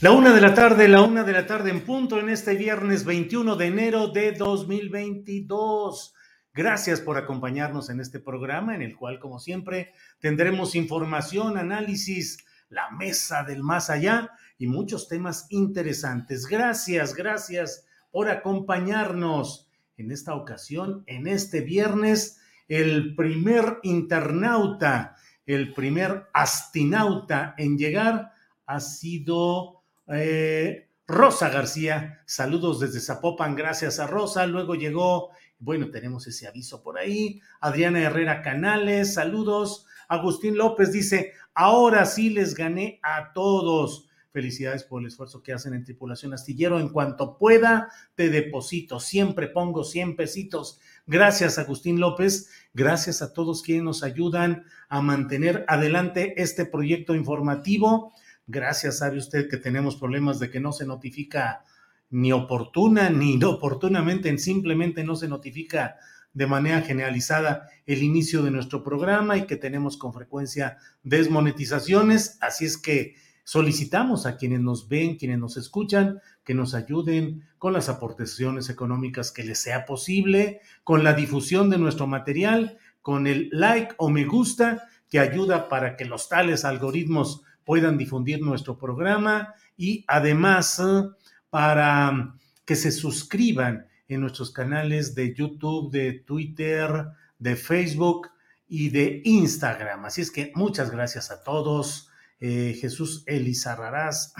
[0.00, 3.04] La una de la tarde, la una de la tarde en punto en este viernes
[3.04, 6.14] 21 de enero de 2022.
[6.54, 12.38] Gracias por acompañarnos en este programa en el cual, como siempre, tendremos información, análisis,
[12.70, 16.46] la mesa del más allá y muchos temas interesantes.
[16.46, 26.26] Gracias, gracias por acompañarnos en esta ocasión, en este viernes, el primer internauta, el primer
[26.32, 28.32] astinauta en llegar
[28.64, 29.79] ha sido
[30.12, 34.46] eh, Rosa García, saludos desde Zapopan, gracias a Rosa.
[34.46, 37.40] Luego llegó, bueno, tenemos ese aviso por ahí.
[37.60, 39.86] Adriana Herrera Canales, saludos.
[40.08, 44.08] Agustín López dice, ahora sí les gané a todos.
[44.32, 46.78] Felicidades por el esfuerzo que hacen en Tripulación Astillero.
[46.78, 49.00] En cuanto pueda, te deposito.
[49.00, 50.78] Siempre pongo 100 pesitos.
[51.06, 52.50] Gracias, Agustín López.
[52.72, 58.12] Gracias a todos quienes nos ayudan a mantener adelante este proyecto informativo
[58.52, 61.64] Gracias, sabe usted que tenemos problemas de que no se notifica
[62.10, 65.96] ni oportuna ni inoportunamente, simplemente no se notifica
[66.32, 72.38] de manera generalizada el inicio de nuestro programa y que tenemos con frecuencia desmonetizaciones.
[72.40, 77.72] Así es que solicitamos a quienes nos ven, quienes nos escuchan, que nos ayuden con
[77.72, 83.48] las aportaciones económicas que les sea posible, con la difusión de nuestro material, con el
[83.52, 89.54] like o me gusta que ayuda para que los tales algoritmos puedan difundir nuestro programa
[89.76, 91.04] y además eh,
[91.50, 96.90] para que se suscriban en nuestros canales de YouTube, de Twitter,
[97.38, 98.32] de Facebook
[98.66, 100.04] y de Instagram.
[100.04, 102.10] Así es que muchas gracias a todos.
[102.40, 104.34] Eh, Jesús Elizarrarás.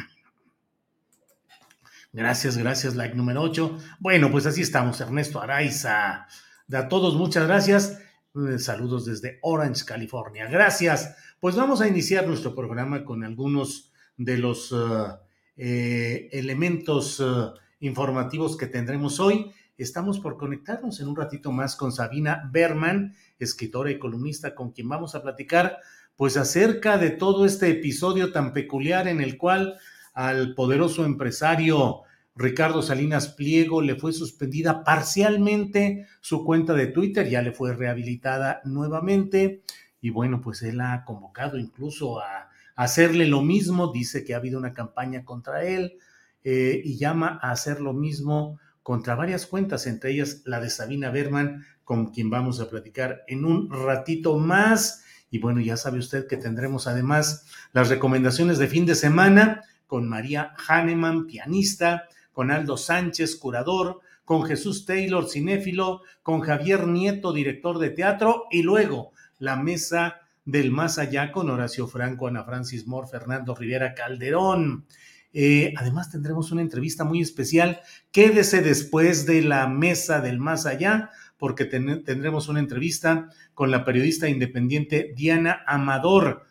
[2.13, 3.79] Gracias, gracias, like número 8.
[4.01, 6.27] Bueno, pues así estamos, Ernesto Araiza.
[6.67, 7.97] De a todos, muchas gracias.
[8.35, 10.49] Eh, saludos desde Orange, California.
[10.49, 11.15] Gracias.
[11.41, 15.17] Pues vamos a iniciar nuestro programa con algunos de los uh,
[15.57, 19.51] eh, elementos uh, informativos que tendremos hoy.
[19.79, 24.91] Estamos por conectarnos en un ratito más con Sabina Berman, escritora y columnista, con quien
[24.91, 25.79] vamos a platicar
[26.15, 29.79] pues acerca de todo este episodio tan peculiar en el cual
[30.13, 32.03] al poderoso empresario
[32.37, 38.61] Ricardo Salinas Pliego le fue suspendida parcialmente su cuenta de Twitter, ya le fue rehabilitada
[38.67, 39.63] nuevamente
[40.01, 44.59] y bueno, pues él ha convocado incluso a, hacerle lo mismo, dice que ha habido
[44.59, 45.99] una campaña contra él
[46.45, 51.11] eh, y llama a hacer lo mismo contra varias cuentas, entre ellas la de Sabina
[51.11, 55.05] Berman, con quien vamos a platicar en un ratito más.
[55.31, 60.09] Y bueno, ya sabe usted que tendremos además las recomendaciones de fin de semana con
[60.09, 67.79] María Hahnemann, pianista, con Aldo Sánchez, curador, con Jesús Taylor, cinéfilo, con Javier Nieto, director
[67.79, 73.09] de teatro, y luego la mesa del más allá con Horacio Franco, Ana Francis Moore,
[73.09, 74.87] Fernando Rivera Calderón.
[75.33, 77.81] Eh, además tendremos una entrevista muy especial.
[78.13, 84.29] Quédese después de la mesa del más allá porque tendremos una entrevista con la periodista
[84.29, 86.45] independiente Diana Amador.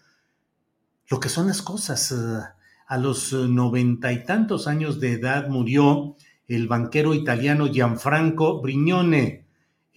[1.07, 2.11] Lo que son las cosas.
[2.11, 2.15] Eh,
[2.89, 6.15] a los noventa y tantos años de edad murió
[6.47, 9.45] el banquero italiano Gianfranco Brignone.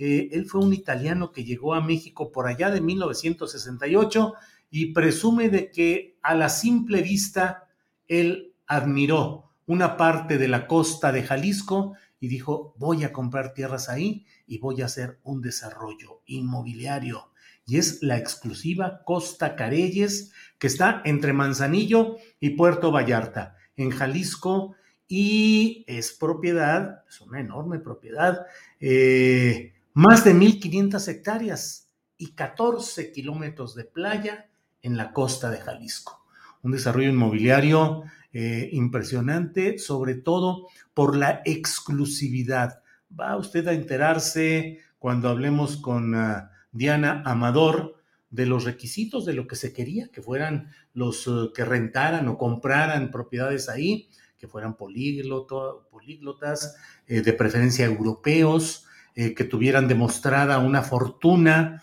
[0.04, 4.34] Eh, él fue un italiano que llegó a México por allá de 1968
[4.68, 7.68] y presume de que a la simple vista
[8.08, 13.88] él admiró una parte de la costa de Jalisco y dijo, voy a comprar tierras
[13.88, 17.30] ahí y voy a hacer un desarrollo inmobiliario.
[17.64, 24.74] Y es la exclusiva Costa Careyes, que está entre Manzanillo y Puerto Vallarta, en Jalisco,
[25.06, 28.46] y es propiedad, es una enorme propiedad,
[28.80, 34.48] eh, más de 1.500 hectáreas y 14 kilómetros de playa
[34.82, 36.24] en la costa de Jalisco.
[36.62, 42.82] Un desarrollo inmobiliario eh, impresionante, sobre todo por la exclusividad.
[43.18, 47.96] Va usted a enterarse cuando hablemos con ah, Diana Amador
[48.30, 52.38] de los requisitos de lo que se quería, que fueran los eh, que rentaran o
[52.38, 60.82] compraran propiedades ahí, que fueran políglotas, eh, de preferencia europeos, eh, que tuvieran demostrada una
[60.82, 61.82] fortuna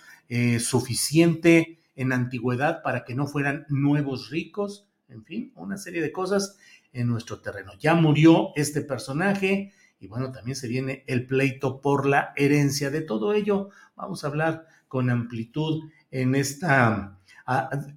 [0.60, 6.60] suficiente en antigüedad para que no fueran nuevos ricos, en fin, una serie de cosas
[6.94, 7.72] en nuestro terreno.
[7.80, 12.90] Ya murió este personaje y bueno, también se viene el pleito por la herencia.
[12.90, 17.20] De todo ello vamos a hablar con amplitud en esta,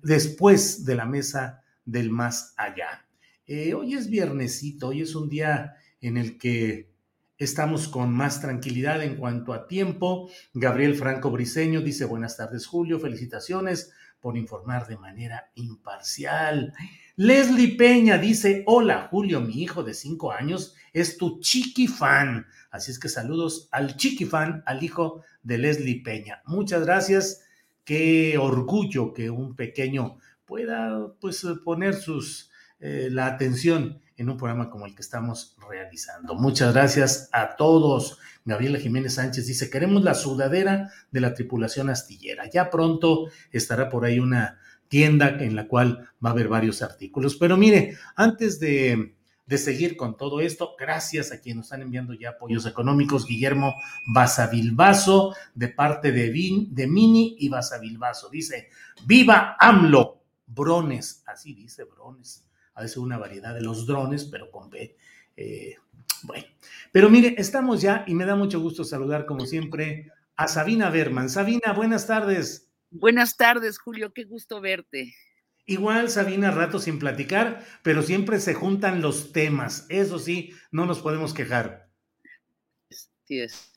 [0.02, 3.06] después de la mesa del más allá.
[3.46, 6.91] Eh, hoy es viernesito, hoy es un día en el que
[7.42, 10.30] estamos con más tranquilidad en cuanto a tiempo.
[10.54, 16.72] Gabriel Franco Briceño dice buenas tardes Julio, felicitaciones por informar de manera imparcial.
[17.16, 22.46] Leslie Peña dice, hola Julio, mi hijo de cinco años es tu chiqui fan.
[22.70, 26.42] Así es que saludos al chiqui fan, al hijo de Leslie Peña.
[26.46, 27.42] Muchas gracias.
[27.84, 34.70] Qué orgullo que un pequeño pueda pues poner sus eh, la atención en un programa
[34.70, 36.34] como el que estamos realizando.
[36.34, 38.18] Muchas gracias a todos.
[38.44, 42.48] Gabriela Jiménez Sánchez dice, queremos la sudadera de la tripulación astillera.
[42.50, 44.58] Ya pronto estará por ahí una
[44.88, 47.36] tienda en la cual va a haber varios artículos.
[47.36, 49.14] Pero mire, antes de
[49.52, 50.74] de seguir con todo esto.
[50.78, 53.26] Gracias a quienes nos están enviando ya apoyos económicos.
[53.26, 53.74] Guillermo
[54.14, 58.30] Basavilbaso, de parte de, Vin, de Mini y Basavilbaso.
[58.30, 58.70] Dice,
[59.04, 62.46] viva AMLO, Brones, así dice Brones.
[62.74, 64.96] A veces una variedad de los drones, pero con B.
[65.36, 65.76] Eh,
[66.22, 66.44] bueno,
[66.92, 71.28] pero mire, estamos ya y me da mucho gusto saludar como siempre a Sabina Berman.
[71.28, 72.70] Sabina, buenas tardes.
[72.90, 75.14] Buenas tardes, Julio, qué gusto verte.
[75.64, 79.86] Igual, Sabina, rato sin platicar, pero siempre se juntan los temas.
[79.88, 81.88] Eso sí, no nos podemos quejar.
[82.90, 83.72] Así es.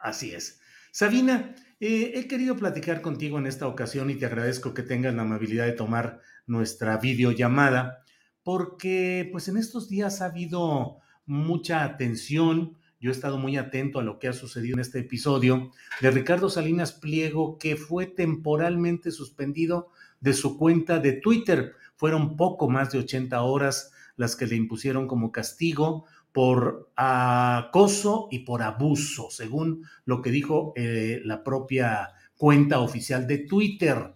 [0.00, 0.60] Así es.
[0.90, 5.22] Sabina, eh, he querido platicar contigo en esta ocasión y te agradezco que tengas la
[5.22, 8.04] amabilidad de tomar nuestra videollamada,
[8.48, 12.78] porque pues en estos días ha habido mucha atención.
[12.98, 16.48] Yo he estado muy atento a lo que ha sucedido en este episodio de Ricardo
[16.48, 19.90] Salinas Pliego, que fue temporalmente suspendido
[20.20, 21.74] de su cuenta de Twitter.
[21.96, 28.38] Fueron poco más de 80 horas las que le impusieron como castigo por acoso y
[28.46, 34.14] por abuso, según lo que dijo eh, la propia cuenta oficial de Twitter.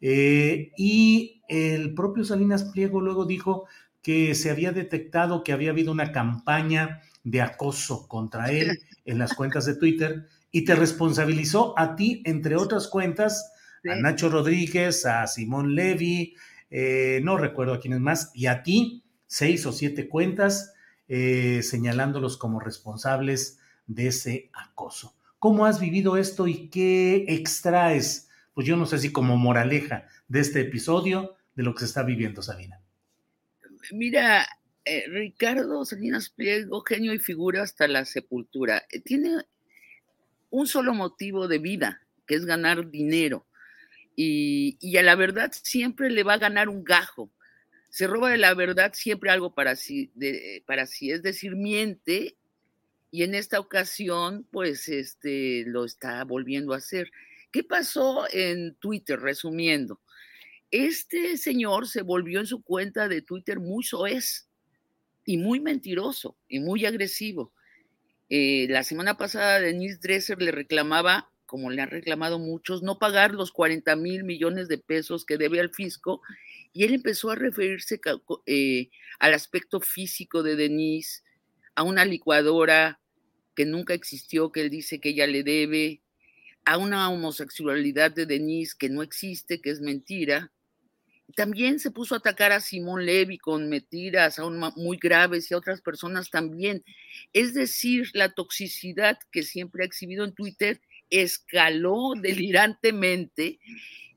[0.00, 3.66] Eh, y el propio Salinas Pliego luego dijo
[4.02, 9.34] que se había detectado que había habido una campaña de acoso contra él en las
[9.34, 13.52] cuentas de Twitter y te responsabilizó a ti, entre otras cuentas,
[13.90, 16.36] a Nacho Rodríguez, a Simón Levy,
[16.70, 20.72] eh, no recuerdo a quiénes más, y a ti, seis o siete cuentas
[21.08, 25.14] eh, señalándolos como responsables de ese acoso.
[25.38, 28.30] ¿Cómo has vivido esto y qué extraes?
[28.54, 32.02] Pues yo no sé si como moraleja de este episodio de lo que se está
[32.02, 32.80] viviendo, Sabina.
[33.92, 34.46] Mira,
[34.84, 39.44] eh, Ricardo Salinas Pliego, genio y figura hasta la sepultura, tiene
[40.50, 43.46] un solo motivo de vida, que es ganar dinero
[44.16, 47.30] y, a la verdad siempre le va a ganar un gajo.
[47.90, 50.12] Se roba de la verdad siempre algo para sí,
[50.66, 52.36] para sí, es decir, miente
[53.10, 57.10] y en esta ocasión pues este, lo está volviendo a hacer.
[57.54, 59.20] ¿Qué pasó en Twitter?
[59.20, 60.00] Resumiendo,
[60.72, 64.48] este señor se volvió en su cuenta de Twitter muy soez
[65.24, 67.52] y muy mentiroso y muy agresivo.
[68.28, 73.34] Eh, la semana pasada Denise Dresser le reclamaba como le han reclamado muchos, no pagar
[73.34, 76.22] los 40 mil millones de pesos que debe al fisco.
[76.72, 78.00] Y él empezó a referirse
[78.46, 81.22] eh, al aspecto físico de Denise,
[81.76, 82.98] a una licuadora
[83.54, 86.00] que nunca existió, que él dice que ella le debe,
[86.64, 90.50] a una homosexualidad de Denise que no existe, que es mentira.
[91.36, 95.58] también se puso a atacar a Simón Levy con mentiras aún muy graves y a
[95.58, 96.84] otras personas también.
[97.32, 100.80] Es decir, la toxicidad que siempre ha exhibido en Twitter
[101.10, 103.58] escaló delirantemente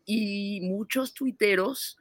[0.05, 1.97] y muchos tuiteros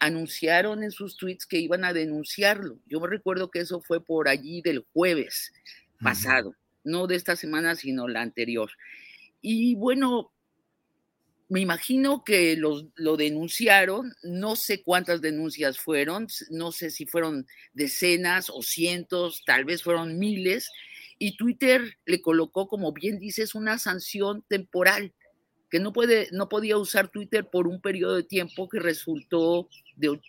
[0.00, 2.78] anunciaron en sus tweets que iban a denunciarlo.
[2.86, 5.52] Yo me recuerdo que eso fue por allí del jueves
[6.00, 6.54] pasado,
[6.84, 8.70] no de esta semana, sino la anterior.
[9.40, 10.32] Y bueno,
[11.48, 18.50] me imagino que lo denunciaron, no sé cuántas denuncias fueron, no sé si fueron decenas
[18.50, 20.70] o cientos, tal vez fueron miles,
[21.18, 25.14] y Twitter le colocó, como bien dices, una sanción temporal,
[25.70, 30.20] que no, puede, no podía usar Twitter por un periodo de tiempo que resultó de,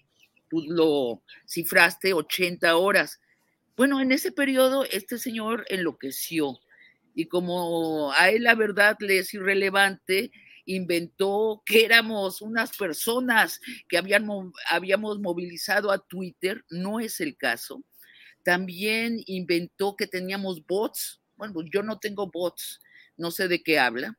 [0.50, 3.20] tú lo cifraste, 80 horas.
[3.78, 6.60] Bueno, en ese periodo este señor enloqueció
[7.20, 10.32] y como a él la verdad le es irrelevante,
[10.64, 13.60] inventó que éramos unas personas
[13.90, 17.84] que habíamos movilizado a Twitter, no es el caso.
[18.42, 22.80] También inventó que teníamos bots, bueno, yo no tengo bots,
[23.18, 24.18] no sé de qué habla,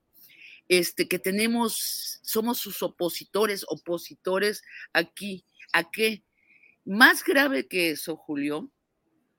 [0.69, 4.61] este, que tenemos, somos sus opositores, opositores
[4.93, 5.47] aquí.
[5.73, 6.23] ¿A qué?
[6.85, 8.71] Más grave que eso, Julio,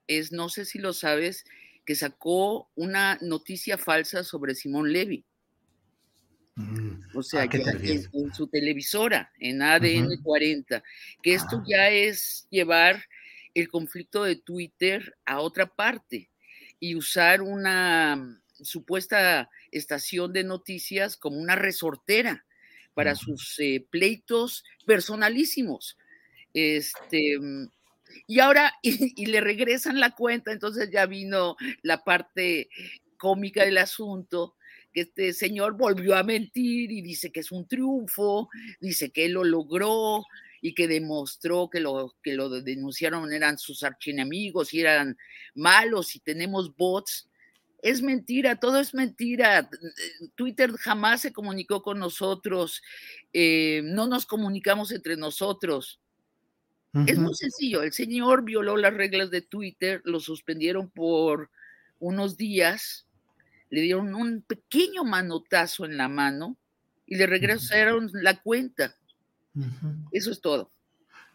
[0.08, 1.44] es, no sé si lo sabes,
[1.84, 5.24] que sacó una noticia falsa sobre Simón Levy.
[6.54, 10.82] Mm, o sea, en, su televisora, en ADN 40,
[11.22, 11.64] que esto ah.
[11.66, 13.04] ya es llevar
[13.54, 16.30] el conflicto de Twitter a otra parte
[16.78, 22.44] y usar una supuesta estación de noticias como una resortera
[22.94, 25.96] para sus eh, pleitos personalísimos.
[26.52, 27.38] Este,
[28.26, 32.68] y ahora, y, le regresan la cuenta, entonces ya vino la parte
[33.16, 34.56] cómica del asunto,
[34.92, 38.48] que este señor volvió a mentir y dice que es un triunfo,
[38.80, 40.24] dice que él lo logró
[40.60, 45.16] y que demostró que lo que lo denunciaron eran sus archienemigos y eran
[45.54, 47.28] malos y tenemos bots.
[47.82, 49.68] Es mentira, todo es mentira.
[50.36, 52.80] Twitter jamás se comunicó con nosotros,
[53.32, 56.01] eh, no nos comunicamos entre nosotros.
[57.06, 61.50] Es muy sencillo, el señor violó las reglas de Twitter, lo suspendieron por
[61.98, 63.06] unos días,
[63.70, 66.58] le dieron un pequeño manotazo en la mano
[67.06, 68.94] y le regresaron la cuenta.
[70.10, 70.70] Eso es todo.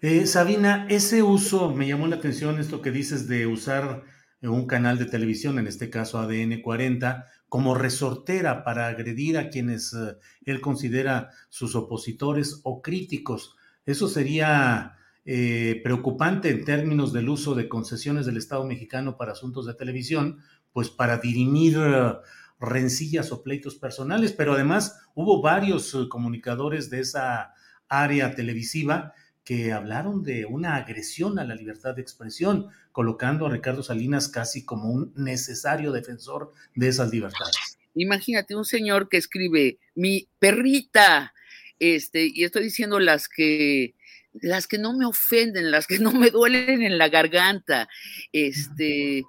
[0.01, 4.03] Eh, Sabina, ese uso, me llamó la atención esto que dices de usar
[4.43, 9.93] un canal de televisión, en este caso ADN 40, como resortera para agredir a quienes
[9.93, 13.55] eh, él considera sus opositores o críticos.
[13.87, 14.97] Eso sería
[15.29, 20.39] eh, preocupante en términos del uso de concesiones del Estado mexicano para asuntos de televisión,
[20.72, 22.13] pues para dirimir eh,
[22.62, 27.53] rencillas o pleitos personales, pero además hubo varios eh, comunicadores de esa
[27.89, 33.84] área televisiva que hablaron de una agresión a la libertad de expresión, colocando a Ricardo
[33.84, 37.77] Salinas casi como un necesario defensor de esas libertades.
[37.96, 41.34] Imagínate un señor que escribe mi perrita,
[41.79, 43.97] este, y estoy diciendo las que
[44.34, 47.88] las que no me ofenden, las que no me duelen en la garganta,
[48.31, 49.24] este,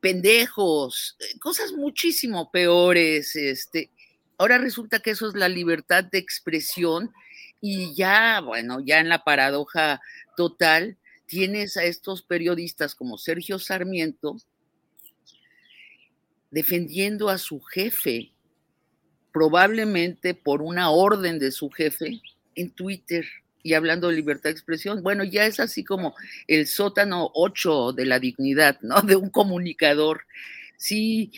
[0.00, 3.90] pendejos, eh, cosas muchísimo peores, este.
[4.38, 7.12] Ahora resulta que eso es la libertad de expresión
[7.60, 10.00] y ya, bueno, ya en la paradoja
[10.36, 14.36] total, tienes a estos periodistas como Sergio Sarmiento
[16.50, 18.32] defendiendo a su jefe,
[19.32, 22.20] probablemente por una orden de su jefe
[22.54, 23.26] en Twitter
[23.66, 26.14] y hablando de libertad de expresión, bueno, ya es así como
[26.46, 29.00] el sótano 8 de la dignidad, ¿no?
[29.02, 30.22] De un comunicador.
[30.76, 31.32] Sí,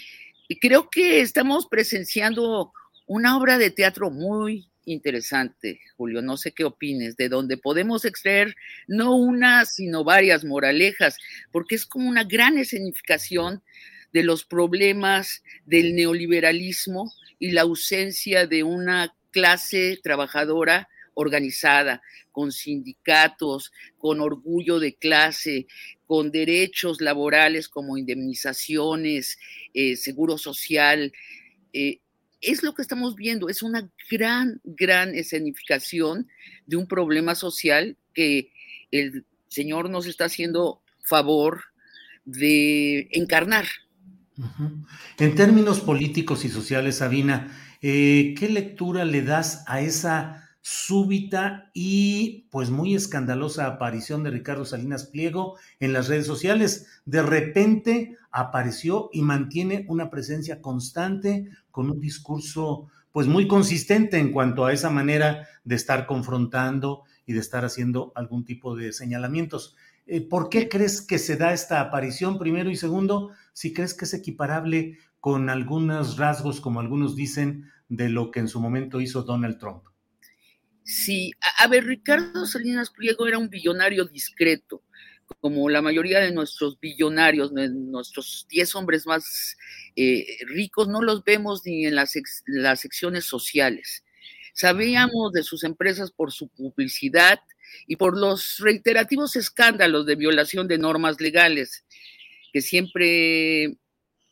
[0.60, 2.74] creo que estamos presenciando
[3.06, 8.54] una obra de teatro muy interesante, Julio, no sé qué opines, de donde podemos extraer
[8.86, 11.16] no una, sino varias moralejas,
[11.50, 13.62] porque es como una gran escenificación
[14.12, 20.88] de los problemas del neoliberalismo y la ausencia de una clase trabajadora
[21.18, 25.66] organizada, con sindicatos, con orgullo de clase,
[26.06, 29.36] con derechos laborales como indemnizaciones,
[29.74, 31.12] eh, seguro social.
[31.72, 31.98] Eh,
[32.40, 36.28] es lo que estamos viendo, es una gran, gran escenificación
[36.66, 38.52] de un problema social que
[38.92, 41.64] el Señor nos está haciendo favor
[42.24, 43.66] de encarnar.
[45.18, 52.46] En términos políticos y sociales, Sabina, eh, ¿qué lectura le das a esa súbita y
[52.50, 57.00] pues muy escandalosa aparición de Ricardo Salinas Pliego en las redes sociales.
[57.06, 64.30] De repente apareció y mantiene una presencia constante con un discurso pues muy consistente en
[64.30, 69.74] cuanto a esa manera de estar confrontando y de estar haciendo algún tipo de señalamientos.
[70.06, 72.70] Eh, ¿Por qué crees que se da esta aparición, primero?
[72.70, 78.30] Y segundo, si crees que es equiparable con algunos rasgos, como algunos dicen, de lo
[78.30, 79.87] que en su momento hizo Donald Trump.
[80.88, 84.82] Sí, a, ver, Ricardo Salinas Pliego era un billonario discreto,
[85.38, 89.58] como la mayoría de nuestros billonarios, nuestros 10 hombres más
[89.96, 94.02] eh, ricos, no los vemos ni en las secciones sociales.
[94.54, 97.38] Sabíamos de sus empresas por su publicidad
[97.86, 101.84] y por los reiterativos escándalos de violación de normas legales,
[102.50, 103.76] que siempre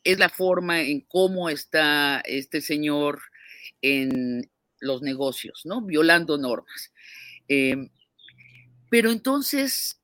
[0.03, 3.21] es la forma en cómo está este señor
[3.83, 4.49] en
[4.79, 5.81] los negocios, ¿no?
[5.81, 6.91] Violando normas.
[7.47, 7.89] Em,
[8.89, 9.99] pero entonces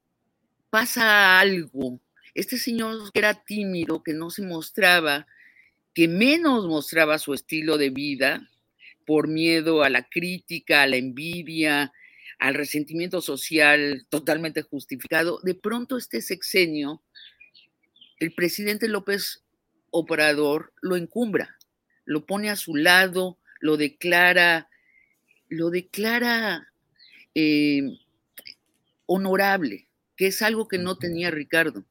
[0.69, 2.01] pasa algo.
[2.33, 5.27] Este señor que era tímido, que no se mostraba,
[5.93, 8.49] que menos mostraba su estilo de vida
[9.05, 11.93] por miedo a la crítica, a la envidia,
[12.39, 17.01] al resentimiento social totalmente justificado, de pronto este sexenio,
[18.19, 19.43] el presidente López
[19.91, 21.57] Obrador lo encumbra,
[22.05, 24.69] lo pone a su lado, lo declara,
[25.47, 26.67] lo declara
[27.33, 27.81] eh,
[29.05, 31.85] honorable, que es algo que no tenía Ricardo.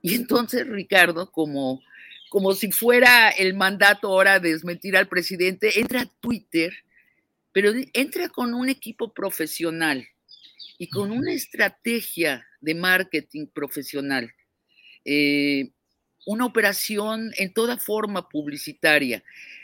[0.00, 1.82] Y entonces Ricardo, como,
[2.30, 6.72] como si fuera el mandato ahora de desmentir al presidente, entra a Twitter,
[7.52, 10.08] pero entra con un equipo profesional
[10.78, 14.32] y con una estrategia de marketing profesional.
[15.04, 15.72] Eh,
[16.24, 19.22] una operación en toda forma publicitaria.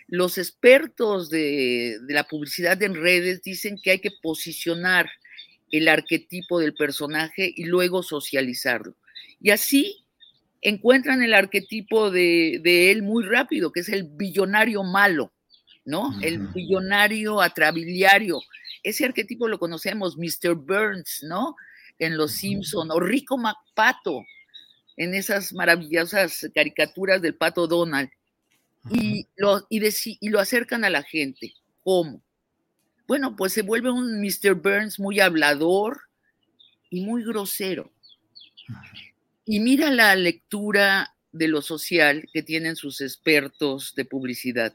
[0.08, 5.08] Los expertos de, la publicidad en redes dicen que hay que posicionar
[5.70, 8.96] el arquetipo del personaje y luego socializarlo.
[9.38, 10.06] Y así
[10.62, 15.30] encuentran el arquetipo de, él muy rápido, que es el billonario malo,
[15.84, 16.18] ¿no?
[16.22, 18.40] El billonario atrabiliario.
[18.82, 20.54] Ese arquetipo lo conocemos, Mr.
[20.54, 21.54] Burns, ¿no?
[21.98, 24.24] En Los Simpson, o Rico MacPato,
[24.96, 28.08] en esas maravillosas caricaturas del pato Donald
[28.90, 29.80] y lo, y,
[30.20, 31.54] y lo acercan a la gente.
[31.82, 32.22] ¿Cómo?
[33.06, 34.54] Bueno, pues se vuelve un Mr.
[34.54, 36.02] Burns muy hablador
[36.90, 37.90] y muy grosero.
[39.44, 44.74] Y mira la lectura de lo social que tienen sus expertos de publicidad.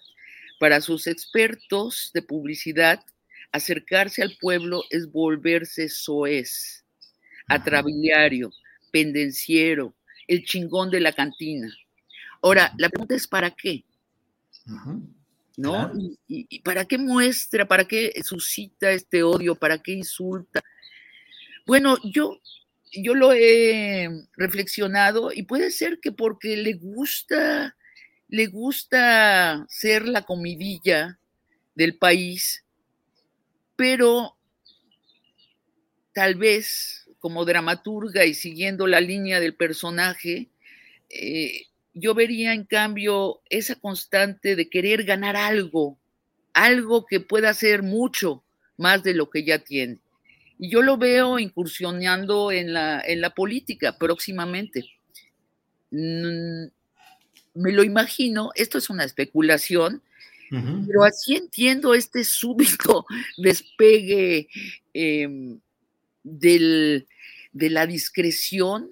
[0.59, 3.03] Para sus expertos de publicidad,
[3.51, 6.85] acercarse al pueblo es volverse soez,
[7.47, 8.51] atrabiliario,
[8.91, 9.95] pendenciero,
[10.27, 11.71] el chingón de la cantina.
[12.41, 13.83] Ahora, la pregunta es ¿para qué?
[15.55, 15.91] ¿No?
[16.27, 20.63] Y, para qué muestra, para qué suscita este odio, para qué insulta?
[21.65, 22.39] Bueno, yo,
[22.91, 27.75] yo lo he reflexionado y puede ser que porque le gusta,
[28.27, 31.19] le gusta ser la comidilla
[31.75, 32.63] del país,
[33.75, 34.35] pero
[36.13, 40.49] tal vez como dramaturga y siguiendo la línea del personaje,
[41.09, 45.97] eh, yo vería en cambio esa constante de querer ganar algo,
[46.53, 48.43] algo que pueda ser mucho
[48.77, 49.99] más de lo que ya tiene.
[50.57, 54.85] Y yo lo veo incursionando en la, en la política próximamente.
[55.91, 56.65] Mm,
[57.55, 60.01] me lo imagino, esto es una especulación,
[60.87, 64.47] pero así entiendo este súbito despegue
[64.93, 65.59] em,
[66.21, 67.07] del,
[67.53, 68.91] de la discreción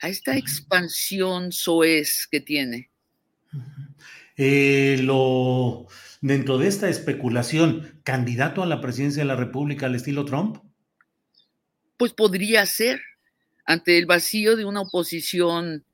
[0.00, 2.90] a esta expansión soez que tiene.
[4.36, 5.86] Eh, lo,
[6.20, 10.58] dentro de esta especulación, ¿candidato a la presidencia de la República al estilo Trump?
[11.96, 13.00] Pues podría ser,
[13.64, 15.84] ante el vacío de una oposición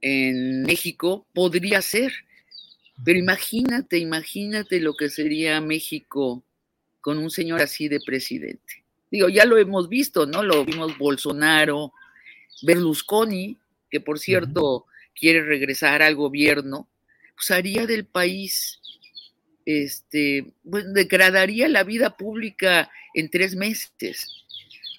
[0.00, 2.12] en México, podría ser.
[3.04, 6.42] Pero imagínate, imagínate lo que sería México
[7.00, 8.84] con un señor así de presidente.
[9.10, 10.42] Digo, ya lo hemos visto, ¿no?
[10.42, 11.92] Lo vimos Bolsonaro,
[12.62, 13.58] Berlusconi,
[13.90, 16.88] que por cierto quiere regresar al gobierno,
[17.34, 18.80] pues haría del país,
[19.64, 24.44] este, pues degradaría la vida pública en tres meses,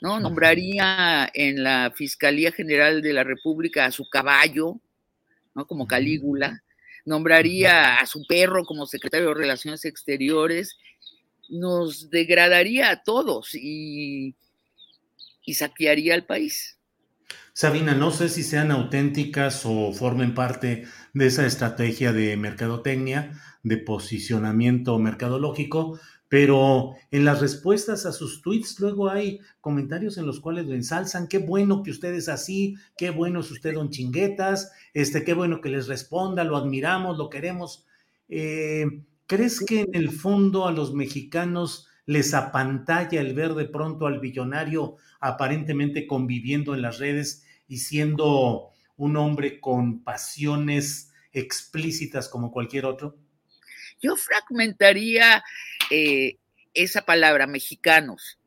[0.01, 0.19] ¿no?
[0.19, 4.79] Nombraría en la Fiscalía General de la República a su caballo,
[5.55, 5.65] ¿no?
[5.67, 6.63] Como Calígula,
[7.05, 10.77] nombraría a su perro como secretario de Relaciones Exteriores
[11.49, 14.35] nos degradaría a todos y,
[15.51, 16.77] saquearía al país.
[17.59, 23.75] Sabina, no sé si sean auténticas o formen parte de esa estrategia de mercadotecnia, de
[23.75, 30.67] posicionamiento mercadológico, pero en las respuestas a sus tweets luego hay comentarios en los cuales
[30.67, 35.25] lo ensalzan, qué bueno que usted es así, qué bueno es usted don chinguetas, este,
[35.25, 37.85] qué bueno que les responda, lo admiramos, lo queremos.
[38.29, 38.85] Eh,
[39.27, 44.21] ¿Crees que en el fondo a los mexicanos les apantalla el ver de pronto al
[44.21, 52.85] billonario aparentemente conviviendo en las redes y siendo un hombre con pasiones explícitas como cualquier
[52.85, 53.17] otro?
[54.01, 55.43] Yo fragmentaría
[55.89, 56.37] eh,
[56.73, 58.37] esa palabra, mexicanos.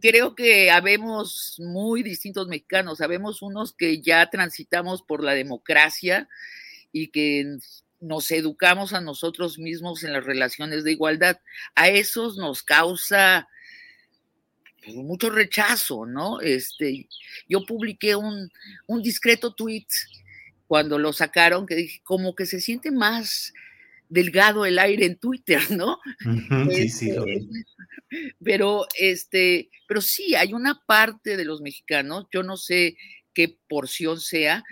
[0.00, 6.28] Creo que habemos muy distintos mexicanos, habemos unos que ya transitamos por la democracia
[6.90, 7.58] y que
[8.00, 11.40] nos educamos a nosotros mismos en las relaciones de igualdad.
[11.76, 13.48] A esos nos causa
[14.88, 16.40] mucho rechazo, ¿no?
[16.40, 17.08] Este,
[17.48, 18.50] yo publiqué un,
[18.86, 19.86] un discreto tweet
[20.66, 23.52] cuando lo sacaron que dije, como que se siente más
[24.08, 25.98] delgado el aire en Twitter, ¿no?
[26.70, 27.48] sí, sí, lo este,
[28.44, 32.96] Pero, este, pero sí, hay una parte de los mexicanos, yo no sé
[33.32, 34.64] qué porción sea,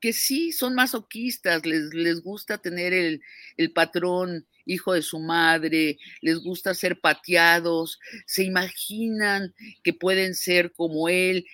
[0.00, 3.20] que sí son masoquistas, les, les gusta tener el,
[3.56, 10.72] el patrón hijo de su madre, les gusta ser pateados, se imaginan que pueden ser
[10.72, 11.46] como él.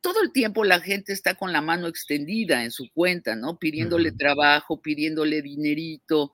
[0.00, 3.58] Todo el tiempo la gente está con la mano extendida en su cuenta, ¿no?
[3.58, 6.32] Pidiéndole trabajo, pidiéndole dinerito.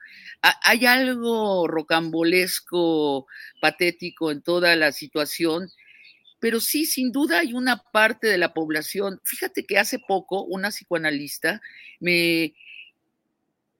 [0.64, 3.26] Hay algo rocambolesco,
[3.60, 5.70] patético en toda la situación
[6.40, 9.20] pero sí, sin duda hay una parte de la población.
[9.24, 11.60] Fíjate que hace poco una psicoanalista
[12.00, 12.54] me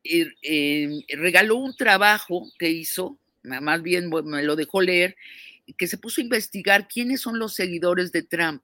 [0.04, 5.16] eh, em, regaló un trabajo que hizo, más bien me lo dejó leer,
[5.76, 8.62] que se puso a investigar quiénes son los seguidores de Trump.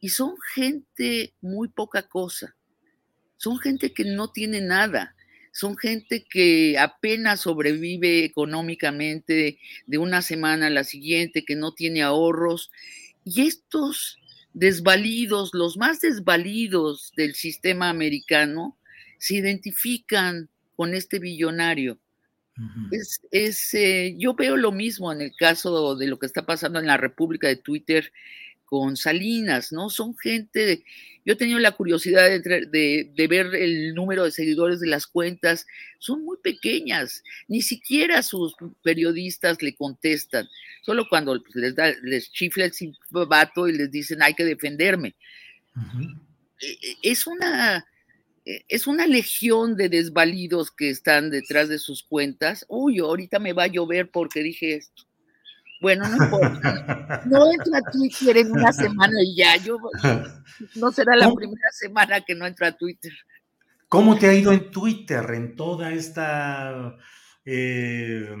[0.00, 2.56] Y son gente muy poca cosa.
[3.36, 5.14] Son gente que no tiene nada.
[5.52, 12.02] Son gente que apenas sobrevive económicamente de una semana a la siguiente, que no tiene
[12.02, 12.70] ahorros
[13.24, 14.18] y estos
[14.52, 18.76] desvalidos, los más desvalidos del sistema americano,
[19.18, 20.48] se identifican
[20.80, 21.98] con este billonario.
[23.30, 26.86] es, eh, yo veo lo mismo en el caso de lo que está pasando en
[26.86, 28.10] la República de Twitter
[28.64, 29.90] con Salinas, ¿no?
[29.90, 30.82] Son gente,
[31.26, 35.66] yo he tenido la curiosidad de, de, ver el número de seguidores de las cuentas,
[35.98, 40.48] son muy pequeñas, ni siquiera sus periodistas le contestan,
[40.80, 42.72] solo cuando les, da, les chifla el
[43.28, 45.14] vato y les dicen hay que defenderme.
[46.58, 47.84] E, e, es una,
[48.44, 52.64] es una legión de desvalidos que están detrás de sus cuentas.
[52.68, 55.04] Uy, ahorita me va a llover porque dije esto.
[55.80, 57.22] Bueno, no importa.
[57.26, 59.56] No entro a Twitter en una semana y ya.
[59.56, 59.78] Yo
[60.76, 63.12] no será la primera semana que no entro a Twitter.
[63.88, 66.96] ¿Cómo te ha ido en Twitter en toda esta
[67.44, 68.36] eh,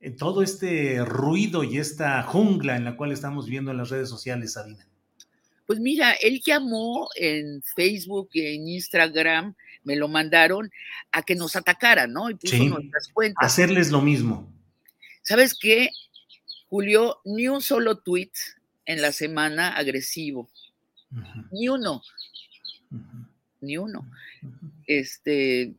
[0.00, 4.08] en todo este ruido y esta jungla en la cual estamos viendo en las redes
[4.08, 4.86] sociales, Sabina?
[5.66, 10.70] Pues mira, él llamó en Facebook y en Instagram, me lo mandaron
[11.12, 12.30] a que nos atacaran, ¿no?
[12.30, 13.44] Y puso nuestras cuentas.
[13.44, 14.52] Hacerles lo mismo.
[15.22, 15.90] ¿Sabes qué?
[16.68, 18.32] Julio, ni un solo tweet
[18.84, 20.48] en la semana agresivo.
[21.52, 22.02] Ni uno.
[23.60, 24.10] Ni uno.
[24.86, 25.74] Este,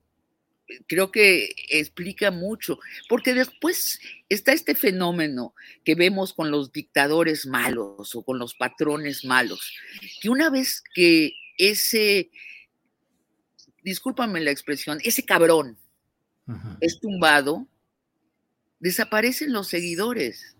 [0.87, 3.99] creo que explica mucho, porque después
[4.29, 5.53] está este fenómeno
[5.83, 9.73] que vemos con los dictadores malos o con los patrones malos,
[10.21, 12.29] que una vez que ese,
[13.83, 15.77] discúlpame la expresión, ese cabrón
[16.79, 17.67] es tumbado,
[18.79, 20.55] desaparecen los seguidores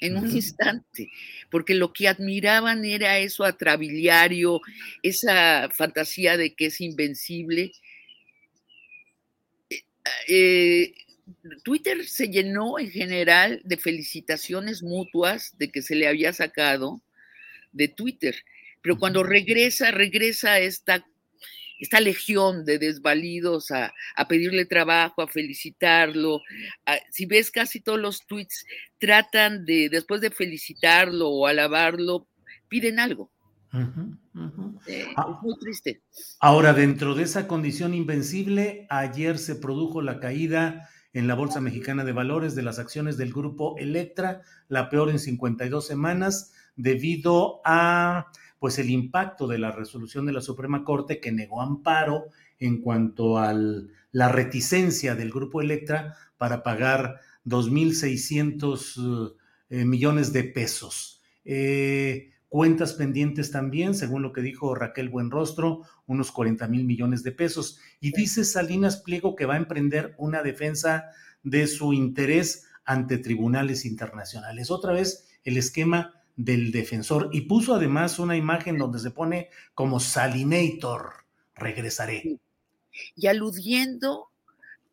[0.00, 1.10] en un instante,
[1.50, 4.60] porque lo que admiraban era eso atrabiliario,
[5.02, 7.72] esa fantasía de que es invencible.
[10.26, 10.94] Eh,
[11.62, 17.02] Twitter se llenó en general de felicitaciones mutuas de que se le había sacado
[17.72, 18.34] de Twitter,
[18.82, 21.04] pero cuando regresa, regresa esta
[21.78, 23.94] esta legión de desvalidos a,
[24.28, 26.42] pedirle trabajo, a felicitarlo.
[27.10, 28.66] si ves casi todos los tweets,
[28.98, 32.26] tratan de, después de felicitarlo o alabarlo,
[32.68, 33.30] piden algo.
[33.72, 35.26] Eh, ah.
[35.36, 36.02] es muy triste.
[36.40, 42.04] Ahora, dentro de esa condición invencible, ayer se produjo la caída en la Bolsa Mexicana
[42.04, 48.28] de Valores de las acciones del grupo Electra, la peor en 52 semanas, debido a
[48.58, 52.26] pues el impacto de la resolución de la Suprema Corte que negó amparo
[52.58, 53.54] en cuanto a
[54.12, 59.34] la reticencia del grupo Electra para pagar 2.600
[59.70, 61.22] eh, millones de pesos.
[61.44, 67.32] Eh, cuentas pendientes también, según lo que dijo Raquel Buenrostro, unos 40 mil millones de
[67.32, 67.78] pesos.
[68.00, 71.10] Y dice Salinas Pliego que va a emprender una defensa
[71.42, 74.70] de su interés ante tribunales internacionales.
[74.70, 80.00] Otra vez el esquema del defensor y puso además una imagen donde se pone como
[80.00, 81.10] Salinator,
[81.54, 82.38] regresaré.
[83.14, 84.30] Y aludiendo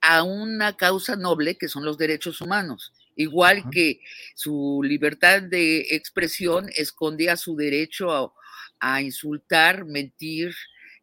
[0.01, 2.93] a una causa noble que son los derechos humanos.
[3.15, 4.01] Igual que
[4.35, 8.33] su libertad de expresión escondía su derecho
[8.79, 10.53] a, insultar, mentir,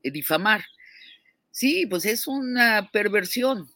[0.03, 0.65] eh, difamar.
[1.51, 3.69] Sí, pues es una perversión.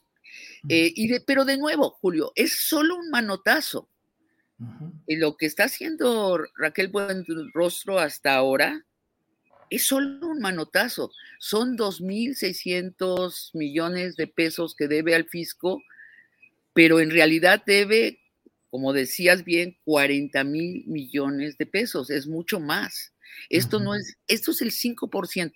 [0.68, 3.88] Eh, y de, pero de nuevo, Julio, es solo un manotazo.
[5.06, 8.86] Y lo que está haciendo Raquel Buenrostro hasta ahora
[9.70, 11.12] es solo un manotazo.
[11.38, 15.82] Son 2.600 millones de pesos que debe al fisco,
[16.72, 18.20] pero en realidad debe,
[18.76, 22.10] como decías bien, 40 mil millones de pesos.
[22.10, 23.14] Es mucho más.
[23.48, 25.52] Esto no es, esto es el 5%.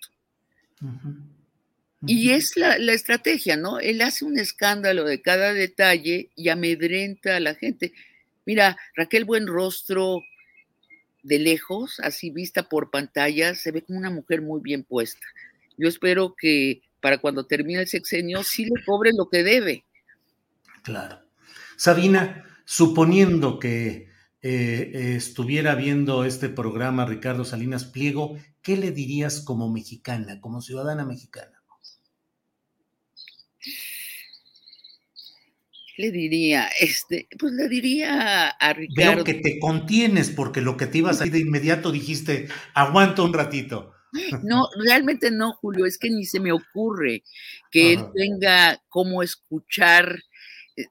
[2.07, 3.79] Y es la, la, estrategia, ¿no?
[3.79, 7.93] Él hace un escándalo de cada detalle y amedrenta a la gente.
[8.43, 10.23] Mira, Raquel Buenrostro
[11.21, 15.27] de lejos, así vista por pantalla, se ve como una mujer muy bien puesta.
[15.77, 19.85] Yo espero que para cuando termine el sexenio sí le cobre lo que debe.
[20.81, 21.19] Claro.
[21.77, 24.07] Sabina, suponiendo que
[24.41, 31.03] eh, estuviera viendo este programa Ricardo Salinas Pliego, ¿qué le dirías como mexicana, como ciudadana
[31.03, 31.61] mexicana?
[35.97, 36.69] le diría?
[36.79, 39.17] Este, pues le diría a Ricardo.
[39.17, 43.21] Veo que te contienes porque lo que te ibas a ir de inmediato dijiste, aguanta
[43.21, 43.91] un ratito.
[44.43, 47.23] No, realmente no, Julio, es que ni se me ocurre
[47.69, 50.19] que él tenga cómo escuchar,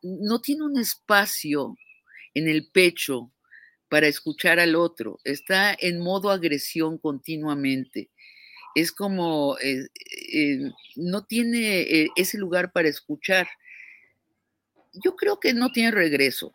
[0.03, 1.76] no tiene un espacio
[2.35, 3.33] en el pecho
[3.88, 8.11] para escuchar al otro, está en modo agresión continuamente.
[8.74, 9.88] Es como, eh,
[10.33, 13.48] eh, no tiene ese lugar para escuchar
[14.92, 16.55] yo creo que no tiene regreso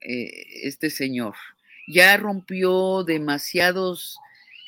[0.00, 1.34] eh, este señor.
[1.86, 4.18] Ya rompió demasiados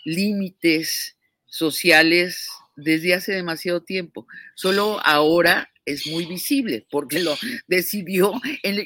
[0.04, 4.26] límites sociales desde hace demasiado tiempo.
[4.54, 8.32] Solo ahora es muy visible porque lo decidió,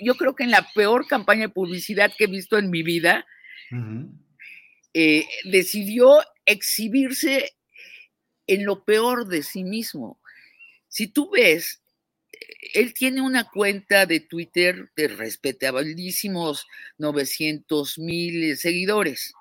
[0.02, 3.26] yo creo que en la peor campaña de publicidad que he visto en mi vida,
[4.94, 7.56] eh, decidió exhibirse
[8.46, 10.20] en lo peor de sí mismo.
[10.88, 11.80] Si tú ves
[12.74, 16.66] él tiene una cuenta de Twitter de respetabilísimos
[16.98, 19.32] 900 mil seguidores.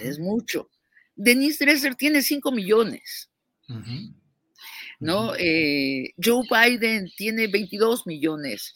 [0.00, 0.70] Es mucho.
[1.14, 3.30] Denise Dresser tiene 5 millones.
[5.02, 5.34] ¿No?
[5.36, 8.74] Eh, Joe Biden tiene 22 millones.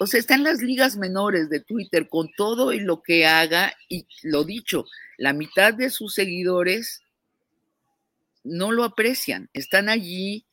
[0.00, 3.72] O sea, está en las ligas menores de Twitter con todo y lo que haga.
[3.88, 4.84] Y lo dicho,
[5.16, 7.02] la mitad de sus seguidores
[8.42, 9.48] no lo aprecian.
[9.52, 10.44] Están allí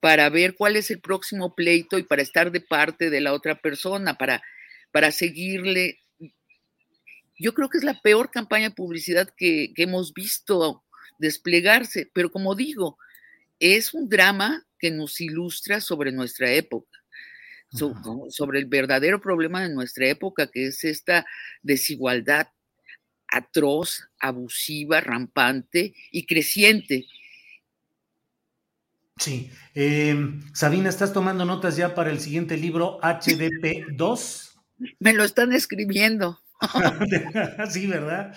[0.00, 3.60] para ver cuál es el próximo pleito y para estar de parte de la otra
[3.60, 4.42] persona, para,
[4.92, 6.00] para seguirle.
[7.38, 10.82] Yo creo que es la peor campaña de publicidad que, hemos visto
[11.18, 12.98] desplegarse, pero como digo,
[13.60, 16.98] es un drama que nos ilustra sobre nuestra época,
[18.30, 21.24] sobre el verdadero problema de nuestra época, que es esta
[21.62, 22.48] desigualdad
[23.28, 27.06] atroz, abusiva, rampante y creciente
[29.20, 29.50] Sí.
[29.74, 34.58] Eh, Sabina, ¿estás tomando notas ya para el siguiente libro HDP 2?
[34.98, 36.40] Me lo están escribiendo.
[37.70, 38.34] sí, ¿verdad?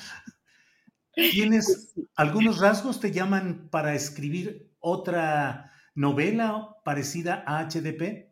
[1.13, 8.32] ¿Tienes algunos rasgos te llaman para escribir otra novela parecida a HDP?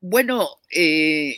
[0.00, 1.36] Bueno, eh,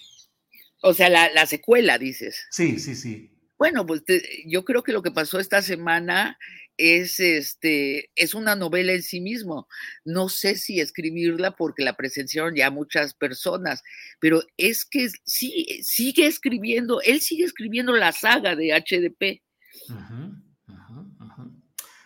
[0.82, 2.46] o sea, la, secuela, dices.
[2.50, 3.30] Sí, sí, sí.
[3.58, 4.02] Bueno, pues
[4.46, 6.38] yo creo que lo que pasó esta semana
[6.76, 9.68] es, este, es una novela en sí mismo.
[10.04, 13.82] No sé si escribirla porque la presenciaron ya muchas personas,
[14.20, 19.42] pero es que sí, sigue escribiendo, él sigue escribiendo la saga de HDP.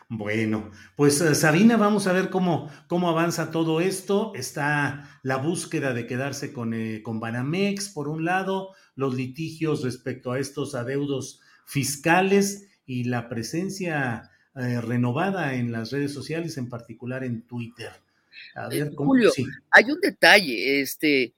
[0.08, 4.32] Bueno, pues eh, Sabina, vamos a ver cómo, cómo avanza todo esto.
[4.34, 10.32] Está la búsqueda de quedarse con, eh, con Banamex, por un lado, los litigios respecto
[10.32, 17.24] a estos adeudos fiscales y la presencia eh, renovada en las redes sociales, en particular
[17.24, 17.90] en Twitter.
[18.54, 19.10] A ver, ¿cómo?
[19.10, 19.30] Julio,
[19.70, 21.34] hay un detalle, este,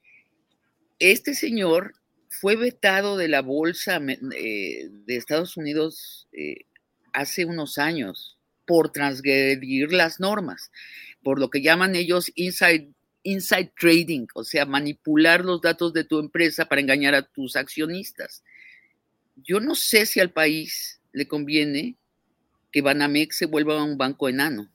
[0.99, 1.95] este señor
[2.29, 6.65] fue vetado de la bolsa eh, de Estados Unidos eh,
[7.11, 8.38] hace unos años
[8.69, 10.71] por transgredir las normas,
[11.23, 12.91] por lo que llaman ellos inside,
[13.23, 18.43] inside trading, o sea, manipular los datos de tu empresa para engañar a tus accionistas.
[19.37, 21.95] Yo no sé si al país le conviene
[22.71, 24.69] que Banamex se vuelva un banco enano,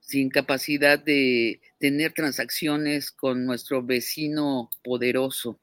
[0.00, 5.60] sin capacidad de tener transacciones con nuestro vecino poderoso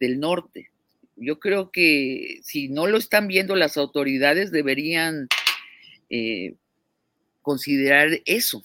[0.00, 0.70] del norte.
[1.16, 5.28] Yo creo que si no lo están viendo las autoridades, deberían
[6.08, 6.54] eh,
[7.42, 8.64] considerar eso.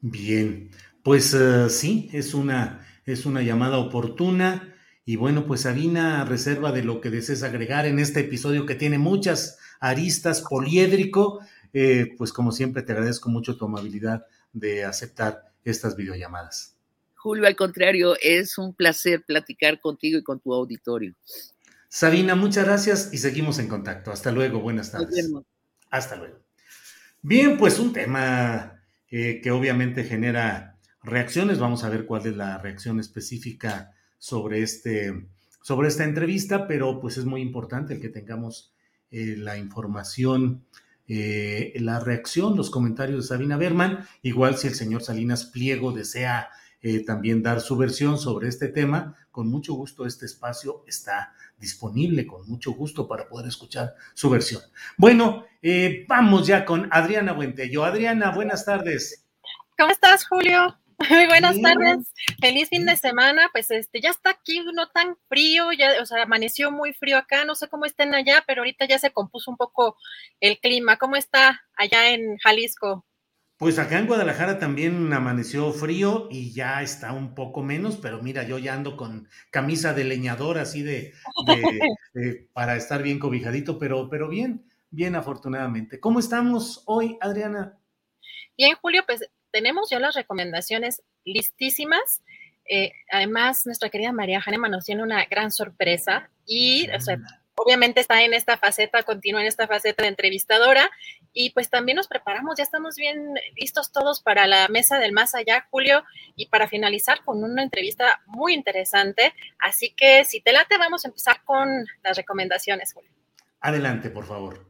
[0.00, 0.70] Bien,
[1.02, 4.74] pues eh, sí, es una es una llamada oportuna.
[5.04, 8.98] Y bueno, pues Sabina, reserva de lo que desees agregar en este episodio que tiene
[8.98, 11.40] muchas aristas, poliédrico,
[11.72, 16.76] eh, pues como siempre te agradezco mucho tu amabilidad de aceptar estas videollamadas.
[17.16, 21.14] Julio, al contrario, es un placer platicar contigo y con tu auditorio.
[21.88, 24.12] Sabina, muchas gracias y seguimos en contacto.
[24.12, 25.30] Hasta luego, buenas tardes.
[25.90, 26.38] Hasta luego.
[27.24, 31.60] Bien, pues un tema eh, que obviamente genera reacciones.
[31.60, 35.28] Vamos a ver cuál es la reacción específica sobre, este,
[35.62, 38.74] sobre esta entrevista, pero pues es muy importante el que tengamos
[39.12, 40.64] eh, la información,
[41.06, 44.04] eh, la reacción, los comentarios de Sabina Berman.
[44.22, 46.48] Igual si el señor Salinas Pliego desea
[47.06, 52.48] también dar su versión sobre este tema, con mucho gusto este espacio está disponible, con
[52.48, 54.62] mucho gusto para poder escuchar su versión.
[54.96, 55.46] Bueno,
[56.08, 57.84] vamos ya con Adriana Buentello.
[57.84, 59.26] Adriana, buenas tardes.
[59.78, 60.76] ¿Cómo estás, Julio?
[61.10, 63.48] Muy buenas tardes, feliz fin de semana.
[63.52, 67.44] Pues este ya está aquí no tan frío, ya, o sea, amaneció muy frío acá,
[67.44, 69.96] no sé cómo estén allá, pero ahorita ya se compuso un poco
[70.40, 70.98] el clima.
[70.98, 73.04] ¿Cómo está allá en Jalisco?
[73.62, 78.42] Pues acá en Guadalajara también amaneció frío y ya está un poco menos, pero mira,
[78.42, 81.12] yo ya ando con camisa de leñador así de,
[82.12, 86.00] de para estar bien cobijadito, pero, pero bien, bien afortunadamente.
[86.00, 87.78] ¿Cómo estamos hoy, Adriana?
[88.58, 92.24] Bien, Julio, pues tenemos ya las recomendaciones listísimas.
[92.68, 96.88] Eh, además, nuestra querida María Hanema nos tiene una gran sorpresa y
[97.54, 100.90] obviamente está en esta faceta, continúa en esta faceta de entrevistadora
[101.32, 105.34] y pues también nos preparamos, ya estamos bien listos todos para la mesa del más
[105.34, 106.04] allá, Julio,
[106.36, 109.32] y para finalizar con una entrevista muy interesante.
[109.58, 111.68] Así que si te late, vamos a empezar con
[112.02, 113.10] las recomendaciones, Julio.
[113.60, 114.66] Adelante, por favor.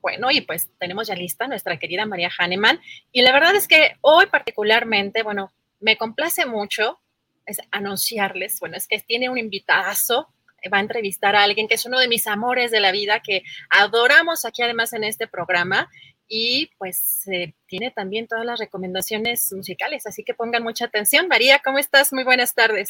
[0.00, 2.80] Bueno, y pues tenemos ya lista nuestra querida María Hahnemann.
[3.12, 7.00] Y la verdad es que hoy particularmente, bueno, me complace mucho
[7.48, 10.28] es anunciarles, bueno, es que tiene un invitazo,
[10.72, 13.42] va a entrevistar a alguien que es uno de mis amores de la vida, que
[13.70, 15.88] adoramos aquí además en este programa.
[16.26, 17.24] Y pues
[17.66, 21.26] tiene también todas las recomendaciones musicales, así que pongan mucha atención.
[21.26, 22.12] María, ¿cómo estás?
[22.12, 22.88] Muy buenas tardes.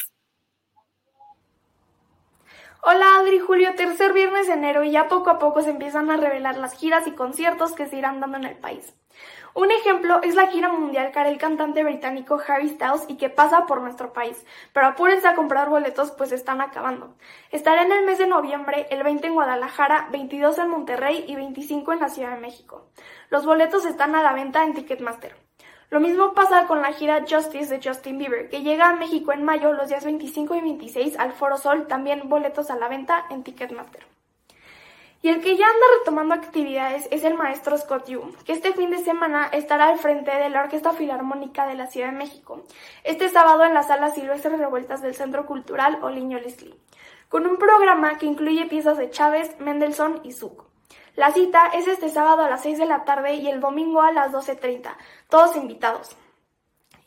[2.81, 6.17] Hola Adri, Julio, tercer viernes de enero y ya poco a poco se empiezan a
[6.17, 8.93] revelar las giras y conciertos que se irán dando en el país.
[9.55, 13.29] Un ejemplo es la gira mundial que hará el cantante británico Harry Styles y que
[13.29, 17.15] pasa por nuestro país, pero apúrense a comprar boletos pues están acabando.
[17.51, 21.93] Estará en el mes de noviembre, el 20 en Guadalajara, 22 en Monterrey y 25
[21.93, 22.89] en la Ciudad de México.
[23.29, 25.35] Los boletos están a la venta en Ticketmaster.
[25.89, 29.43] Lo mismo pasa con la gira Justice de Justin Bieber, que llega a México en
[29.43, 33.43] mayo los días 25 y 26 al Foro Sol, también boletos a la venta en
[33.43, 34.18] Ticketmaster.
[35.21, 38.89] Y el que ya anda retomando actividades es el maestro Scott Yu, que este fin
[38.89, 42.63] de semana estará al frente de la Orquesta Filarmónica de la Ciudad de México,
[43.03, 46.79] este sábado en la sala Silvestre Revueltas del Centro Cultural Oliño Leslie,
[47.27, 50.63] con un programa que incluye piezas de Chávez, Mendelssohn y Zuck.
[51.15, 54.13] La cita es este sábado a las 6 de la tarde y el domingo a
[54.13, 54.95] las 12.30,
[55.27, 56.15] todos invitados.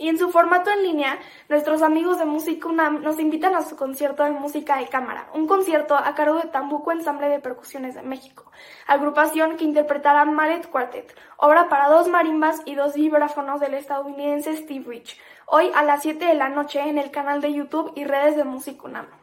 [0.02, 3.76] Y en su formato en línea, nuestros amigos de Música UNAM nos invitan a su
[3.76, 8.02] concierto de música de cámara, un concierto a cargo de Tambuco Ensamble de Percusiones de
[8.02, 8.50] México,
[8.88, 14.86] agrupación que interpretará Mallet Quartet, obra para dos marimbas y dos vibráfonos del estadounidense Steve
[14.88, 18.34] Rich, hoy a las 7 de la noche en el canal de YouTube y redes
[18.34, 19.21] de Música UNAM.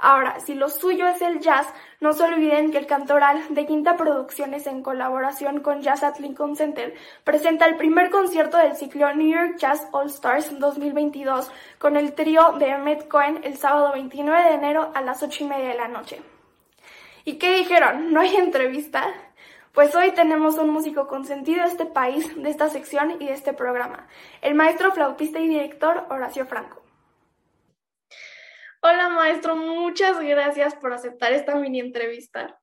[0.00, 1.66] Ahora, si lo suyo es el jazz,
[1.98, 6.54] no se olviden que el Cantoral de Quinta Producciones en colaboración con Jazz at Lincoln
[6.54, 12.12] Center presenta el primer concierto del ciclo New York Jazz All Stars 2022 con el
[12.12, 15.74] trío de Emmett Cohen el sábado 29 de enero a las 8 y media de
[15.74, 16.22] la noche.
[17.24, 18.12] ¿Y qué dijeron?
[18.12, 19.04] ¿No hay entrevista?
[19.72, 23.52] Pues hoy tenemos un músico consentido de este país, de esta sección y de este
[23.52, 24.06] programa,
[24.42, 26.87] el maestro flautista y director Horacio Franco.
[28.80, 32.60] Hola maestro, muchas gracias por aceptar esta mini entrevista.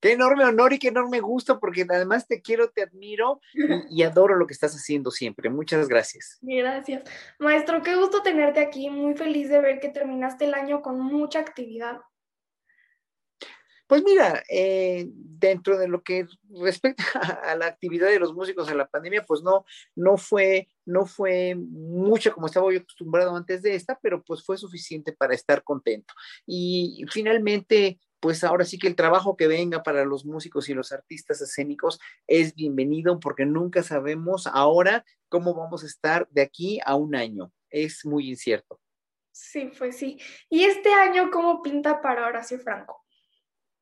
[0.00, 3.40] Qué enorme honor y qué enorme gusto, porque además te quiero, te admiro
[3.88, 5.48] y, adoro lo que estás haciendo siempre.
[5.50, 6.38] Muchas gracias.
[6.40, 7.04] Gracias.
[7.38, 8.90] Maestro, qué gusto tenerte aquí.
[8.90, 12.00] Muy feliz de ver que terminaste el año con mucha actividad.
[13.86, 17.04] Pues mira, eh, dentro de lo que respecta
[17.44, 21.54] a la actividad de los músicos en la pandemia, pues no, no fue, no fue
[21.56, 26.14] mucho como estaba yo acostumbrado antes de esta, pero pues fue suficiente para estar contento.
[26.46, 30.92] Y finalmente, pues ahora sí que el trabajo que venga para los músicos y los
[30.92, 36.94] artistas escénicos es bienvenido porque nunca sabemos ahora cómo vamos a estar de aquí a
[36.94, 37.52] un año.
[37.70, 38.78] Es muy incierto.
[39.32, 40.18] Sí, pues sí.
[40.50, 43.01] ¿Y este año cómo pinta para Horacio Franco?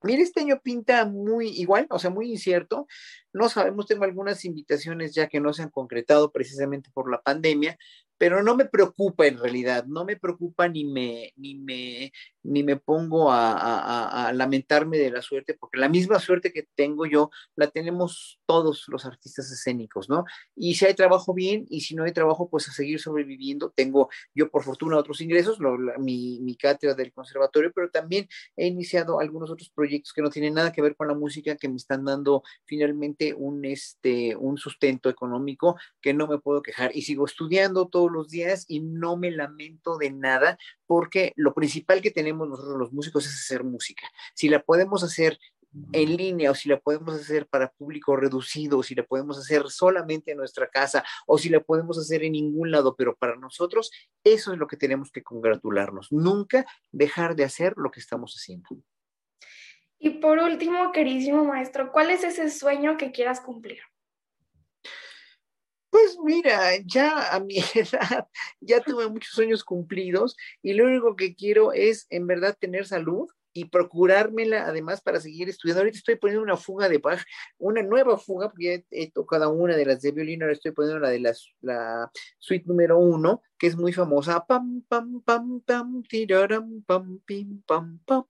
[0.02, 2.86] Mira, este año pinta muy igual, o sea, muy incierto.
[3.32, 7.78] No sabemos, tengo algunas invitaciones ya que no se han concretado precisamente por la pandemia,
[8.20, 12.12] pero no me preocupa en realidad, no me preocupa ni me, ni me,
[12.42, 17.30] ni me pongo a, lamentarme de la suerte, porque la misma suerte que tengo yo
[17.56, 20.26] la tenemos todos los artistas escénicos, ¿no?
[20.54, 23.70] Y si hay trabajo bien y si no hay trabajo, pues a seguir sobreviviendo.
[23.70, 25.58] Tengo yo, por fortuna, otros ingresos,
[25.98, 30.52] mi, mi cátedra del conservatorio, pero también he iniciado algunos otros proyectos que no tienen
[30.52, 35.08] nada que ver con la música, que me están dando finalmente un, este, un sustento
[35.08, 36.94] económico que no me puedo quejar.
[36.94, 42.02] Y sigo estudiando todo los días y no me lamento de nada porque lo principal
[42.02, 44.06] que tenemos nosotros los músicos es hacer música.
[44.34, 45.38] Si la podemos hacer
[45.92, 49.68] en línea o si la podemos hacer para público reducido o si la podemos hacer
[49.68, 53.90] solamente en nuestra casa o si la podemos hacer en ningún lado, pero para nosotros
[54.24, 56.10] eso es lo que tenemos que congratularnos.
[56.10, 58.68] Nunca dejar de hacer lo que estamos haciendo.
[59.98, 63.80] Y por último, queridísimo maestro, ¿cuál es ese sueño que quieras cumplir?
[65.90, 68.28] Pues mira, ya a mi edad
[68.60, 73.28] ya tuve muchos sueños cumplidos y lo único que quiero es en verdad tener salud
[73.52, 75.80] y procurármela además para seguir estudiando.
[75.80, 77.20] Ahorita estoy poniendo una fuga de Bach,
[77.58, 81.10] una nueva fuga, porque he, tocado una de las de violín, ahora estoy poniendo la
[81.10, 84.44] de la, la suite número uno, que es muy famosa.
[84.46, 88.24] Pam, pam, pam, pam, tiraram, pam, pim, pam, pam.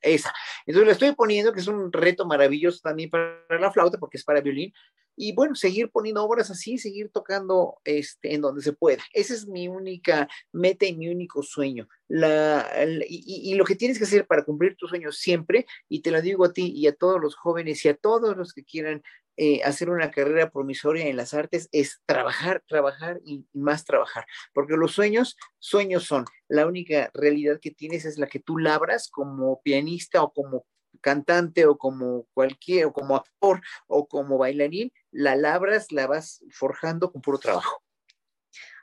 [0.00, 0.32] Esa.
[0.66, 4.24] Entonces la estoy poniendo, que es un reto maravilloso también para la flauta, porque es
[4.24, 4.72] para violín,
[5.16, 9.02] y bueno, seguir poniendo obras así, seguir tocando este, en donde se pueda.
[9.12, 11.88] Esa es mi única meta y mi único sueño.
[12.06, 12.68] La,
[13.08, 16.44] y, lo que tienes que hacer para cumplir tus sueños siempre, y te lo digo
[16.44, 19.02] a ti y a todos los jóvenes y a todos los que quieran
[19.36, 24.26] eh, hacer una carrera promisoria en las artes, es trabajar, trabajar y más trabajar.
[24.52, 26.24] Porque los sueños, sueños son.
[26.48, 30.66] La única realidad que tienes es la que tú labras como pianista o como
[31.00, 37.12] cantante o como cualquier, o como actor o como bailarín, la labras, la vas forjando
[37.12, 37.82] con puro trabajo.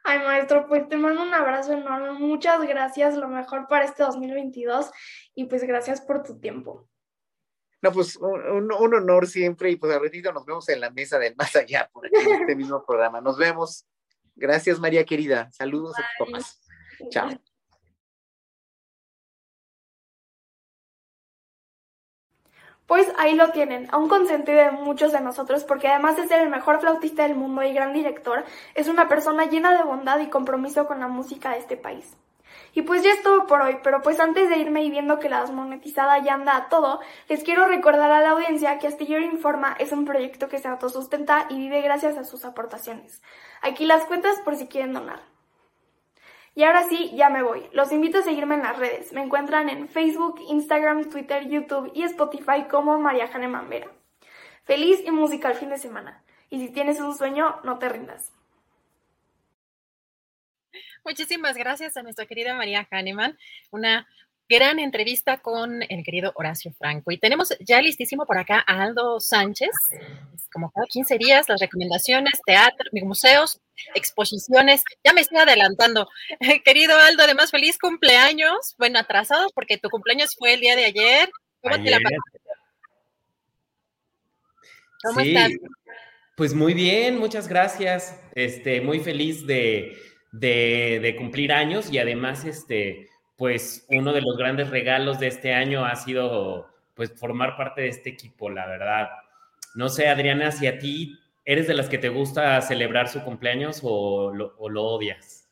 [0.06, 2.12] Ay, maestro, pues te mando un abrazo enorme.
[2.12, 4.92] Muchas gracias, lo mejor para este 2022
[5.34, 6.90] y pues gracias por tu tiempo.
[7.84, 11.36] No, pues un, honor siempre y pues a ratito nos vemos en la mesa del
[11.36, 13.20] más allá por aquí en este mismo programa.
[13.20, 13.86] Nos vemos.
[14.36, 15.52] Gracias, María querida.
[15.52, 16.62] Saludos a tus papás.
[17.10, 17.30] Chao.
[22.86, 26.42] Pues ahí lo tienen, a un consentido de muchos de nosotros, porque además de ser
[26.42, 30.30] el mejor flautista del mundo y gran director, es una persona llena de bondad y
[30.30, 32.16] compromiso con la música de este país.
[32.74, 35.30] Y pues ya es todo por hoy, pero pues antes de irme y viendo que
[35.30, 37.00] la desmonetizada ya anda a todo,
[37.30, 41.46] les quiero recordar a la audiencia que Astillero Informa es un proyecto que se autosustenta
[41.50, 43.22] y vive gracias a sus aportaciones.
[43.62, 45.22] Aquí las cuentas por si quieren donar.
[46.56, 47.68] Y ahora sí, ya me voy.
[47.74, 49.12] Los invito a seguirme en las redes.
[49.14, 53.88] Me encuentran en Facebook, Instagram, Twitter, YouTube y Spotify como María Jane Mambera.
[54.64, 56.24] Feliz y musical fin de semana.
[56.50, 58.32] Y si tienes un sueño, no te rindas.
[61.06, 63.38] Muchísimas gracias a nuestra querida María Hahnemann.
[63.72, 64.08] Una
[64.48, 67.12] gran entrevista con el querido Horacio Franco.
[67.12, 69.72] Y tenemos ya listísimo por acá a Aldo Sánchez,
[70.52, 73.60] como cada 15 días, las recomendaciones, teatro, museos,
[73.96, 74.84] exposiciones.
[75.04, 76.08] Ya me estoy adelantando.
[76.66, 78.76] Querido Aldo, además, feliz cumpleaños.
[78.78, 81.30] Bueno, atrasado porque tu cumpleaños fue el día de ayer.
[81.62, 82.00] ¿Cómo te la
[85.04, 85.52] ¿Cómo estás?
[86.36, 88.20] Pues muy bien, muchas gracias.
[88.36, 89.98] Este, muy feliz de,
[90.34, 93.08] de, cumplir años y además, este,
[93.38, 97.88] pues uno de los grandes regalos de este año ha sido pues formar parte de
[97.88, 99.10] este equipo, la verdad.
[99.76, 103.80] No sé, Adriana, si a ti eres de las que te gusta celebrar su cumpleaños
[103.84, 105.48] o lo, odias.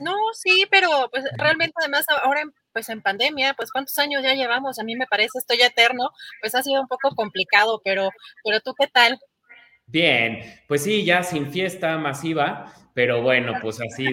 [0.00, 2.42] No, sí, pero pues realmente además ahora
[2.72, 6.10] pues en pandemia, pues cuántos años ya llevamos, a mí me parece esto ya eterno,
[6.40, 8.08] pues ha sido un poco complicado, pero,
[8.42, 9.20] pero tú qué tal?
[9.86, 14.04] Bien, pues sí, ya sin fiesta masiva, pero bueno, pues así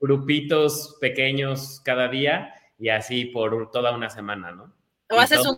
[0.00, 4.74] grupitos pequeños cada día y así por toda una semana, ¿no?
[5.08, 5.54] O haces, un,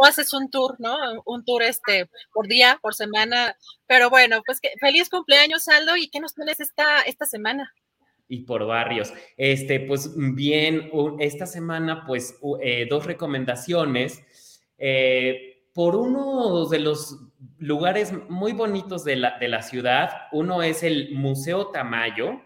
[0.00, 0.96] o, haces un tour, ¿no?
[1.26, 3.56] Un tour este por día, por semana.
[3.86, 7.72] Pero bueno, pues que, feliz cumpleaños, Aldo, ¿y qué nos tienes esta, esta semana?
[8.26, 9.12] Y por barrios.
[9.36, 14.24] Este, pues bien, esta semana, pues eh, dos recomendaciones.
[14.76, 17.20] Eh, por uno de los
[17.58, 22.42] lugares muy bonitos de la, de la ciudad, uno es el Museo Tamayo,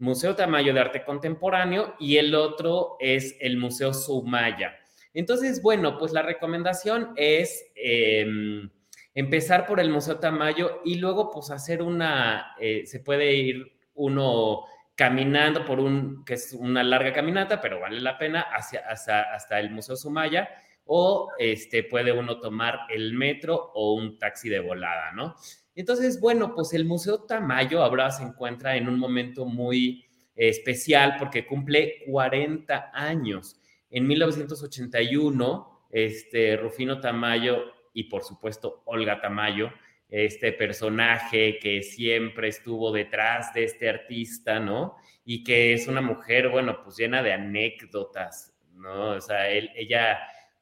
[0.00, 4.74] Museo Tamayo de Arte Contemporáneo y el otro es el Museo Sumaya.
[5.14, 8.68] Entonces, bueno, pues la recomendación es em,
[9.14, 14.64] empezar por el Museo Tamayo y luego pues hacer una, eh, se puede ir uno
[14.96, 19.60] caminando por un, que es una larga caminata, pero vale la pena, hacia, hasta, hasta
[19.60, 20.48] el Museo Sumaya
[20.84, 25.36] o este, puede uno tomar el metro o un taxi de volada, ¿no?
[25.74, 30.04] Entonces, bueno, pues el Museo Tamayo ahora se encuentra en un momento muy
[30.34, 33.60] especial porque cumple 40 años.
[33.90, 39.70] En 1981, este, Rufino Tamayo y por supuesto Olga Tamayo,
[40.08, 44.96] este personaje que siempre estuvo detrás de este artista, ¿no?
[45.24, 49.10] Y que es una mujer, bueno, pues llena de anécdotas, ¿no?
[49.10, 50.18] O sea, él, ella,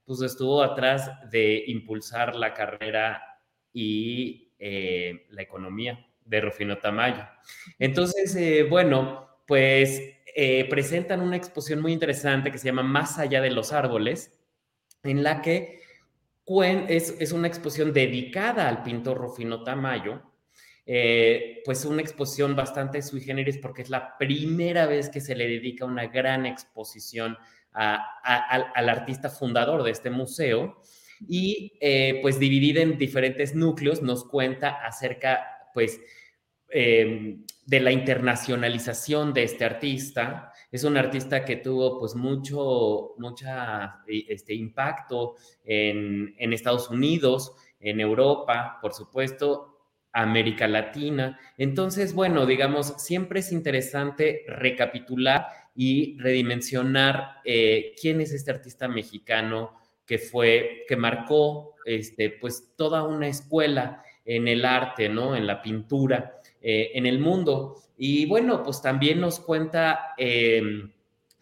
[0.09, 3.23] pues estuvo atrás de impulsar la carrera
[3.75, 7.27] y eh, la economía de Rufino Tamayo.
[7.79, 10.01] Entonces, eh, bueno, pues
[10.35, 14.41] eh, presentan una exposición muy interesante que se llama Más allá de los árboles,
[15.03, 15.83] en la que
[16.89, 20.23] es, es una exposición dedicada al pintor Rufino Tamayo,
[21.67, 25.85] pues una exposición bastante sui generis porque es la primera vez que se le dedica
[25.85, 27.37] una gran exposición
[27.79, 30.81] al artista fundador de este museo
[31.27, 36.01] y eh, pues dividida en diferentes núcleos nos cuenta acerca pues
[36.71, 40.53] em, de la internacionalización de este artista.
[40.71, 48.01] Es un artista que tuvo pues mucho, mucha, este, impacto en, en Estados Unidos, en
[48.01, 49.78] Europa, por supuesto,
[50.23, 51.39] América Latina.
[51.57, 59.79] Entonces, bueno, digamos, siempre es interesante recapitular y redimensionar eh, quién es este artista mexicano
[60.05, 65.37] que fue, que marcó, este, pues, toda una escuela en el arte, ¿no?
[65.37, 67.77] En la pintura, eh, en el mundo.
[67.97, 70.91] Y bueno, pues también nos cuenta em,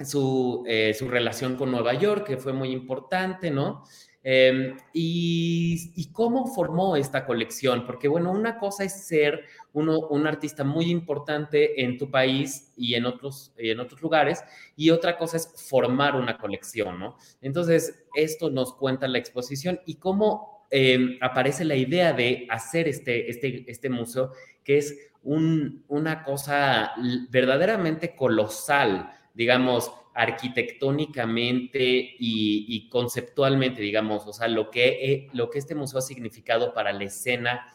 [0.05, 3.85] su, eh, su relación con Nueva York, que fue muy importante, ¿no?
[4.29, 7.87] Em, y, cómo formó esta colección?
[7.87, 12.95] Porque, bueno, una cosa es ser uno, un artista muy importante en tu país y
[12.95, 14.43] en otros, en otros lugares,
[14.74, 17.16] y otra cosa es formar una colección, ¿no?
[17.41, 23.31] Entonces, esto nos cuenta la exposición y cómo em, aparece la idea de hacer este,
[23.31, 24.33] este, este museo,
[24.64, 26.95] que es un, una cosa
[27.31, 35.99] verdaderamente colosal, digamos, arquitectónicamente y, conceptualmente, digamos, o sea, lo que, lo que este museo
[35.99, 37.67] ha significado para la escena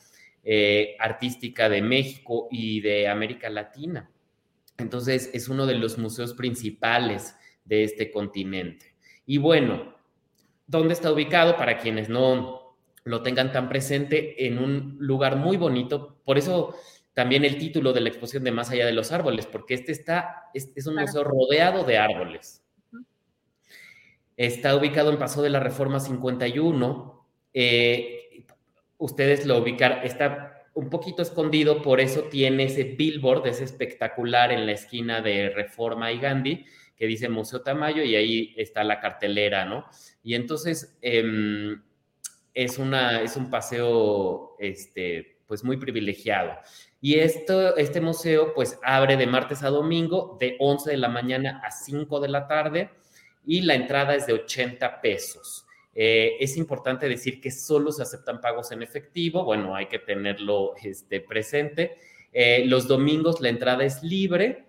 [0.44, 4.10] eh, artística de México y de América Latina.
[4.80, 8.96] Entonces, es uno de los museos principales de este continente.
[9.28, 9.96] Y bueno,
[10.66, 11.58] ¿dónde está ubicado?
[11.58, 16.18] Para quienes no lo tengan tan presente, en un lugar muy bonito.
[16.26, 16.76] Por eso
[17.14, 20.50] también el título de la exposición de Más allá de los árboles, porque este está,
[20.54, 22.64] es, un museo rodeado de árboles.
[24.38, 27.28] Está ubicado en Paso de la Reforma 51.
[27.54, 28.46] Eh,
[28.98, 34.66] ustedes lo ubicar, está un poquito escondido, por eso tiene ese billboard, ese espectacular en
[34.66, 39.66] la esquina de Reforma y Gandhi, que dice Museo Tamayo, y ahí está la cartelera,
[39.66, 39.86] ¿no?
[40.24, 41.82] Y entonces em,
[42.54, 46.54] es, una, es un paseo este, pues muy privilegiado.
[47.02, 51.60] Y esto, este museo pues abre de martes a domingo de 11 de la mañana
[51.66, 52.92] a 5 de la tarde
[53.46, 55.66] y la entrada es de 80 pesos.
[55.96, 60.74] Eh, es importante decir que solo se aceptan pagos en efectivo, bueno, hay que tenerlo
[60.82, 61.98] este, presente.
[62.32, 64.66] Eh, los domingos la entrada es libre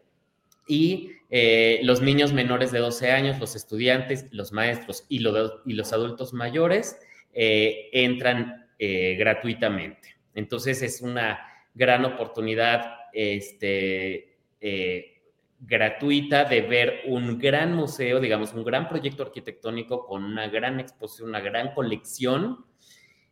[0.67, 5.93] y eh, los niños menores de 12 años, los estudiantes, los maestros y, y los
[5.93, 6.99] adultos mayores
[7.35, 10.17] entran gratuitamente.
[10.35, 15.13] Entonces es una gran oportunidad este, eh,
[15.61, 21.29] gratuita de ver un gran museo, digamos, un gran proyecto arquitectónico con una gran exposición,
[21.29, 22.67] una gran colección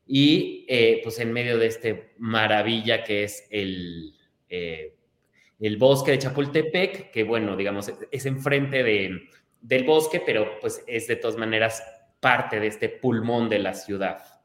[0.06, 4.14] y eh, pues en medio de este maravilla que es el,
[4.48, 4.94] eh,
[5.58, 9.28] el bosque de Chapultepec, que bueno, digamos, es enfrente de,
[9.60, 11.82] del bosque, pero pues es de todas maneras
[12.20, 14.39] parte de este pulmón de la ciudad.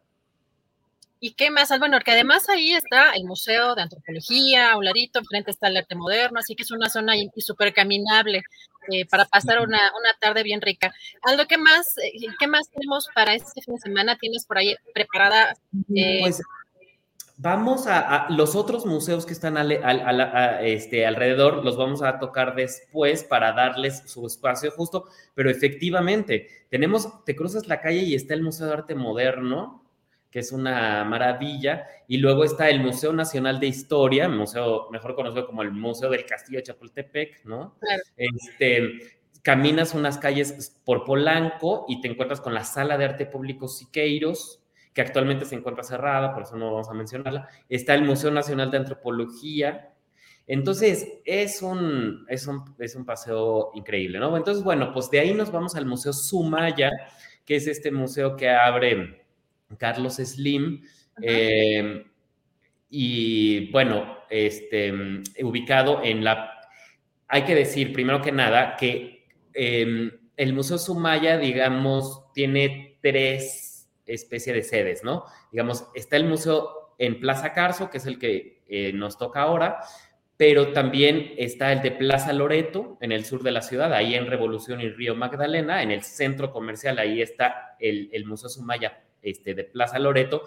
[1.20, 1.72] ¿Y qué más?
[1.72, 5.70] Ah, bueno, porque además ahí está el Museo de Antropología, a un ladito, enfrente está
[5.70, 8.44] el arte moderno, así que es una zona súper caminable
[8.92, 9.80] eh, para pasar una,
[10.20, 10.94] tarde bien rica.
[11.24, 14.18] Algo que más, eh, ¿qué más tenemos para este fin de semana?
[14.18, 15.56] ¿Tienes por ahí preparada?
[15.96, 16.20] Eh?
[16.22, 16.42] Pues
[17.38, 19.58] vamos a, los otros museos que están
[20.62, 27.24] este, alrededor, los vamos a tocar después para darles su espacio justo, pero efectivamente, tenemos,
[27.26, 29.85] te cruzas la calle y está el Museo de Arte Moderno,
[30.36, 31.88] que es una maravilla.
[32.10, 36.26] Y luego está el Museo Nacional de Historia, museo mejor conocido como el Museo del
[36.26, 37.78] Castillo de Chapultepec, ¿no?
[38.18, 43.70] Este, caminas unas calles por Polanco y te encuentras con la Sala de Arte Público
[43.70, 44.62] Siqueiros,
[44.94, 47.48] que actualmente se encuentra cerrada, por eso no vamos a mencionarla.
[47.70, 49.94] Está el Museo Nacional de Antropología.
[50.48, 54.36] Entonces, es un, es un, es un paseo increíble, ¿no?
[54.36, 56.92] Entonces, bueno, pues de ahí nos vamos al Museo Sumaya,
[57.46, 59.25] que es este museo que abre
[59.78, 60.82] Carlos Slim.
[61.22, 62.06] Eh,
[62.90, 64.94] y bueno, este,
[65.44, 66.52] ubicado en la...
[67.28, 74.56] Hay que decir, primero que nada, que em, el Museo Sumaya, digamos, tiene tres especies
[74.56, 75.26] de sedes, ¿no?
[75.52, 79.80] Digamos, está el museo en Plaza Carso, que es el que eh, nos toca ahora,
[80.38, 84.28] pero también está el de Plaza Loreto, en el sur de la ciudad, ahí en
[84.28, 89.54] Revolución y Río Magdalena, en el centro comercial, ahí está el, el Museo Sumaya este,
[89.54, 90.44] de Plaza Loreto,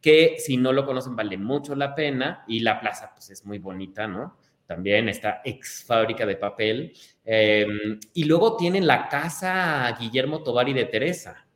[0.00, 3.58] que si no lo conocen vale mucho la pena y la plaza pues es muy
[3.58, 4.36] bonita, ¿no?
[4.66, 6.92] También está ex fábrica de papel.
[7.24, 11.46] Em, y luego tienen la casa Guillermo Tovari de Teresa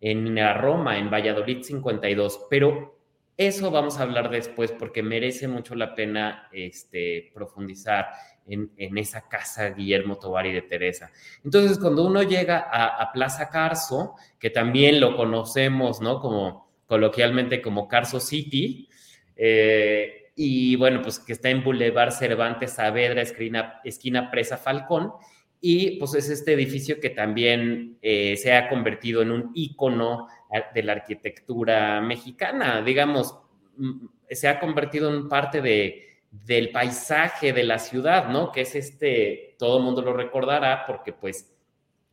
[0.00, 2.98] en Roma, en Valladolid 52, pero
[3.36, 8.08] eso vamos a hablar después porque merece mucho la pena este, profundizar
[8.46, 11.10] en, esa casa Guillermo Tovari de Teresa.
[11.44, 16.20] Entonces, cuando uno llega a, a Plaza Carso, que también lo conocemos, ¿no?
[16.20, 18.88] Como coloquialmente como Carso City,
[19.36, 25.12] eh, y bueno, pues que está en Boulevard Cervantes Saavedra, esquina, esquina Presa Falcón,
[25.60, 30.28] y pues es este edificio que también eh, se ha convertido en un ícono
[30.74, 33.38] de la arquitectura mexicana, digamos,
[33.76, 38.50] mm, se ha convertido en parte de, del paisaje de la ciudad, ¿no?
[38.50, 41.52] Que es este, todo el mundo lo recordará porque pues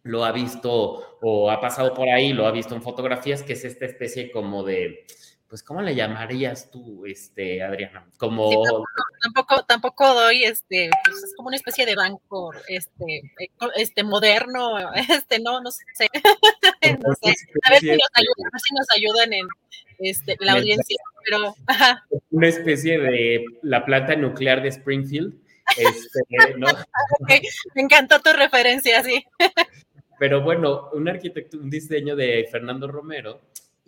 [0.04, 3.64] lo ha visto o ha pasado por ahí, lo ha visto en fotografías, que es
[3.64, 5.06] esta especie como de,
[5.50, 8.06] pues, ¿cómo le llamarías tú, este, Adriana?
[8.18, 8.64] Como...
[9.24, 13.22] tampoco, tampoco, doy, este, pues es como una especie de banco, este,
[13.76, 15.84] este, moderno, este, no, no sé.
[17.04, 17.36] no sé.
[17.64, 19.48] A ver si nos ayudan, a ver si nos ayudan en
[20.00, 21.56] este, la audiencia, pero...
[22.30, 25.34] Una especie de la planta nuclear de Springfield.
[25.78, 26.20] Este,
[26.58, 26.68] ¿no?
[27.76, 29.24] Me encantó tu referencia, sí.
[30.20, 33.42] Pero bueno, un arquitecto, un diseño de Fernando Romero.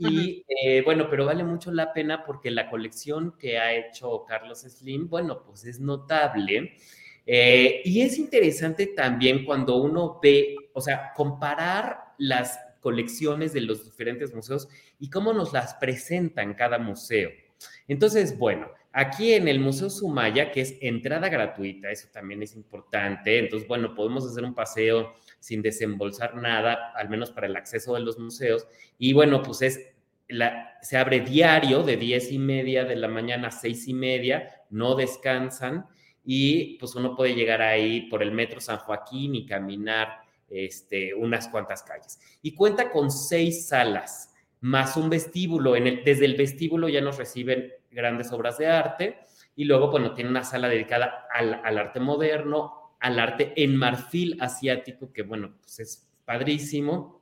[0.10, 4.62] Y eh, bueno, pero vale mucho la pena porque la colección que ha hecho Carlos
[4.62, 6.74] Slim, bueno, pues es notable.
[7.26, 13.86] Eh, y es interesante también cuando uno ve, o sea, comparar las colecciones de los
[13.86, 14.68] diferentes museos
[15.00, 17.30] y cómo nos las presentan cada museo.
[17.88, 23.40] Entonces, bueno, aquí en el Museo Sumaya, que es entrada gratuita, eso también es importante.
[23.40, 28.02] Entonces, bueno, podemos hacer un paseo sin desembolsar nada, al menos para el acceso de
[28.02, 28.68] los museos.
[28.98, 29.91] Y bueno, pues es
[30.82, 34.96] se abre diario de diez y media de la mañana a seis y media, no
[34.96, 35.86] descansan
[36.24, 41.48] y pues uno puede llegar ahí por el metro San Joaquín y caminar este, unas
[41.48, 42.20] cuantas calles.
[42.42, 45.74] Y cuenta con seis salas, más un vestíbulo.
[45.74, 49.20] Desde el vestíbulo ya nos reciben grandes obras de arte
[49.56, 54.38] y luego, bueno, tiene una sala dedicada al, al arte moderno, al arte en marfil
[54.40, 57.21] asiático, que bueno, pues es padrísimo,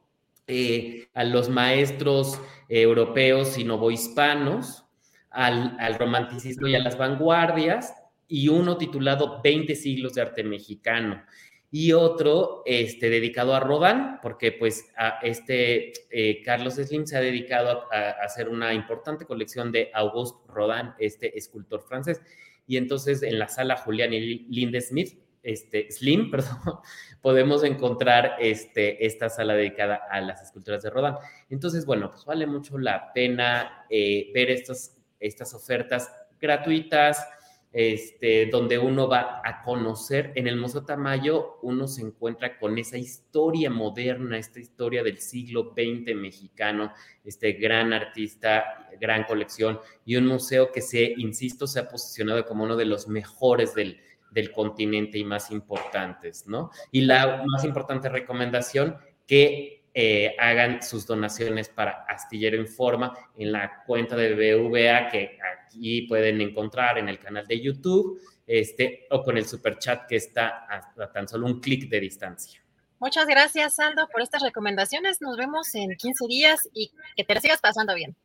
[0.49, 4.85] eh, a los maestros europeos y novohispanos,
[5.29, 7.93] al, al romanticismo y a las vanguardias,
[8.27, 11.23] y uno titulado 20 siglos de arte mexicano
[11.71, 14.91] y otro este, dedicado a Rodin, porque pues
[15.21, 20.91] este eh, Carlos Slim se ha dedicado a, hacer una importante colección de Auguste Rodin,
[20.97, 22.21] este escultor francés.
[22.65, 26.79] Y entonces en la sala Julián y Linde Smith este, Slim, perdón,
[27.21, 31.15] podemos encontrar este, esta sala dedicada a las esculturas de Rodin.
[31.49, 37.25] Entonces, bueno, pues vale mucho la pena eh, ver estas, estas ofertas gratuitas,
[37.71, 40.31] este, donde uno va a conocer.
[40.35, 45.75] En el Museo Tamayo uno se encuentra con esa historia moderna, esta historia del siglo
[45.75, 46.91] XX mexicano,
[47.23, 52.63] este gran artista, gran colección y un museo que se, insisto, se ha posicionado como
[52.63, 53.99] uno de los mejores del,
[54.31, 56.71] del continente y más importantes, ¿no?
[56.91, 63.83] Y la más importante recomendación, que eh, hagan sus donaciones para Astillero Informa en la
[63.85, 69.37] cuenta de BVA que aquí pueden encontrar en el canal de YouTube este, o con
[69.37, 72.61] el super chat que está a, tan solo un clic de distancia.
[72.99, 75.21] Muchas gracias, Aldo, por estas recomendaciones.
[75.21, 78.15] Nos vemos en 15 días y que te la sigas pasando bien.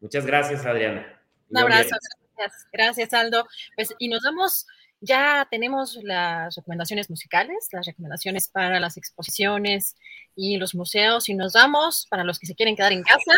[0.00, 1.20] Muchas gracias, Adriana.
[1.50, 1.96] Un abrazo.
[2.36, 3.46] Gracias, gracias, Aldo.
[3.76, 4.66] Pues, y nos vemos
[5.00, 9.96] ya tenemos las recomendaciones musicales, las recomendaciones para las exposiciones
[10.36, 13.32] y los museos y nos vamos para los que se quieren quedar en casa.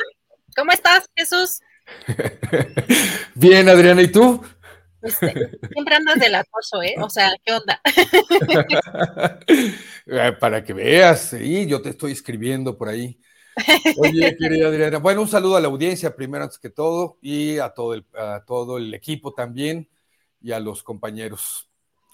[0.56, 1.60] ¿Cómo estás, Jesús?
[3.34, 4.42] Bien, Adriana, ¿y tú?
[5.00, 6.94] Pues, siempre andas del acoso, ¿eh?
[7.00, 7.80] O sea, ¿qué onda?
[10.04, 13.20] Eh, para que veas, sí, yo te estoy escribiendo por ahí.
[13.98, 17.68] Oye, querida Adriana, bueno, un saludo a la audiencia primero antes que todo y a
[17.70, 19.88] todo el, a todo el equipo también
[20.43, 21.70] y a los compañeros.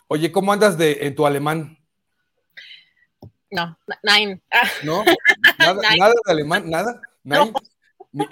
[0.07, 1.79] Oye, ¿cómo andas de, en tu alemán?
[3.51, 4.41] No, nine.
[4.83, 5.05] ¿No?
[5.59, 6.69] ¿Nada, ¿Nada, de alemán?
[6.69, 7.01] ¿Nada?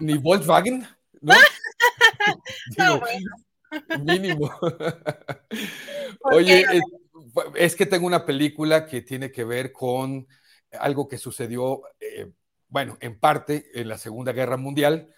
[0.01, 0.87] ¿Ni, Volkswagen?
[1.21, 1.35] ¿No?
[2.77, 3.03] digo,
[4.01, 4.51] mínimo.
[6.23, 6.83] Oye, es,
[7.55, 10.27] es, que tengo una película que tiene que ver con
[10.79, 12.31] algo que sucedió, eh,
[12.69, 15.15] bueno, en parte en la Segunda Guerra Mundial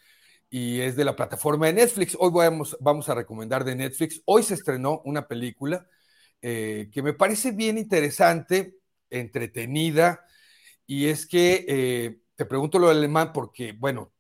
[0.51, 2.17] y es de la plataforma de Netflix.
[2.19, 2.33] Hoy
[2.81, 4.23] vamos, a recomendar de Netflix.
[4.25, 5.87] Hoy se estrenó una película
[6.41, 8.77] eh, que me parece bien interesante,
[9.11, 10.25] entretenida,
[10.87, 14.13] y es que eh, te pregunto lo alemán porque, bueno,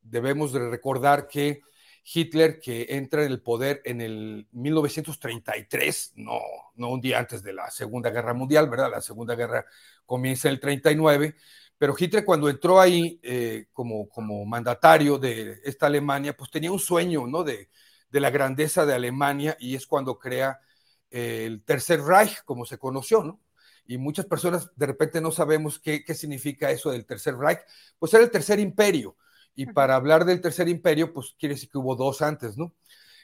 [0.00, 1.62] debemos de recordar que
[2.04, 6.38] Hitler, que entra en el poder en el 1933, no,
[6.76, 8.90] no un día antes de la Segunda Guerra Mundial, ¿verdad?
[8.92, 9.66] La Segunda Guerra
[10.04, 11.34] comienza en el 39,
[11.78, 16.78] pero Hitler cuando entró ahí eh, como, como mandatario de esta Alemania, pues tenía un
[16.78, 17.44] sueño, ¿no?
[17.44, 17.68] De,
[18.10, 20.60] de la grandeza de Alemania y es cuando crea
[21.10, 23.40] eh, el Tercer Reich, como se conoció, ¿no?
[23.86, 27.60] Y muchas personas de repente no sabemos qué, qué significa eso del Tercer Reich.
[27.98, 29.16] Pues era el Tercer Imperio.
[29.54, 32.74] Y para hablar del Tercer Imperio, pues quiere decir que hubo dos antes, ¿no?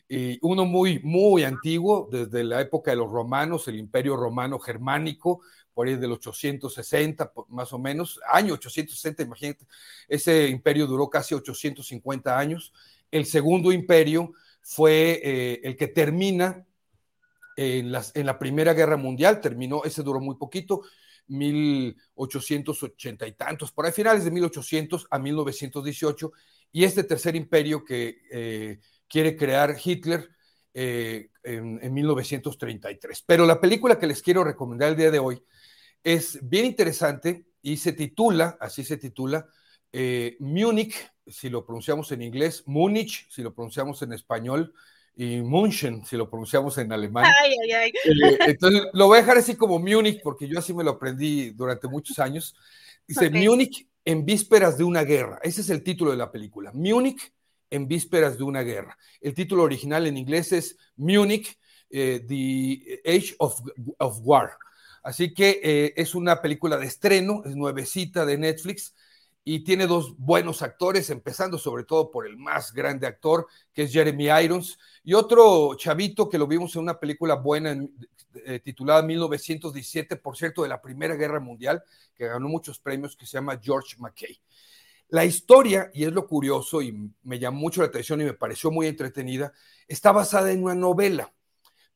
[0.09, 5.43] Y uno muy, muy antiguo, desde la época de los romanos, el Imperio Romano Germánico,
[5.75, 9.67] por ahí del 860 más o menos, año 860, imagínate,
[10.09, 12.73] ese imperio duró casi 850 años.
[13.11, 16.67] El segundo imperio fue eh, el que termina
[17.57, 20.83] en, las, en la Primera Guerra Mundial, terminó, ese duró muy poquito,
[21.29, 26.33] 1880 y tantos, por ahí finales de 1800 a 1918,
[26.73, 30.29] y este tercer imperio que eh, quiere crear Hitler
[30.75, 33.25] eh, en, en, 1933.
[33.27, 35.43] Pero la película que les quiero recomendar el día de hoy
[36.05, 39.47] es bien interesante y se titula, así se titula,
[39.93, 40.95] eh, Múnich,
[41.27, 44.75] si lo pronunciamos en inglés, Múnich, si lo pronunciamos en español,
[45.15, 47.27] y München, si lo pronunciamos en alemán.
[47.43, 47.91] Ay, ay, ay.
[47.91, 51.51] Eh, entonces lo voy a dejar así como Múnich, porque yo así me lo aprendí
[51.51, 52.55] durante muchos años.
[53.07, 53.47] Dice okay.
[53.47, 55.39] Múnich en vísperas de una guerra.
[55.43, 56.73] Ese es el título de la película.
[56.73, 57.33] Múnich
[57.71, 58.97] en vísperas de una guerra.
[59.21, 61.59] El título original en inglés es Múnich,
[61.91, 63.61] eh, The Age of,
[63.99, 64.57] of War.
[65.03, 68.95] Así que eh, es una película de estreno, es nuevecita de Netflix
[69.45, 73.93] y tiene dos buenos actores, empezando sobre todo por el más grande actor, que es
[73.93, 77.77] Jeremy Irons, y otro chavito que lo vimos en una película buena
[78.47, 81.83] eh, titulada 1917, por cierto, de la Primera Guerra Mundial,
[82.15, 84.41] que ganó muchos premios, que se llama George McKay.
[85.09, 88.71] La historia, y es lo curioso, y me llamó mucho la atención y me pareció
[88.71, 89.53] muy entretenida,
[89.89, 91.33] está basada en una novela,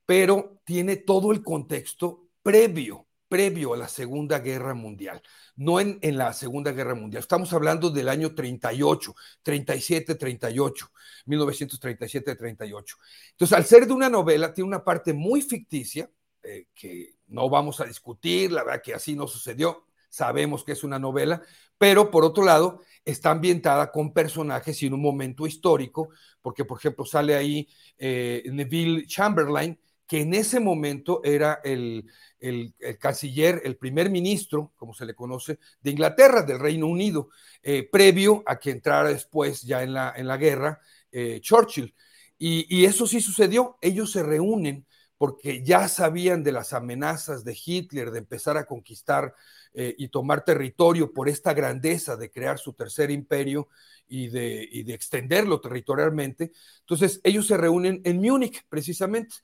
[0.04, 5.20] pero tiene todo el contexto previo, previo a la Segunda Guerra Mundial,
[5.56, 7.20] no en, en, la Segunda Guerra Mundial.
[7.20, 10.92] Estamos hablando del año 38, 37, 38,
[11.24, 12.96] 1937, 38.
[13.32, 16.08] Entonces, al ser de una novela, tiene una parte muy ficticia,
[16.44, 20.84] eh, que no vamos a discutir, la verdad que así no sucedió, sabemos que es
[20.84, 21.42] una novela,
[21.78, 26.78] pero por otro lado, está ambientada con personajes y en un momento histórico, porque por
[26.78, 27.68] ejemplo sale ahí
[27.98, 32.04] eh, Neville Chamberlain, que en ese momento era el,
[32.38, 37.28] el, el, canciller, el primer ministro, como se le conoce, de Inglaterra, del Reino Unido,
[37.62, 40.80] eh, previo a que entrara después ya en la, en la guerra
[41.10, 41.94] eh, Churchill.
[42.38, 44.86] Y, y, eso sí sucedió, ellos se reúnen
[45.18, 49.34] porque ya sabían de las amenazas de Hitler de empezar a conquistar
[49.72, 53.68] eh, y tomar territorio por esta grandeza de crear su tercer imperio
[54.06, 56.52] y de, y de extenderlo territorialmente.
[56.80, 59.36] Entonces ellos se reúnen en Múnich precisamente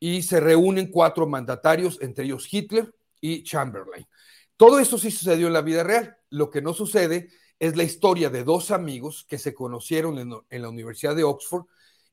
[0.00, 4.06] y se reúnen cuatro mandatarios, entre ellos Hitler y Chamberlain.
[4.56, 6.16] Todo esto sí sucedió en la vida real.
[6.30, 7.28] Lo que no sucede
[7.58, 11.66] es la historia de dos amigos que se conocieron en, en, la Universidad de Oxford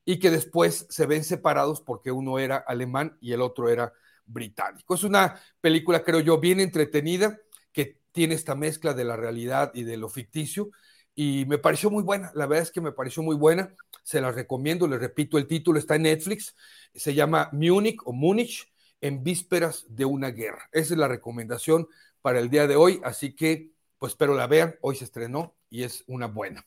[0.04, 3.92] y que después se ven separados porque uno era alemán y el otro era
[4.24, 4.94] británico.
[4.94, 7.38] Es una película, creo yo, bien entretenida,
[7.72, 10.70] que tiene esta mezcla de la realidad y de lo ficticio,
[11.16, 14.30] y me pareció muy buena, la verdad es que me pareció muy buena, se la
[14.30, 16.54] recomiendo, les repito, el título está en Netflix,
[16.94, 20.68] se llama Múnich o Múnich en vísperas de una guerra.
[20.72, 21.88] Esa es la recomendación
[22.20, 25.84] para el día de hoy, así que pues espero la vean, hoy se estrenó y
[25.84, 26.66] es una buena.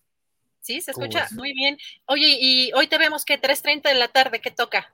[0.62, 1.78] Sí, se escucha muy bien.
[2.08, 4.92] Oye, y hoy te vemos que 3.30 de la tarde, ¿qué toca?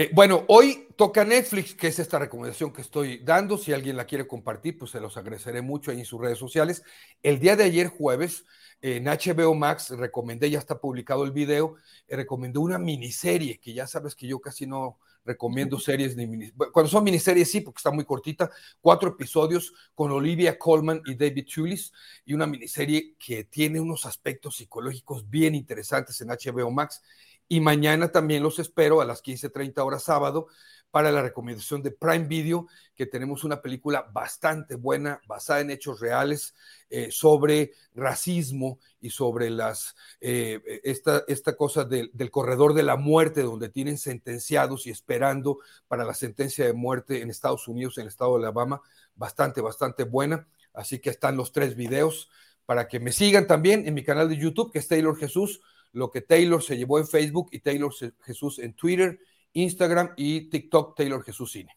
[0.00, 3.58] Eh, bueno, hoy toca Netflix, que es esta recomendación que estoy dando.
[3.58, 6.84] Si alguien la quiere compartir, pues se los agradeceré mucho ahí en sus redes sociales.
[7.20, 8.44] El día de ayer, jueves,
[8.80, 11.74] en HBO Max, recomendé, ya está publicado el video,
[12.06, 16.70] eh, recomendé una miniserie, que ya sabes que yo casi no recomiendo series ni miniseries.
[16.72, 21.48] Cuando son miniseries, sí, porque está muy cortita, cuatro episodios con Olivia Colman y David
[21.52, 21.92] Tulis,
[22.24, 27.02] y una miniserie que tiene unos aspectos psicológicos bien interesantes en HBO Max.
[27.48, 30.48] Y mañana también los espero a las 15:30 horas sábado
[30.90, 36.00] para la recomendación de Prime Video, que tenemos una película bastante buena, basada en hechos
[36.00, 36.54] reales,
[36.88, 43.42] eh, sobre racismo y sobre las, eh, esta, esta, cosa del corredor de la muerte,
[43.42, 48.08] donde tienen sentenciados y esperando para la sentencia de muerte en Estados Unidos, en el
[48.08, 48.80] estado de Alabama,
[49.14, 50.48] bastante, bastante buena.
[50.72, 52.30] Así que están los tres videos
[52.64, 55.60] para que me sigan también en mi canal de YouTube, que es Taylor Jesús,
[55.92, 57.92] lo que Taylor se llevó en Facebook y Taylor
[58.24, 59.18] Jesús en Twitter
[59.52, 61.74] Instagram y TikTok Taylor Jesús Cine.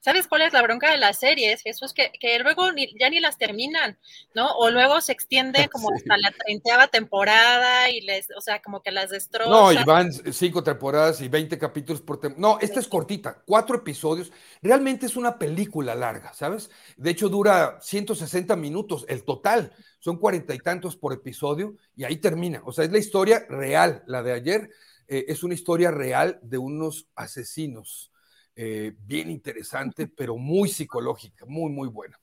[0.00, 1.92] ¿Sabes cuál es la bronca de las series, Jesús?
[1.92, 3.96] Que, que luego ya ni las terminan,
[4.34, 4.50] ¿no?
[4.56, 8.90] O luego se extiende como hasta la treinta temporada y les, o sea, como que
[8.90, 9.48] las destroza.
[9.48, 12.54] No, y van cinco temporadas y veinte capítulos por temporada.
[12.54, 14.32] No, esta es cortita, cuatro episodios.
[14.60, 16.68] Realmente es una película larga, ¿sabes?
[16.96, 19.72] De hecho, dura 160 minutos el total.
[20.02, 22.60] Son cuarenta y tantos por episodio y ahí termina.
[22.64, 24.68] O sea, es la historia real, la de ayer
[25.06, 28.10] eh, es una historia real de unos asesinos.
[28.56, 32.18] Eh, bien interesante, pero muy psicológica, muy, muy buena.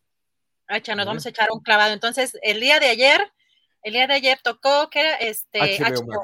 [0.68, 1.94] Acha, nos vamos a echar un clavado.
[1.94, 3.22] Entonces, el día de ayer,
[3.82, 6.24] el día de ayer tocó que era este HBO,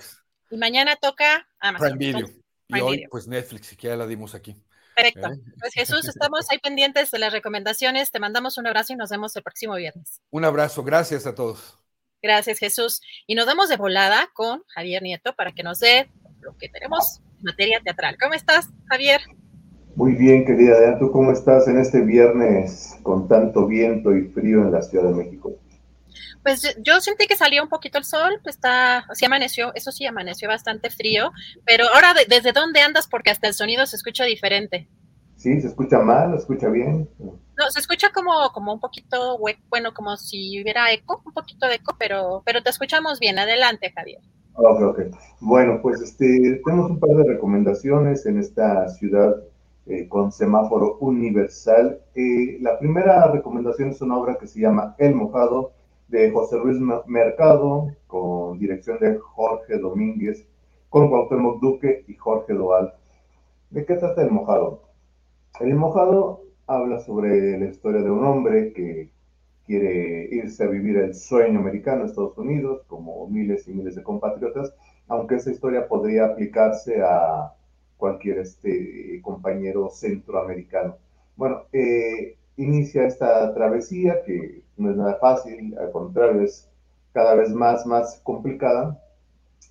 [0.49, 1.97] y mañana toca Amazon.
[1.97, 2.36] Prime Video.
[2.68, 4.62] y hoy, pues Netflix, que ya la dimos aquí.
[4.95, 5.27] Perfecto.
[5.27, 5.39] ¿Eh?
[5.59, 8.11] Pues Jesús, estamos ahí pendientes de las recomendaciones.
[8.11, 10.21] Te mandamos un abrazo y nos vemos el próximo viernes.
[10.31, 11.77] Un abrazo, gracias a todos.
[12.21, 13.01] Gracias, Jesús.
[13.27, 16.09] Y nos damos de volada con Javier Nieto para que nos dé
[16.41, 18.17] lo que tenemos en materia teatral.
[18.19, 19.21] ¿Cómo estás, Javier?
[19.95, 20.97] Muy bien, querida.
[20.99, 25.15] ¿Tú cómo estás en este viernes con tanto viento y frío en la Ciudad de
[25.15, 25.57] México?
[26.45, 30.05] Pues yo sentí que salió un poquito el sol, pues está, sí amaneció, eso sí,
[30.05, 31.31] amaneció bastante frío,
[31.65, 33.07] pero ahora, ¿desde dónde andas?
[33.07, 34.87] Porque hasta el sonido se escucha diferente.
[35.37, 37.09] Sí, se escucha mal, se escucha bien.
[37.17, 41.75] No, se escucha como, como un poquito, bueno, como si hubiera eco, un poquito de
[41.75, 43.39] eco, pero, pero te escuchamos bien.
[43.39, 44.21] Adelante, Javier.
[44.53, 44.99] Ok, ok.
[45.39, 49.35] Bueno, pues este, tenemos un par de recomendaciones en esta ciudad
[49.87, 51.99] eh, con semáforo universal.
[52.13, 55.74] Eh, la primera recomendación es una obra que se llama El Mojado,
[56.08, 56.78] de José Luis
[57.08, 60.47] Mercado, con dirección de Jorge Domínguez,
[60.89, 62.93] con Cuauhtémoc Duque y Jorge Doal.
[63.70, 64.82] ¿De qué trata El Mojado?
[65.60, 69.10] El Mojado habla sobre la historia de un hombre que
[69.66, 74.03] quiere irse a vivir el sueño americano a Estados Unidos, como miles y miles de
[74.03, 74.74] compatriotas,
[75.08, 77.53] aunque esa historia podría aplicarse a
[77.97, 80.97] cualquier este, compañero centroamericano.
[81.36, 86.69] Bueno, eh, inicia esta travesía que no es nada fácil, al contrario, es
[87.13, 89.01] cada vez más, más complicada.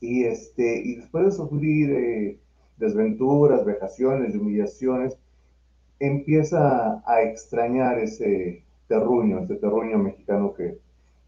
[0.00, 2.38] Y, este, y después de sufrir eh,
[2.76, 5.16] desventuras, vejaciones y humillaciones,
[6.00, 10.78] empieza a extrañar ese, terruño, este terruño mexicano que,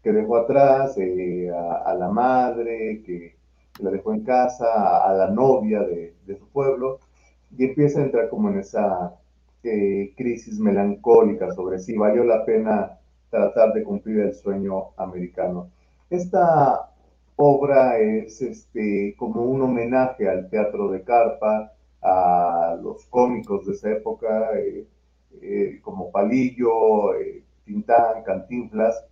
[0.03, 3.35] que dejó atrás, eh, a, la madre, que
[3.79, 6.99] la dejó en casa, a, la novia de, su pueblo,
[7.57, 9.15] y empieza a entrar como en esa
[9.63, 12.96] eh, crisis melancólica sobre si valió la pena
[13.29, 15.69] tratar de cumplir el sueño americano.
[16.09, 16.89] Esta
[17.35, 21.71] obra es este, como un homenaje al teatro de carpa,
[22.01, 24.51] a los cómicos de esa época,
[25.41, 27.11] eh, como Palillo,
[27.65, 29.05] Tintán, Cantinflas.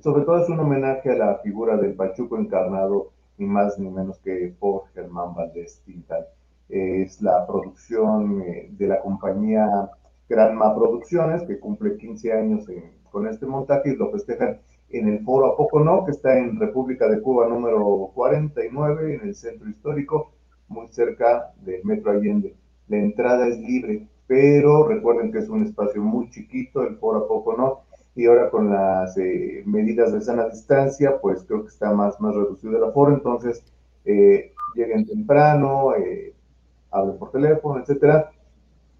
[0.00, 4.18] Sobre todo es un homenaje a la figura del Pachuco encarnado, ni más ni menos
[4.18, 6.24] que por Germán Valdés Tintán.
[6.68, 9.90] Es la producción eh, de la compañía
[10.28, 12.68] Granma Producciones, que cumple 15 años
[13.14, 14.58] con este montaje y lo festejan
[14.90, 19.28] en el foro A Poco No, que está en República de Cuba número 49, en
[19.28, 20.32] el centro histórico,
[20.66, 22.56] muy cerca del Metro Allende.
[22.88, 27.28] La entrada es libre, pero recuerden que es un espacio muy chiquito, el foro A
[27.28, 27.82] Poco No,
[28.16, 32.34] y ahora con las eh, medidas de sana distancia, pues creo que está más, más
[32.34, 33.64] reducido el aforo, entonces
[34.04, 36.34] eh, lleguen temprano, eh,
[36.90, 38.32] hablen por teléfono, etcétera.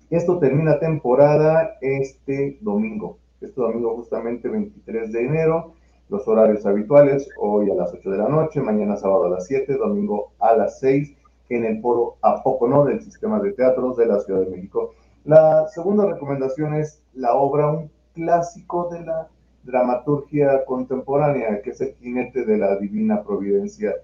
[0.09, 5.75] Esto termina temporada este domingo, este domingo justamente 23 de enero,
[6.09, 9.75] los horarios habituales, hoy a las 8 de la noche, mañana sábado a las 7,
[9.75, 11.15] domingo a las 6,
[11.51, 14.95] en el foro A Poco No del Sistema de Teatros de la Ciudad de México.
[15.25, 19.29] La segunda recomendación es la obra Un clásico de la
[19.63, 23.95] dramaturgia contemporánea, que es el jinete de la Divina Providencia.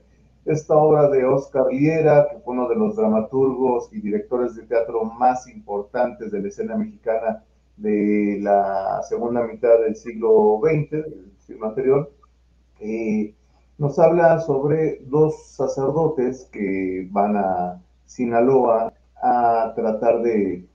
[0.47, 5.05] Esta obra de Oscar Liera, que fue uno de los dramaturgos y directores de teatro
[5.05, 7.45] más importantes de la escena mexicana
[7.81, 12.13] de la segunda mitad del siglo XX, del siglo anterior,
[12.81, 13.35] eh,
[13.79, 20.67] nos habla sobre dos sacerdotes que van a Sinaloa a tratar de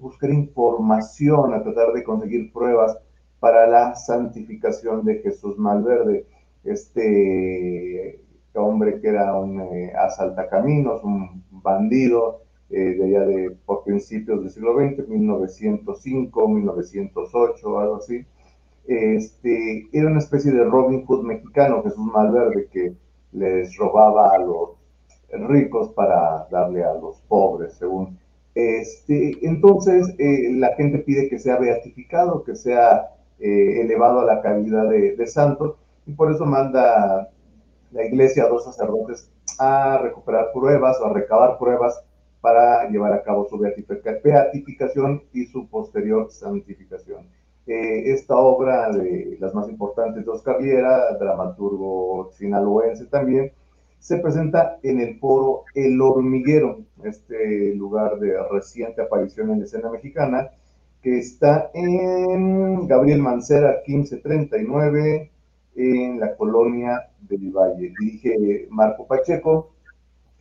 [0.00, 2.96] buscar información, a tratar de conseguir pruebas
[3.40, 6.26] para la santificación de Jesús Malverde,
[6.64, 8.20] este
[8.54, 12.43] hombre que era un eh, asaltacaminos, un bandido,
[12.80, 18.24] de allá de por principios del siglo XX, 1905, 1908, algo así.
[18.86, 22.94] Este, era una especie de Robin Hood mexicano, Jesús Malverde, que
[23.32, 24.70] les robaba a los
[25.48, 28.18] ricos para darle a los pobres, según.
[28.54, 33.10] Este, entonces, eh, la gente pide que sea beatificado, que sea
[33.40, 37.30] eh, elevado a la calidad de, de, santo, y por eso manda
[37.90, 42.04] la iglesia a dos sacerdotes a recuperar pruebas o a recabar pruebas
[42.44, 47.26] para llevar a cabo su beatificación y su posterior santificación.
[47.66, 53.50] Eh, esta obra de las más importantes de Oscar Viera, dramaturgo sinaloense también,
[53.98, 59.88] se presenta en el foro El Hormiguero, este lugar de reciente aparición en la escena
[59.88, 60.50] mexicana,
[61.00, 65.30] que está en Gabriel Mancera 1539,
[65.76, 67.94] en la colonia del Valle.
[67.98, 69.73] Dirige Marco Pacheco,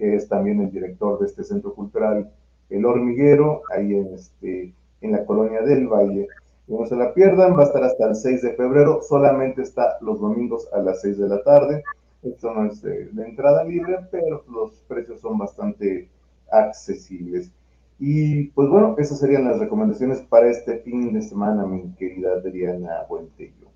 [0.04, 2.32] es también el director de este centro cultural
[2.70, 6.28] El Hormiguero, ahí en, este, en la colonia del Valle.
[6.68, 10.20] No se la pierdan, va a estar hasta el 6 de febrero, solamente está los
[10.20, 11.84] domingos a las 6 de la tarde.
[12.24, 16.10] Esto no es de, entrada libre, pero los precios son bastante
[16.52, 17.52] accesibles.
[18.00, 23.04] Y pues bueno, esas serían las recomendaciones para este fin de semana, mi querida Adriana
[23.10, 23.68] Buentello.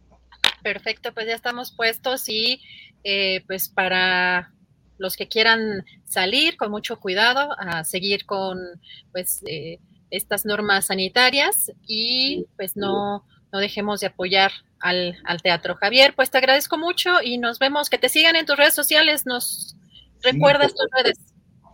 [0.64, 2.60] Perfecto, pues ya estamos puestos y
[3.04, 4.52] eh, pues para
[4.98, 8.58] los que quieran salir con mucho cuidado, a seguir con
[9.12, 9.80] pues eh,
[10.10, 15.76] estas normas sanitarias y pues no, no dejemos de apoyar al, teatro.
[15.76, 17.90] Javier, pues te agradezco mucho y nos vemos.
[17.90, 19.26] Que te sigan en tus redes sociales.
[19.26, 19.76] ¿Nos
[20.22, 21.18] recuerdas tus redes?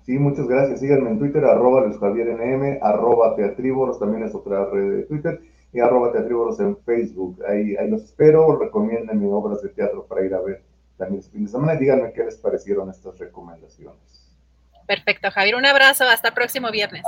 [0.05, 0.79] Sí, muchas gracias.
[0.79, 5.41] Síganme en Twitter, arroba Luis Javier NM, arroba Teatríboros, también es otra red de Twitter,
[5.71, 7.41] y arroba Teatríboros en Facebook.
[7.47, 8.57] Ahí, ahí los espero.
[8.59, 10.61] Recomienden obras de teatro para ir a ver
[10.97, 11.75] también este fin de semana.
[11.75, 14.29] Díganme qué les parecieron estas recomendaciones.
[14.87, 15.55] Perfecto, Javier.
[15.55, 16.05] Un abrazo.
[16.05, 17.03] Hasta el próximo viernes.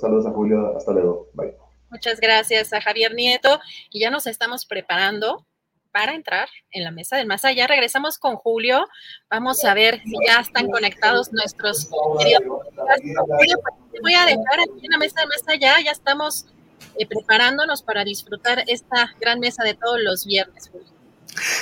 [0.00, 0.76] Saludos a Julio.
[0.76, 1.28] Hasta luego.
[1.34, 1.54] Bye.
[1.90, 3.60] Muchas gracias a Javier Nieto
[3.90, 5.44] y ya nos estamos preparando
[5.90, 7.66] para entrar en la mesa del más allá.
[7.66, 8.86] Regresamos con Julio.
[9.28, 12.42] Vamos a ver si ya están conectados nuestros queridos.
[13.14, 13.58] Julio,
[13.90, 15.74] pues, voy a dejar aquí en la mesa del más allá.
[15.84, 16.46] Ya estamos
[16.96, 20.99] eh, preparándonos para disfrutar esta gran mesa de todos los viernes, Julio.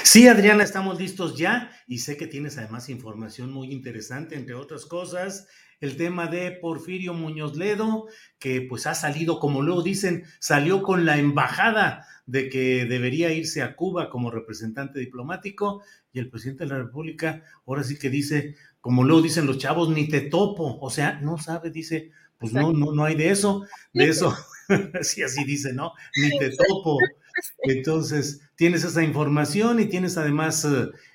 [0.03, 4.87] Sí, Adriana, estamos listos ya y sé que tienes además información muy interesante, entre otras
[4.87, 5.47] cosas,
[5.81, 8.07] el tema de Porfirio Muñoz Ledo,
[8.39, 13.63] que pues ha salido, como luego dicen, salió con la embajada de que debería irse
[13.63, 18.57] a Cuba como representante diplomático y el presidente de la República ahora sí que dice,
[18.81, 22.73] como luego dicen los chavos, ni te topo, o sea, no sabe, dice, pues no,
[22.73, 24.35] no, no hay de eso, de eso,
[25.03, 25.93] sí, así dice, ¿no?
[26.17, 26.99] Ni te topo.
[27.63, 30.67] Entonces, tienes esa información y tienes además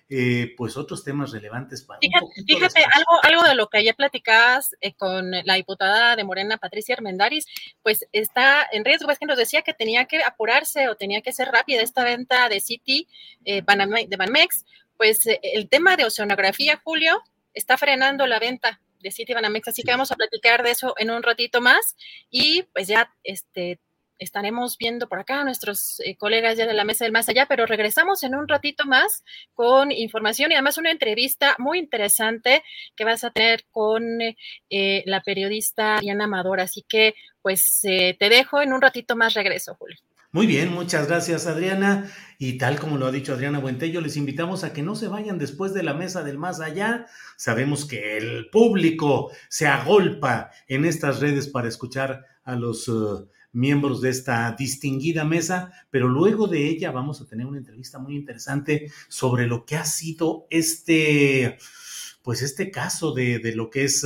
[0.10, 4.94] eh, pues otros temas relevantes para fíjate, algo, algo de lo que ayer platicabas eh,
[4.94, 7.48] con la diputada de Morena, Patricia Armendaris,
[7.82, 11.32] pues está en riesgo, es que nos decía que tenía que apurarse o tenía que
[11.32, 13.08] ser rápida esta venta de City
[13.46, 14.66] eh, de Banmex,
[14.98, 17.22] pues el tema de oceanografía, Julio,
[17.54, 21.12] está frenando la venta de City Banamex, así que vamos a platicar de eso en
[21.12, 21.96] un ratito más.
[22.30, 23.80] Y pues ya este
[24.20, 27.46] estaremos viendo por acá a nuestros eh, colegas ya de la mesa del más allá,
[27.48, 32.64] pero regresamos en un ratito más con información y además una entrevista muy interesante
[32.96, 34.04] que vas a tener con
[34.70, 36.60] eh, la periodista Diana Amador.
[36.60, 39.98] Así que pues eh, te dejo en un ratito más regreso, Julio.
[40.32, 42.10] Muy bien, muchas gracias Adriana.
[42.40, 45.38] Y tal como lo ha dicho Adriana Buentello, les invitamos a que no se vayan
[45.38, 47.06] después de la mesa del más allá.
[47.38, 52.90] Sabemos que el público se agolpa en estas redes para escuchar a los
[53.54, 58.16] miembros de esta distinguida mesa, pero luego de ella vamos a tener una entrevista muy
[58.16, 61.58] interesante sobre lo que ha sido este,
[62.24, 64.06] pues este caso de, lo que es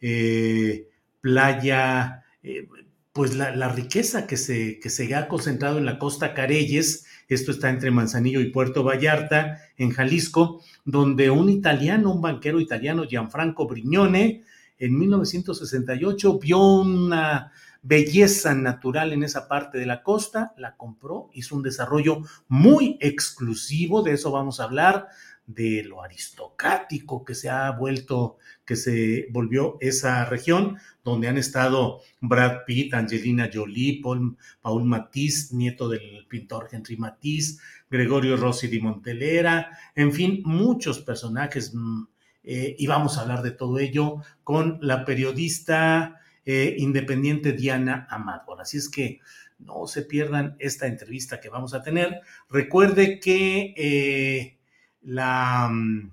[0.00, 0.88] eh,
[1.20, 2.66] playa, eh,
[3.12, 7.68] pues la, riqueza que se, que se ha concentrado en la costa Careyes, esto está
[7.68, 14.42] entre Manzanillo y Puerto Vallarta, en Jalisco, donde un italiano, un banquero italiano, Gianfranco Brignone,
[14.78, 17.52] en 1968 vio una
[17.82, 24.02] belleza natural en esa parte de la costa, la compró, hizo un desarrollo muy exclusivo,
[24.02, 25.08] de eso vamos a hablar,
[25.54, 32.00] de lo aristocrático que se ha vuelto, que se volvió esa región, donde han estado
[32.20, 37.60] Brad Pitt, Angelina Jolie, Paul, Paul Matisse, nieto del pintor Henry Matisse,
[37.90, 42.02] Gregorio Rossi di Montelera, en fin, muchos personajes, mm,
[42.44, 46.20] eh, y vamos a hablar de todo ello con la periodista
[46.52, 48.60] eh, independiente Diana Amador.
[48.60, 49.20] Así es que
[49.60, 52.22] no se pierdan esta entrevista que vamos a tener.
[52.48, 54.58] Recuerde que eh,
[55.02, 56.10] la, mm,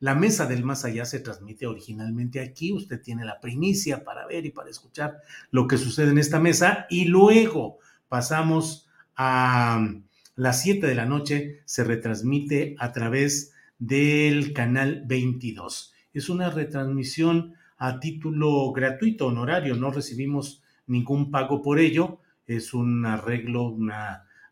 [0.00, 2.72] La mesa del más allá se transmite originalmente aquí.
[2.72, 6.86] Usted tiene la primicia para ver y para escuchar lo que sucede en esta mesa.
[6.88, 9.84] Y luego pasamos a
[10.36, 11.62] las 7 de la noche.
[11.64, 15.92] Se retransmite a través del canal 22.
[16.14, 19.76] Es una retransmisión a título gratuito, honorario.
[19.76, 22.20] No recibimos ningún pago por ello.
[22.46, 23.92] Es un arreglo, un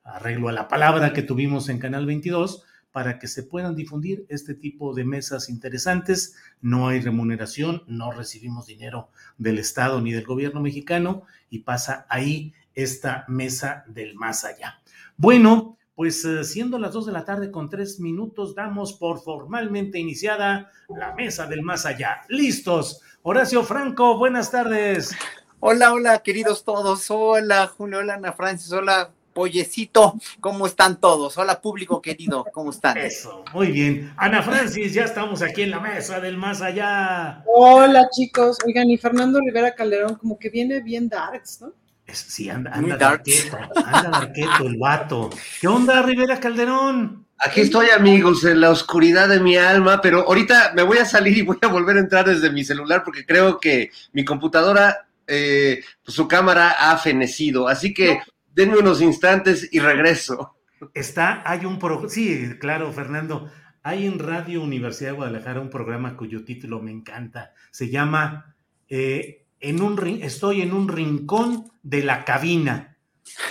[0.04, 4.54] arreglo a la palabra que tuvimos en Canal 22 para que se puedan difundir este
[4.54, 6.36] tipo de mesas interesantes.
[6.62, 12.54] No hay remuneración, no recibimos dinero del Estado ni del gobierno mexicano y pasa ahí
[12.74, 14.80] esta mesa del más allá.
[15.16, 19.98] Bueno, pues eh, siendo las dos de la tarde con tres minutos, damos por formalmente
[19.98, 22.20] iniciada la mesa del más allá.
[22.28, 23.00] Listos.
[23.22, 25.16] Horacio Franco, buenas tardes.
[25.58, 27.10] Hola, hola, queridos todos.
[27.10, 31.38] Hola, Julio, hola, Ana Francis, hola, Pollecito, ¿cómo están todos?
[31.38, 32.98] Hola, público querido, ¿cómo están?
[32.98, 34.12] Eso, muy bien.
[34.18, 37.42] Ana Francis, ya estamos aquí en la mesa del más allá.
[37.46, 38.58] Hola, chicos.
[38.66, 41.72] Oigan, y Fernando Rivera Calderón, como que viene bien darks, ¿no?
[42.12, 45.30] Sí, anda, anda darqueto, anda darqueto el vato.
[45.60, 47.26] ¿Qué onda, Rivera Calderón?
[47.38, 51.36] Aquí estoy, amigos, en la oscuridad de mi alma, pero ahorita me voy a salir
[51.36, 55.82] y voy a volver a entrar desde mi celular porque creo que mi computadora, eh,
[56.02, 57.68] su cámara ha fenecido.
[57.68, 58.20] Así que
[58.54, 60.56] denme unos instantes y regreso.
[60.94, 63.50] Está, hay un pro, sí, claro, Fernando.
[63.82, 67.52] Hay en Radio Universidad de Guadalajara un programa cuyo título me encanta.
[67.70, 68.56] Se llama
[68.88, 72.96] eh, en un Estoy en un rincón de la cabina.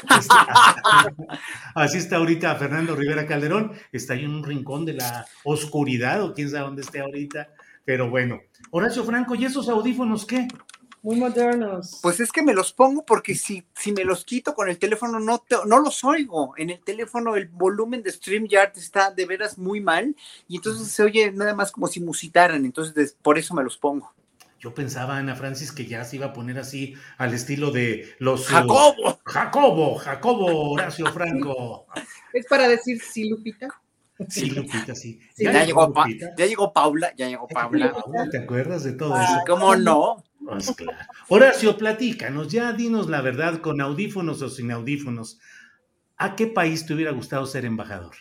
[0.04, 0.36] Este,
[1.76, 3.74] así está ahorita Fernando Rivera Calderón.
[3.92, 7.50] Está ahí en un rincón de la oscuridad o quién sabe dónde esté ahorita.
[7.84, 8.40] Pero bueno,
[8.72, 10.48] Horacio Franco, ¿y esos audífonos qué?
[11.06, 12.00] muy modernos.
[12.02, 15.20] Pues es que me los pongo porque si, si me los quito con el teléfono
[15.20, 16.56] no, no los oigo.
[16.58, 20.16] En el teléfono el volumen de StreamYard está de veras muy mal
[20.48, 22.66] y entonces se oye nada más como si musitaran.
[22.66, 24.12] Entonces por eso me los pongo.
[24.60, 28.48] Yo pensaba, Ana Francis, que ya se iba a poner así al estilo de los...
[28.48, 29.20] Jacobo.
[29.26, 31.88] Jacobo, Jacobo, Horacio Franco.
[32.34, 33.70] Es para decir sí, Lupita.
[34.28, 35.20] Sí, Lupita, sí.
[35.38, 35.94] Ya, llegó,
[36.38, 37.94] ya, llegó, Paula, ya llegó Paula.
[38.32, 39.42] ¿Te acuerdas de todo eso?
[39.48, 40.24] ¿Cómo no?
[40.46, 40.98] Pues claro.
[41.30, 45.40] Horacio, platícanos, ya dinos la verdad, con audífonos o sin audífonos.
[46.18, 48.16] ¿A qué país te hubiera gustado ser embajador?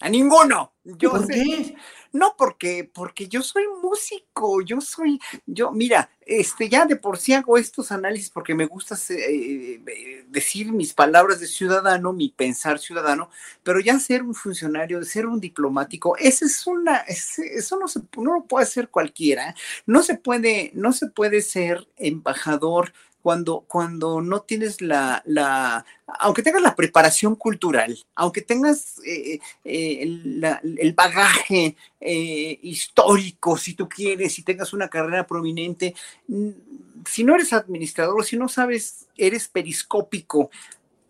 [0.00, 0.74] A ninguno.
[0.84, 1.74] Yo ¿Por qué?
[2.12, 7.34] No, porque, porque yo soy músico, yo soy, yo, mira, este, ya de por sí
[7.34, 12.78] hago estos análisis porque me gusta eh, eh, decir mis palabras de ciudadano, mi pensar
[12.78, 13.28] ciudadano,
[13.62, 18.34] pero ya ser un funcionario, ser un diplomático, ese es una, eso no se, no
[18.34, 22.92] lo puede hacer cualquiera, no se puede, no se puede ser embajador
[23.26, 25.84] cuando, cuando no tienes la, la,
[26.20, 33.88] aunque tengas la preparación cultural, aunque tengas eh, eh, el, bagaje eh, histórico, si tú
[33.88, 35.96] quieres, si tengas una carrera prominente,
[37.04, 40.48] si no eres administrador, si no sabes, eres periscópico,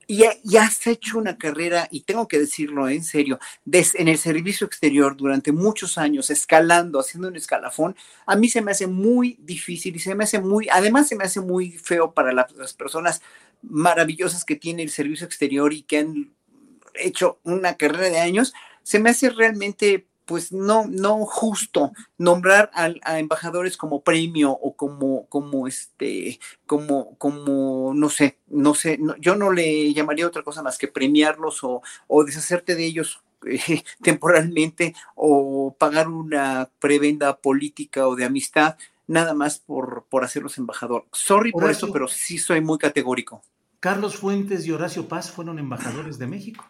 [0.07, 0.25] y,
[0.57, 3.41] has hecho una carrera, y tengo que decirlo en serio,
[3.73, 8.71] en el servicio exterior durante muchos años, escalando, haciendo un escalafón, a mí se me
[8.71, 12.33] hace muy difícil y se me hace muy, además se me hace muy feo para
[12.33, 13.21] las personas
[13.63, 16.31] maravillosas que tiene el servicio exterior y que han
[16.95, 18.53] hecho una carrera de años,
[18.83, 25.27] se me hace realmente pues no, no justo nombrar a, embajadores como premio o como,
[25.27, 30.77] como este, como, como, no sé, no sé, yo no le llamaría otra cosa más
[30.77, 38.17] que premiarlos o, o deshacerte de ellos eh, temporalmente o pagar una prebenda política o
[38.17, 41.07] de amistad, nada más por, por hacerlos embajador.
[41.13, 43.43] Sorry por eso, pero sí soy muy categórico.
[43.79, 46.65] Carlos Fuentes y Horacio Paz fueron embajadores de México.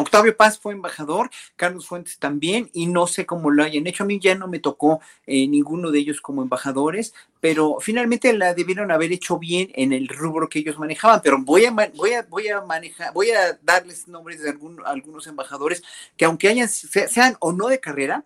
[0.00, 4.04] Octavio Paz fue embajador, Carlos Fuentes también, y no sé cómo lo hayan hecho.
[4.04, 8.54] A mí ya no me tocó eh, ninguno de ellos como embajadores, pero finalmente la
[8.54, 11.20] debieron haber hecho bien en el rubro que ellos manejaban.
[11.22, 14.50] Pero voy a, manejar, voy a darles nombres de
[14.84, 15.82] algunos embajadores
[16.16, 18.24] que aunque hayan, sean o no de carrera,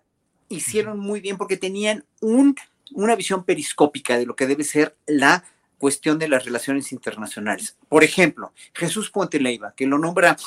[0.49, 2.55] hicieron muy bien porque tenían un,
[2.93, 5.43] una visión periscópica de lo que debe ser la
[5.79, 7.75] cuestión de las relaciones internacionales.
[7.89, 10.37] Por ejemplo, Jesús Puente Leiva, que lo nombra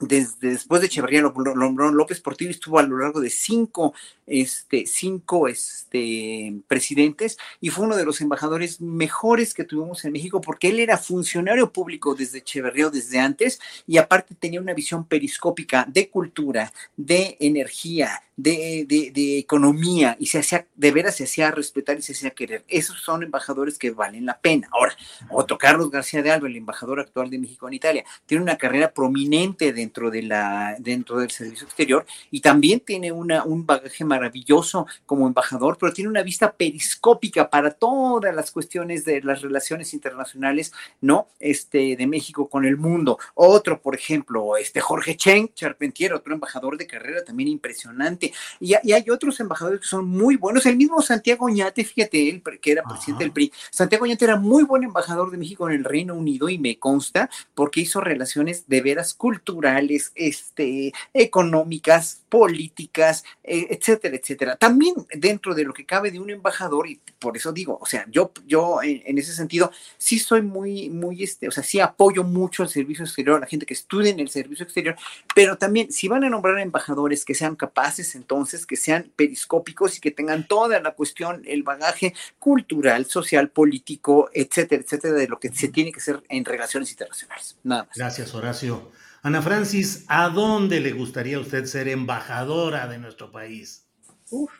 [0.00, 3.92] después de Echeverría López Portillo estuvo a lo largo de cinco,
[4.26, 10.40] este, cinco este, presidentes y fue uno de los embajadores mejores que tuvimos en México
[10.40, 15.86] porque él era funcionario público desde Echeverría desde antes y aparte tenía una visión periscópica
[15.86, 21.98] de cultura, de energía, de, de, economía y se hacía, de veras se hacía respetar
[21.98, 22.64] y se hacía querer.
[22.68, 24.68] Esos son embajadores que valen la pena.
[24.72, 24.96] Ahora,
[25.28, 28.92] otro Carlos García de Alba, el embajador actual de México en Italia, tiene una carrera
[28.92, 34.04] prominente de dentro, de la, dentro del servicio exterior y también tiene una, un bagaje
[34.04, 39.92] maravilloso como embajador, pero tiene una vista periscópica para todas las cuestiones de las relaciones
[39.92, 41.28] internacionales, ¿no?
[41.40, 43.18] Este, de México con el mundo.
[43.34, 48.32] Otro, por ejemplo, este Jorge Chen Charpentier, otro embajador de carrera también impresionante.
[48.60, 50.66] Y, y hay otros embajadores que son muy buenos.
[50.66, 53.52] El mismo Santiago Ñate, fíjate, él, que era presidente del PRI.
[53.70, 57.28] Santiago Ñate era muy buen embajador de México en el Reino Unido y me consta
[57.54, 59.79] porque hizo relaciones de veras culturales,
[60.14, 64.56] este, económicas, políticas, eh, etcétera, etcétera.
[64.56, 68.06] También dentro de lo que cabe de un embajador, y por eso digo, o sea,
[68.10, 72.24] yo, yo en, en ese sentido sí soy muy, muy, este, o sea, sí apoyo
[72.24, 74.96] mucho el servicio exterior, a la gente que estudie en el servicio exterior,
[75.34, 80.00] pero también si van a nombrar embajadores que sean capaces entonces, que sean periscópicos y
[80.00, 85.50] que tengan toda la cuestión, el bagaje cultural, social, político, etcétera, etcétera, de lo que
[85.52, 87.56] se tiene que hacer en relaciones internacionales.
[87.62, 87.96] Nada más.
[87.96, 88.90] Gracias, Horacio.
[89.22, 93.86] Ana Francis, ¿a dónde le gustaría a usted ser embajadora de nuestro país?
[94.30, 94.50] Uf,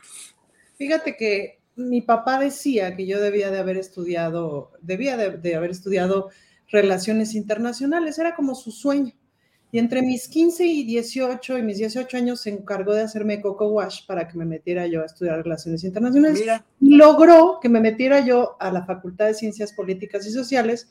[0.76, 5.70] fíjate que mi papá decía que yo debía de haber estudiado, debía de, de haber
[5.70, 6.30] estudiado
[6.68, 9.14] relaciones internacionales, era como su sueño.
[9.72, 13.68] Y entre mis 15 y 18 y mis 18 años se encargó de hacerme coco
[13.68, 16.40] wash para que me metiera yo a estudiar relaciones internacionales.
[16.40, 16.66] Mira.
[16.80, 20.88] Y logró que me metiera yo a la Facultad de Ciencias Políticas y Sociales.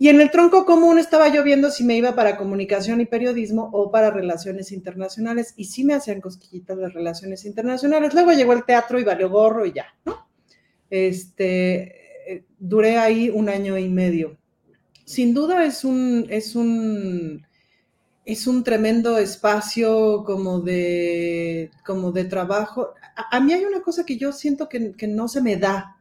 [0.00, 3.68] Y en el tronco común estaba yo viendo si me iba para comunicación y periodismo
[3.72, 5.54] o para relaciones internacionales.
[5.56, 8.14] Y sí me hacían cosquillitas las relaciones internacionales.
[8.14, 10.28] Luego llegó el teatro y valió gorro y ya, ¿no?
[10.88, 14.38] Este, eh, duré ahí un año y medio.
[15.04, 17.44] Sin duda es un, es un,
[18.24, 22.94] es un tremendo espacio como de, como de trabajo.
[23.16, 25.97] A, a mí hay una cosa que yo siento que, que no se me da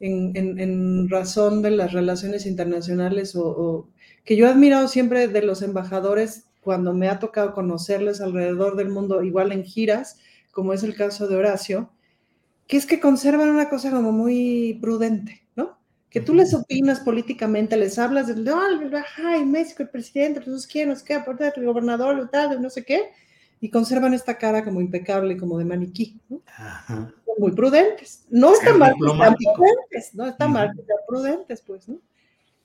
[0.00, 3.88] en, en, en, razón de las relaciones internacionales o, o,
[4.24, 8.88] que yo he admirado siempre de los embajadores cuando me ha tocado conocerles alrededor del
[8.88, 10.18] mundo, igual en giras,
[10.50, 11.90] como es el caso de Horacio,
[12.66, 15.78] que es que conservan una cosa como muy prudente, ¿no?
[16.08, 18.60] Que tú les opinas políticamente, les hablas de, no,
[19.24, 23.10] ay, México, el presidente, entonces quién, nos queda por el gobernador, tal, no sé qué,
[23.60, 26.42] y conservan esta cara como impecable, como de maniquí, ¿no?
[26.46, 27.12] Ajá.
[27.38, 28.26] Muy prudentes.
[28.30, 31.98] No está mal que sean prudentes, no está mal que sean prudentes, pues, ¿no?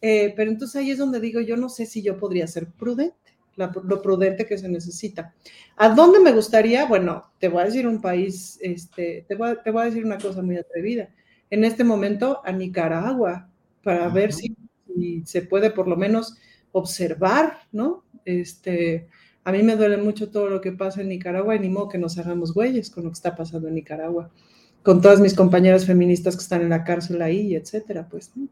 [0.02, 3.38] Eh, pero entonces ahí es donde digo, yo no sé si yo podría ser prudente,
[3.56, 5.34] la, lo prudente que se necesita.
[5.78, 6.86] ¿A dónde me gustaría?
[6.86, 10.06] Bueno, te voy a decir un país, este, te, voy a, te voy a decir
[10.06, 11.10] una cosa muy atrevida.
[11.50, 13.50] En este momento a Nicaragua,
[13.84, 14.14] para uh -huh.
[14.14, 14.56] ver si,
[14.88, 16.38] si, se puede por lo menos
[16.72, 18.04] observar, ¿no?
[18.26, 19.08] Este,
[19.46, 22.00] a mí me duele mucho todo lo que pasa en Nicaragua y ni modo que
[22.00, 24.32] nos hagamos güeyes con lo que está pasando en Nicaragua,
[24.82, 28.32] con todas mis compañeras feministas que están en la cárcel ahí, etcétera, pues.
[28.36, 28.48] ¿no?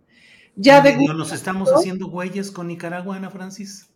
[0.55, 3.89] Ya de ¿No nos estamos haciendo güeyes con Nicaragua, Ana Francis?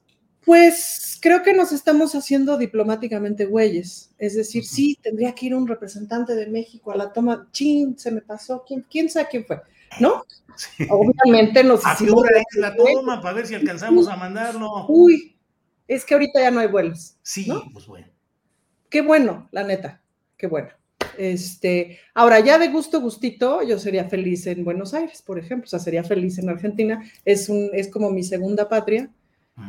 [0.44, 4.12] Pues creo que nos estamos haciendo diplomáticamente güeyes.
[4.18, 7.48] Es decir, sí, tendría que ir un representante de México a la toma.
[7.52, 8.64] Chin, se me pasó.
[8.66, 9.62] ¿Quién, quién sabe quién fue?
[10.00, 10.24] ¿No?
[10.58, 10.88] Sí.
[10.90, 13.22] Obviamente nos ¿A qué hora es la toma?
[13.22, 14.88] Para ver si alcanzamos a mandarlo.
[14.88, 15.37] Uy,
[15.88, 17.16] es que ahorita ya no hay vuelos.
[17.22, 17.64] Sí, ¿no?
[17.72, 18.08] pues bueno.
[18.90, 20.02] Qué bueno, la neta,
[20.38, 20.70] qué bueno.
[21.18, 25.70] Este, ahora ya de gusto gustito, yo sería feliz en Buenos Aires, por ejemplo, o
[25.70, 29.10] sea, sería feliz en Argentina, es un es como mi segunda patria.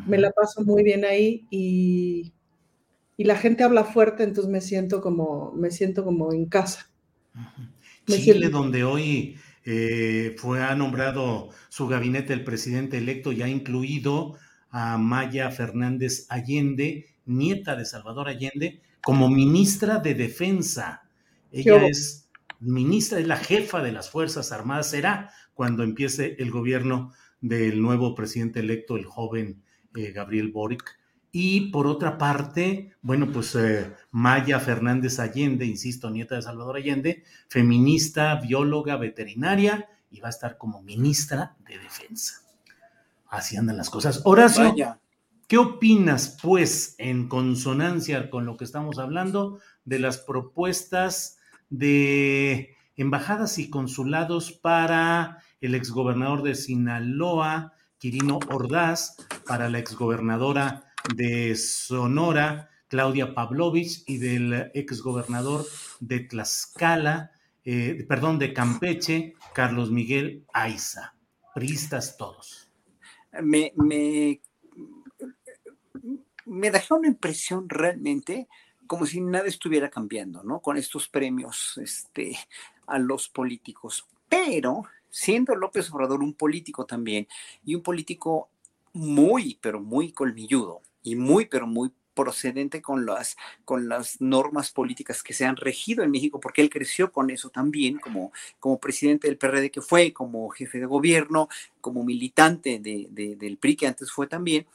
[0.06, 2.34] Me la paso muy bien ahí y,
[3.16, 6.90] y la gente habla fuerte, entonces me siento como me siento como en casa.
[8.06, 8.50] Chile, siento...
[8.50, 14.36] donde hoy eh, fue ha nombrado su gabinete el presidente electo y ha incluido
[14.70, 21.02] a Maya Fernández Allende, nieta de Salvador Allende, como ministra de Defensa.
[21.50, 22.28] Ella es
[22.60, 28.14] ministra, es la jefa de las Fuerzas Armadas, será cuando empiece el gobierno del nuevo
[28.14, 29.62] presidente electo, el joven
[29.96, 30.98] eh, Gabriel Boric.
[31.30, 37.22] Y por otra parte, bueno, pues eh, Maya Fernández Allende, insisto, nieta de Salvador Allende,
[37.48, 42.47] feminista, bióloga, veterinaria, y va a estar como ministra de Defensa.
[43.28, 44.22] Así andan las cosas.
[44.24, 45.00] Horacio, Vaya.
[45.46, 51.38] ¿qué opinas, pues, en consonancia con lo que estamos hablando, de las propuestas
[51.70, 60.84] de embajadas y consulados para el exgobernador de Sinaloa, Quirino Ordaz, para la exgobernadora
[61.14, 65.66] de Sonora, Claudia Pavlovich, y del exgobernador
[66.00, 67.32] de Tlaxcala,
[67.64, 71.14] eh, perdón, de Campeche, Carlos Miguel Aiza.
[71.54, 72.67] Priistas todos.
[73.42, 74.40] Me, me,
[76.44, 78.48] me dejó una impresión realmente
[78.86, 80.60] como si nada estuviera cambiando, ¿no?
[80.60, 82.36] Con estos premios este,
[82.86, 84.06] a los políticos.
[84.28, 87.28] Pero siendo López Obrador un político también,
[87.64, 88.50] y un político
[88.92, 95.22] muy, pero muy colmilludo, y muy, pero muy procedente con las, con las normas políticas
[95.22, 99.28] que se han regido en México, porque él creció con eso también, como, como presidente
[99.28, 101.48] del PRD que fue, como jefe de gobierno,
[101.80, 104.66] como militante de, del PRI que antes fue también,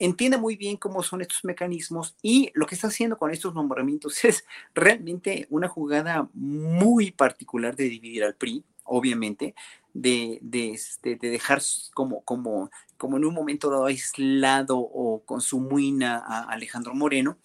[0.00, 4.24] entiende muy bien cómo son estos mecanismos y lo que está haciendo con estos nombramientos
[4.24, 4.44] es
[4.74, 9.54] realmente una jugada muy particular de dividir al PRI, obviamente,
[10.00, 11.60] de, de, este, de dejar
[11.92, 17.38] como, como, como en un momento dado aislado o con su muina a Alejandro Moreno.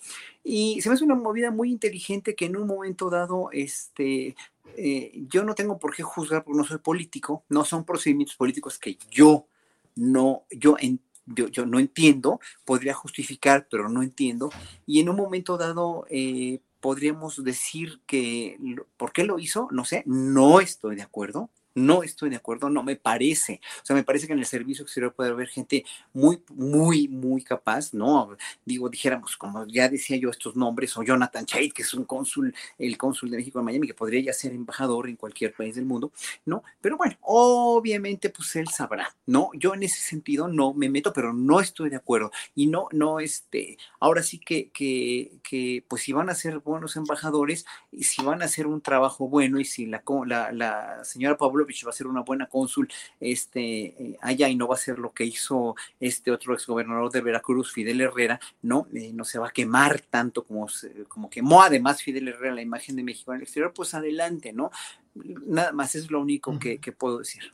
[0.43, 4.35] Y se me hace una movida muy inteligente que en un momento dado, este,
[4.77, 8.77] eh, yo no tengo por qué juzgar porque no soy político, no son procedimientos políticos
[8.77, 9.47] que yo
[9.95, 10.75] no, yo,
[11.25, 14.51] yo, no entiendo, podría justificar, pero no entiendo.
[14.85, 18.59] Y en un momento dado, eh, podríamos decir que,
[18.97, 19.69] ¿por qué lo hizo?
[19.71, 23.61] No sé, no estoy de acuerdo, no estoy de acuerdo, no me parece.
[23.81, 27.43] O sea, me parece que en el servicio exterior puede haber gente muy, muy, muy
[27.43, 28.35] capaz, ¿no?
[28.65, 32.53] Digo, dijéramos, como ya decía yo estos nombres, o Jonathan Chait, que es un cónsul,
[32.77, 35.85] el cónsul de México en Miami, que podría ya ser embajador en cualquier país del
[35.85, 36.11] mundo,
[36.45, 36.63] ¿no?
[36.81, 39.49] Pero bueno, obviamente, pues él sabrá, ¿no?
[39.53, 42.31] Yo en ese sentido no me meto, pero no estoy de acuerdo.
[42.55, 46.95] Y no, no, este, ahora sí que, que, que pues si van a ser buenos
[46.95, 51.37] embajadores, y si van a hacer un trabajo bueno, y si la, la, la señora
[51.37, 52.87] Pablo va a ser una buena cónsul
[53.19, 57.21] este, eh, allá y no va a ser lo que hizo este otro exgobernador de
[57.21, 60.67] Veracruz, Fidel Herrera, no, eh, no se va a quemar tanto como,
[61.07, 64.71] como quemó además Fidel Herrera la imagen de México en el exterior, pues adelante, ¿no?
[65.15, 67.53] Nada más es lo único que, que puedo decir.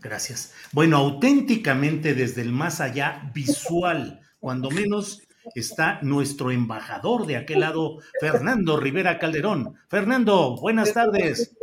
[0.00, 0.54] Gracias.
[0.72, 5.22] Bueno, auténticamente desde el más allá visual, cuando menos
[5.54, 9.74] está nuestro embajador de aquel lado, Fernando Rivera Calderón.
[9.88, 11.56] Fernando, buenas tardes.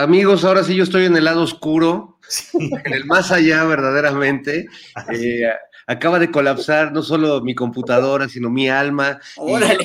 [0.00, 2.18] Amigos, ahora sí yo estoy en el lado oscuro,
[2.54, 4.66] en el más allá verdaderamente.
[5.12, 5.42] Eh,
[5.86, 9.20] acaba de colapsar no solo mi computadora, sino mi alma.
[9.36, 9.84] ¡Órale!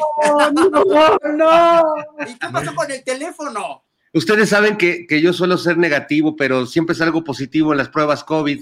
[0.53, 1.83] no, no!
[2.27, 3.84] ¿Y qué pasó con el teléfono?
[4.15, 8.61] Ustedes saben que, yo suelo ser negativo, pero siempre salgo positivo en las pruebas COVID.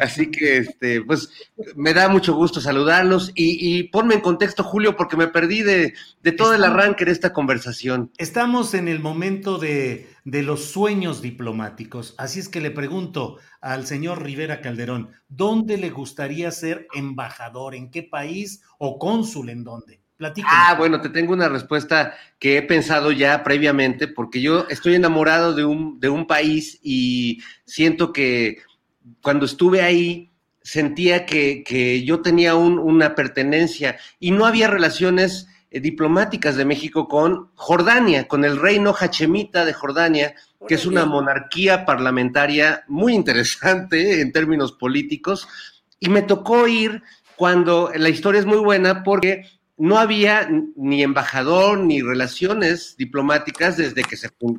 [0.00, 1.28] Así que, este, pues,
[1.76, 5.92] me da mucho gusto saludarlos y, ponme en contexto, Julio, porque me perdí de,
[6.38, 8.12] todo el arranque de esta conversación.
[8.16, 12.14] Estamos en el momento de, de los sueños diplomáticos.
[12.16, 17.74] Así es que le pregunto al señor Rivera Calderón, ¿dónde le gustaría ser embajador?
[17.74, 20.03] ¿En qué país o cónsul en dónde?
[20.46, 25.54] Ah, bueno, te tengo una respuesta que he pensado ya previamente, porque yo estoy enamorado
[25.54, 28.58] de un, de un país y siento que
[29.20, 30.30] cuando estuve ahí
[30.62, 37.50] sentía que, yo tenía una pertenencia y no había relaciones eh, diplomáticas de México con
[37.54, 40.34] Jordania, con el reino Hachemita de Jordania,
[40.66, 45.46] que es una monarquía parlamentaria muy interesante en términos políticos.
[46.00, 47.02] Y me tocó ir
[47.36, 49.44] cuando la historia es muy buena porque
[49.76, 54.56] no había ni embajador ni relaciones diplomáticas desde que se pues,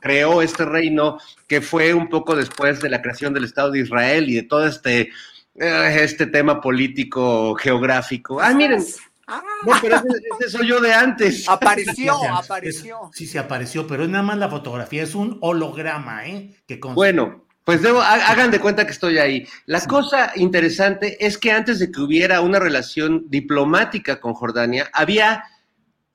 [0.00, 4.28] creó este reino, que fue un poco después de la creación del Estado de Israel
[4.28, 5.10] y de todo este,
[5.54, 8.40] eh, este tema político geográfico.
[8.40, 8.84] Ah, miren.
[9.30, 9.42] Ah.
[9.82, 10.02] pero
[10.40, 11.46] ese, soy yo de antes.
[11.48, 13.10] Apareció, apareció.
[13.12, 16.54] sí, se apareció, pero es nada más la fotografía, es un holograma, ¿eh?
[16.66, 19.46] Que bueno, pues debo, hagan de cuenta que estoy ahí.
[19.66, 25.44] La cosa interesante es que antes de que hubiera una relación diplomática con Jordania, había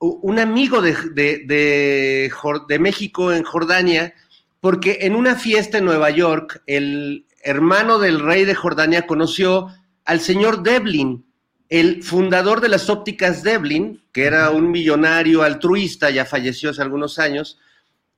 [0.00, 4.14] un amigo de, de, México en Jordania,
[4.60, 9.68] porque en una fiesta en Nueva York, el hermano del rey de Jordania conoció
[10.06, 11.24] al señor Devlin,
[11.68, 17.20] el fundador de las ópticas Devlin, que era un millonario altruista, ya falleció hace algunos
[17.20, 17.60] años,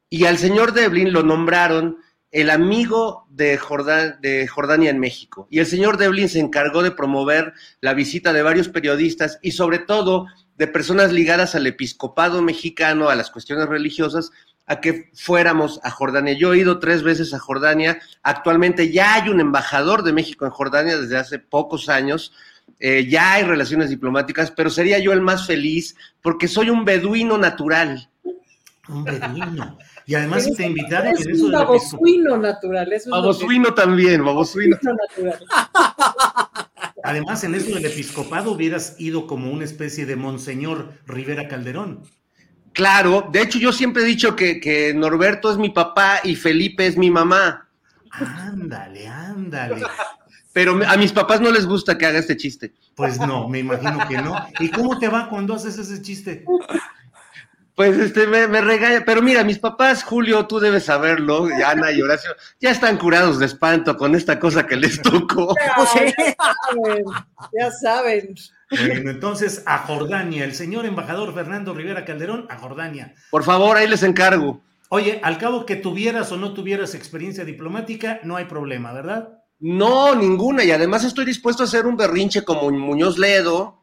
[0.08, 1.98] y al señor Devlin lo nombraron
[2.36, 5.48] el amigo de, Jordania en México.
[5.50, 9.78] Y el señor Devlin se encargó de promover la visita de varios periodistas y sobre
[9.78, 10.26] todo
[10.58, 14.32] de personas ligadas al episcopado mexicano, a las cuestiones religiosas,
[14.66, 16.34] a que fuéramos a Jordania.
[16.34, 18.00] Yo he ido tres veces a Jordania.
[18.22, 22.34] Actualmente ya hay un embajador de México en Jordania desde hace pocos años.
[22.80, 27.38] Eh, ya hay relaciones diplomáticas, pero sería yo el más feliz porque soy un beduino
[27.38, 28.10] natural.
[28.88, 29.78] Un beduino.
[30.06, 32.92] Y además si te invitaron es un babosuino natural.
[33.10, 34.78] babosuino también, babosuino.
[34.82, 35.44] natural.
[37.02, 42.02] Además, en eso del episcopado hubieras ido como una especie de Monseñor Rivera Calderón.
[42.72, 46.86] Claro, de hecho yo siempre he dicho que, que Norberto es mi papá y Felipe
[46.86, 47.68] es mi mamá.
[48.10, 49.82] Ándale, ándale.
[50.52, 52.74] Pero a mis papás no les gusta que haga este chiste.
[52.94, 54.34] Pues no, me imagino que no.
[54.58, 56.44] ¿Y cómo te va cuando haces ese chiste?
[57.76, 62.00] Pues este, me, regaña, pero mira, mis papás, Julio, tú debes saberlo, y Ana y
[62.00, 65.54] Horacio, ya están curados de espanto con esta cosa que les tocó.
[65.66, 67.04] Ya, saben,
[67.52, 68.34] ya saben.
[68.70, 73.14] Bueno, entonces a Jordania, el señor embajador Fernando Rivera Calderón, a Jordania.
[73.30, 74.62] Por favor, ahí les encargo.
[74.88, 79.42] Oye, al cabo que tuvieras o no tuvieras experiencia diplomática, no hay problema, ¿verdad?
[79.58, 80.64] No, ninguna.
[80.64, 83.82] Y además estoy dispuesto a hacer un berrinche como Muñoz Ledo,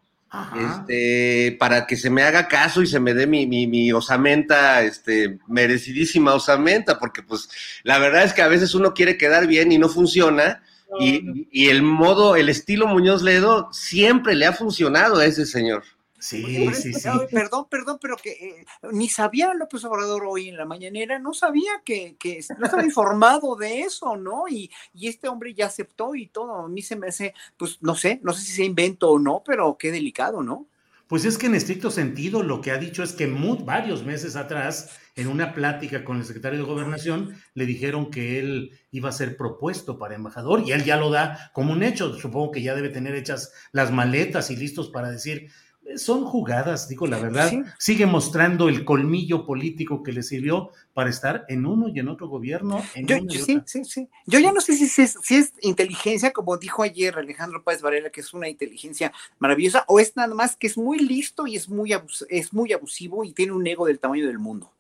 [0.56, 4.82] este, para que se me haga caso y se me dé mi, mi, mi, osamenta,
[4.82, 7.50] este, merecidísima osamenta, porque pues
[7.84, 10.64] la verdad es que a veces uno quiere quedar bien y no funciona.
[11.00, 15.84] y, y, el modo, el estilo Muñoz Ledo siempre le ha funcionado a ese señor.
[16.24, 17.10] Sí, sí, sí.
[17.32, 21.82] Perdón, perdón, pero que eh, ni sabía López Obrador hoy en la mañanera, no sabía
[21.84, 24.48] que, que no estaba informado de eso, ¿no?
[24.48, 26.56] Y, y, este hombre ya aceptó y todo.
[26.56, 29.44] A mí se me hace, pues no sé, no sé si se invento o no,
[29.46, 30.66] pero qué delicado, ¿no?
[31.08, 34.38] Pues es que en estricto sentido lo que ha dicho es que muy, varios meses
[34.38, 39.12] atrás, en una plática con el secretario de Gobernación, le dijeron que él iba a
[39.12, 42.18] ser propuesto para embajador y él ya lo da como un hecho.
[42.18, 45.52] Supongo que ya debe tener hechas las maletas y listos para decir,
[45.98, 47.50] son jugadas, digo la verdad.
[47.50, 47.62] Sí.
[47.78, 52.28] Sigue mostrando el colmillo político que le sirvió para estar en uno y en otro
[52.28, 52.82] gobierno.
[52.96, 54.10] En yo, yo, sí, sí, sí.
[54.26, 57.82] Yo ya no sé si, si, es, si, es, inteligencia, como dijo ayer Alejandro Páez
[57.82, 61.56] Varela, que es una inteligencia maravillosa, o es nada más que es muy listo y
[61.56, 64.72] es muy, abus es muy abusivo y tiene un ego del tamaño del mundo.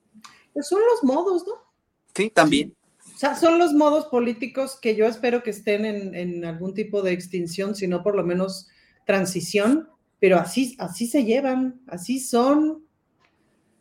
[0.53, 1.53] Pues son los modos, ¿no?
[2.15, 2.75] Sí, también.
[3.13, 7.01] O sea, son los modos políticos que yo espero que estén en, en algún tipo
[7.01, 8.67] de extinción, si no por lo menos
[9.05, 9.89] transición
[10.23, 12.85] pero así, así se llevan, así son.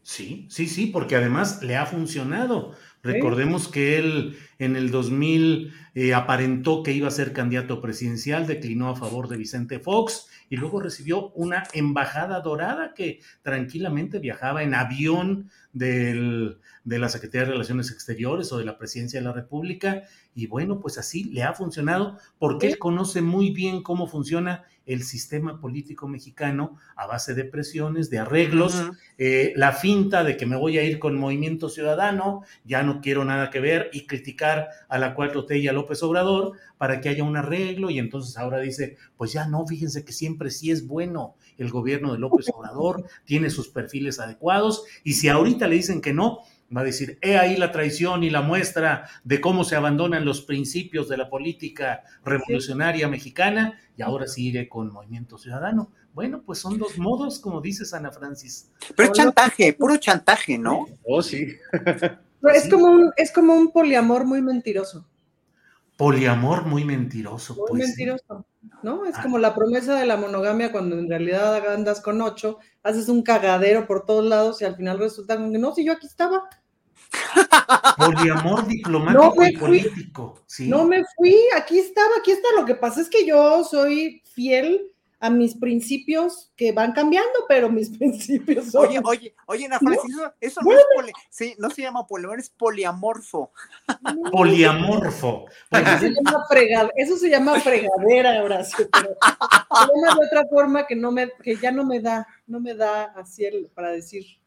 [0.03, 2.73] Sí, sí, sí, porque además le ha funcionado.
[3.05, 8.89] Recordemos que él en el 2000 eh, aparentó que iba a ser candidato presidencial, declinó
[8.89, 14.75] a favor de Vicente Fox y luego recibió una embajada dorada que tranquilamente viajaba en
[14.75, 20.03] avión del, de la Secretaría de Relaciones Exteriores o de la Presidencia de la República.
[20.35, 25.03] Y bueno, pues así le ha funcionado porque él conoce muy bien cómo funciona el
[25.03, 28.99] sistema político mexicano a base de presiones, de arreglos, uh -huh.
[29.19, 33.25] eh, la finta de que me voy a ir con Movimiento Ciudadano, ya no quiero
[33.25, 37.25] nada que ver y criticar a la 4T y a López Obrador para que haya
[37.25, 41.37] un arreglo y entonces ahora dice, pues ya no, fíjense que siempre sí es bueno
[41.59, 46.13] el gobierno de López Obrador, tiene sus perfiles adecuados y si ahorita le dicen que
[46.13, 46.41] no,
[46.75, 50.43] va a decir, he ahí la traición y la muestra de cómo se abandonan los
[50.43, 55.91] principios de la política revolucionaria mexicana, y ahora sí iré con Movimiento Ciudadano.
[56.15, 58.71] Bueno, pues son dos modos, como dices Ana Francis.
[58.97, 60.87] Pero es chantaje, puro chantaje, ¿no?
[61.05, 61.57] Oh, sí.
[62.55, 65.07] es, como un, es como un poliamor muy mentiroso.
[65.97, 67.55] Poliamor muy mentiroso.
[67.55, 68.47] Muy pues, mentiroso,
[68.83, 69.07] ¿no?
[69.07, 69.23] Es ah.
[69.23, 73.87] como la promesa de la monogamia cuando en realidad andas con ocho, haces un cagadero
[73.87, 76.49] por todos lados y al final resulta que no, si yo aquí estaba.
[77.97, 80.43] Poliamor diplomático no y político.
[80.47, 80.69] ¿sí?
[80.69, 82.49] No me fui, aquí estaba, aquí está.
[82.57, 87.71] Lo que pasa es que yo soy fiel a mis principios que van cambiando, pero
[87.71, 88.89] mis principios son...
[88.89, 90.25] Oye, oye, oye, Ana Francis, ¿No?
[90.25, 90.81] eso, eso bueno.
[90.81, 93.53] no, es poli, sí, no se llama poliamor, es poliamorfo.
[94.33, 95.45] Poliamorfo.
[95.71, 101.13] Eso, se llama frega, eso se llama fregadera, Horacio, pero de otra forma que, no
[101.13, 104.42] me, que ya no me da, no me da así el, para decir...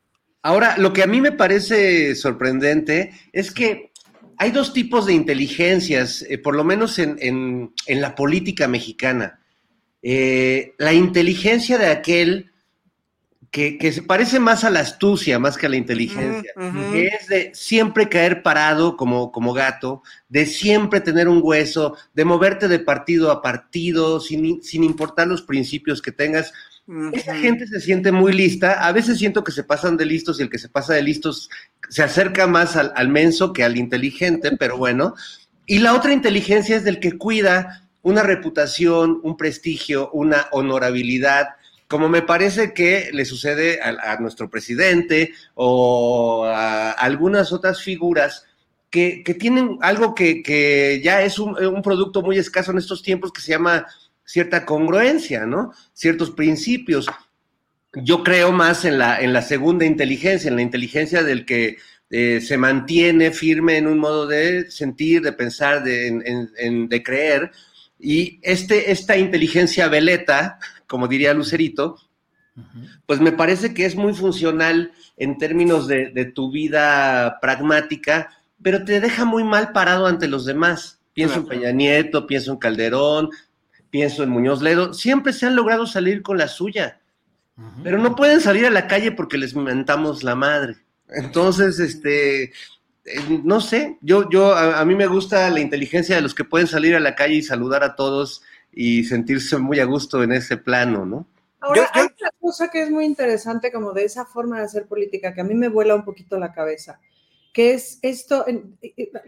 [0.46, 3.92] Ahora, lo que a mí me parece sorprendente es que
[4.38, 9.40] hay dos tipos de inteligencias, eh, por lo menos en, en, en la política mexicana.
[10.04, 12.52] Eh, la inteligencia de aquel
[13.50, 16.92] que, que, se parece más a la astucia más que a la inteligencia, uh -huh.
[16.92, 22.24] que es de siempre caer parado como, como gato, de siempre tener un hueso, de
[22.24, 26.54] moverte de partido a partido, sin, sin importar los principios que tengas.
[27.14, 30.44] Esa gente se siente muy lista, a veces siento que se pasan de listos y
[30.44, 31.50] el que se pasa de listos
[31.90, 35.16] se acerca más al, al menso que al inteligente, pero bueno.
[35.66, 41.56] Y la otra inteligencia es del que cuida una reputación, un prestigio, una honorabilidad,
[41.88, 48.46] como me parece que le sucede a, a nuestro presidente o a algunas otras figuras
[48.90, 53.04] que, que tienen algo que, que ya es un, un, producto muy escaso en estos
[53.04, 53.86] tiempos que se llama
[54.26, 55.72] cierta congruencia, ¿no?
[55.94, 57.08] Ciertos principios.
[57.94, 61.78] Yo creo más en la, en la segunda inteligencia, en la inteligencia del que
[62.10, 67.04] eh, se mantiene firme en un modo de sentir, de pensar, de, en, en, de
[67.04, 67.52] creer,
[68.00, 71.98] y este, esta inteligencia veleta, como diría Lucerito,
[72.56, 73.02] uh -huh.
[73.06, 78.30] pues me parece que es muy funcional en términos de, de, tu vida pragmática,
[78.62, 81.00] pero te deja muy mal parado ante los demás.
[81.14, 81.54] Pienso claro.
[81.54, 83.30] en Peña Nieto, pienso en Calderón,
[83.96, 87.00] pienso en Muñoz Ledo, siempre se han logrado salir con la suya,
[87.58, 87.82] uh -huh.
[87.82, 90.76] pero no pueden salir a la calle porque les mentamos la madre.
[91.08, 92.52] Entonces, este, eh,
[93.46, 96.68] no sé, yo, yo, a, a, mí me gusta la inteligencia de los que pueden
[96.68, 98.42] salir a la calle y saludar a todos
[98.74, 101.26] y sentirse muy a gusto en ese plano, ¿no?
[101.62, 105.34] Ahora, hay una cosa que es muy interesante como de esa forma de hacer política
[105.34, 107.00] que a mí me vuela un poquito la cabeza,
[107.54, 108.46] que es esto,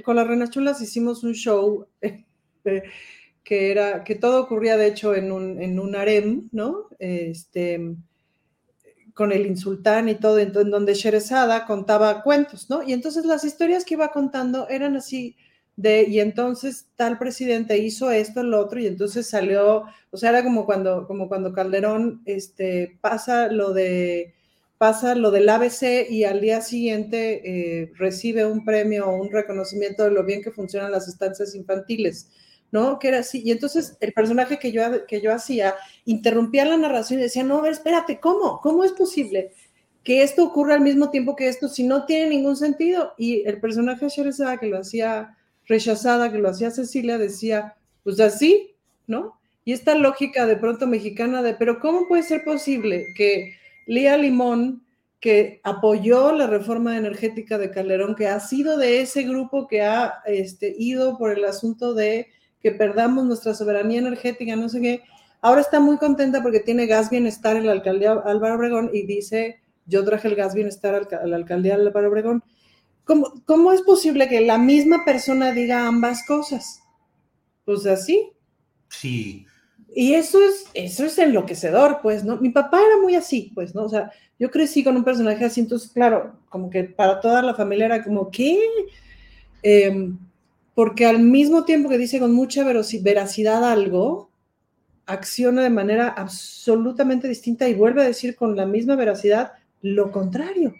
[0.04, 1.88] con las Renachulas hicimos un show
[3.48, 6.90] que era, que todo ocurría de hecho en un, en un harem, ¿no?
[7.00, 7.96] Este,
[9.14, 12.84] con el insultán y todo, en, donde Sherezada contaba cuentos, ¿no?
[12.84, 15.38] Y entonces las historias que iba contando eran así
[15.78, 20.44] de, y entonces tal presidente hizo esto, lo otro, y entonces salió, o sea, era
[20.44, 24.34] como cuando, como cuando Calderón este, pasa lo de
[24.78, 30.04] pasa lo del ABC y al día siguiente eh, recibe un premio o un reconocimiento
[30.04, 32.30] de lo bien que funcionan las estancias infantiles.
[32.72, 33.00] ¿No?
[33.00, 33.42] Que era así.
[33.44, 35.76] Y entonces el personaje que yo, que yo hacía
[36.06, 38.60] interrumpía la narración y decía, no, a ver, espérate, ¿cómo?
[38.62, 39.52] ¿Cómo es posible
[40.04, 43.14] que esto ocurra al mismo tiempo que esto si no tiene ningún sentido?
[43.18, 48.76] Y el personaje Sherezada, que lo hacía rechazada, que lo hacía Cecilia, decía, pues así,
[49.06, 49.40] ¿no?
[49.66, 53.54] Y esta lógica de pronto mexicana de, pero ¿cómo puede ser posible que
[53.86, 54.86] Lía Limón,
[55.20, 60.20] que apoyó la reforma energética de Calderón, que ha sido de ese grupo que ha
[60.26, 62.28] este, ido por el asunto de
[62.62, 65.04] que perdamos nuestra soberanía energética, no sé qué.
[65.42, 69.62] Ahora está muy contenta porque tiene gas bienestar en la alcaldía Álvaro Obregón y dice,
[69.86, 72.44] yo traje el gas bienestar a la alcaldía Álvaro Obregón.
[73.04, 76.82] ¿Cómo, ¿Cómo es posible que la misma persona diga ambas cosas?
[77.64, 78.32] Pues así.
[78.90, 79.46] Sí.
[79.96, 82.38] Y eso es, eso es enloquecedor, pues, ¿no?
[82.38, 83.84] Mi papá era muy así, pues, ¿no?
[83.84, 87.56] O sea, yo crecí con un personaje así, entonces, claro, como que para toda la
[87.56, 88.60] familia era como, ¿qué?
[89.64, 90.12] Eh,
[90.78, 94.30] porque al mismo tiempo que dice con mucha veracidad algo,
[95.08, 100.76] acciona de manera absolutamente distinta y vuelve a decir con la misma veracidad lo contrario.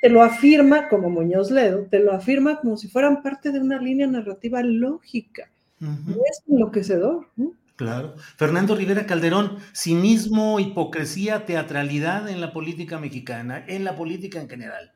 [0.00, 3.78] Te lo afirma como Muñoz Ledo, te lo afirma como si fueran parte de una
[3.78, 5.50] línea narrativa lógica.
[5.78, 7.28] Es enloquecedor.
[7.76, 8.14] Claro.
[8.38, 14.95] Fernando Rivera Calderón, cinismo, hipocresía, teatralidad en la política mexicana, en la política en general.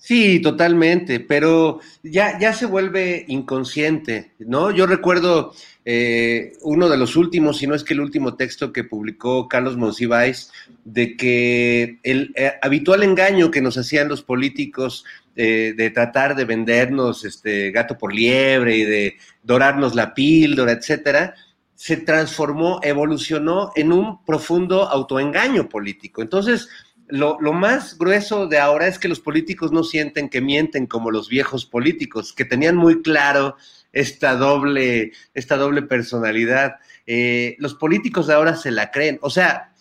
[0.00, 4.70] Sí, totalmente, pero ya, ya se vuelve inconsciente, ¿no?
[4.70, 5.52] Yo recuerdo
[5.84, 9.76] eh, uno de los últimos, si no es que el último texto que publicó Carlos
[9.76, 10.52] Monsiváis,
[10.84, 15.04] de que el eh, habitual engaño que nos hacían los políticos
[15.34, 21.34] eh, de tratar de vendernos este gato por liebre y de dorarnos la píldora, etcétera,
[21.74, 26.22] se transformó, evolucionó en un profundo autoengaño político.
[26.22, 26.68] Entonces,
[27.08, 31.28] lo, más grueso de ahora es que los políticos no sienten que mienten como los
[31.28, 33.56] viejos políticos, que tenían muy claro
[33.92, 36.76] esta doble, esta doble personalidad.
[37.06, 39.18] Eh, los políticos de ahora se la creen.
[39.22, 39.72] O sea,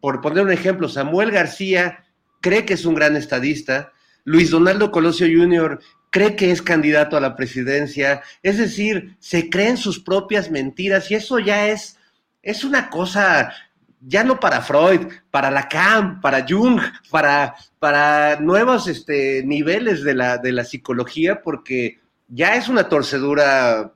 [0.00, 2.04] por poner un ejemplo, Samuel García
[2.40, 3.92] cree que es un gran estadista,
[4.24, 5.80] Luis Donaldo Colosio Jr.
[6.10, 11.14] cree que es candidato a la presidencia, es decir, se creen sus propias mentiras y
[11.14, 11.96] eso ya es,
[12.42, 13.52] es una cosa
[14.00, 20.38] ya no para Freud, para Lacan, para Jung, para, para nuevos este, niveles de la,
[20.38, 23.92] de la psicología, porque ya es una torcedura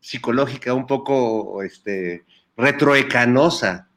[0.00, 2.24] psicológica un poco este,
[2.56, 3.88] retroecanosa.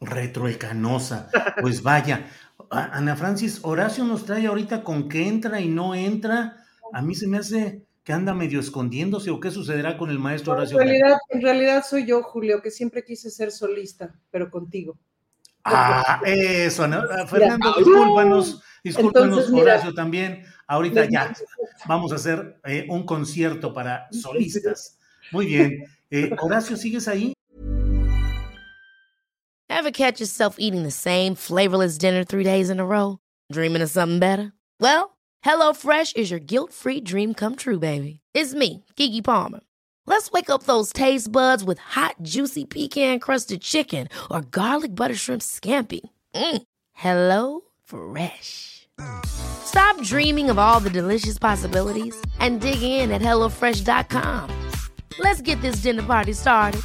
[0.00, 1.30] Retroecanosa,
[1.60, 2.26] pues vaya.
[2.70, 6.56] Ana Francis, Horacio nos trae ahorita con qué entra y no entra.
[6.92, 10.52] A mí se me hace que anda medio escondiéndose o qué sucederá con el maestro
[10.52, 10.78] Horacio?
[10.80, 14.98] En realidad, en realidad soy yo, Julio, que siempre quise ser solista, pero contigo.
[15.64, 16.82] Ah, eso,
[17.28, 20.44] Fernando, discúlpanos, discúlpanos, Horacio también.
[20.66, 21.32] Ahorita ya
[21.86, 24.98] vamos a hacer eh, un concierto para solistas.
[25.32, 25.84] Muy bien.
[26.10, 27.32] Eh, Horacio, ¿sigues ahí?
[29.70, 33.18] Ever catch yourself eating the same flavorless dinner three days in a row?
[33.50, 34.52] Dreaming of something better?
[34.78, 35.13] Well,
[35.44, 38.20] HelloFresh is your guilt-free dream come true, baby.
[38.34, 39.60] It's me, Kiki Palmer.
[40.06, 45.42] Let's wake up those taste buds with hot, juicy pecan-crusted chicken or garlic butter shrimp
[45.42, 46.00] scampi.
[46.34, 46.62] Mm.
[46.92, 48.88] Hello Fresh.
[49.26, 54.50] Stop dreaming of all the delicious possibilities and dig in at HelloFresh.com.
[55.18, 56.82] Let's get this dinner party started.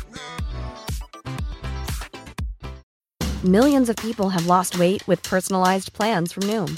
[3.43, 6.77] Millions of people have lost weight with personalized plans from Noom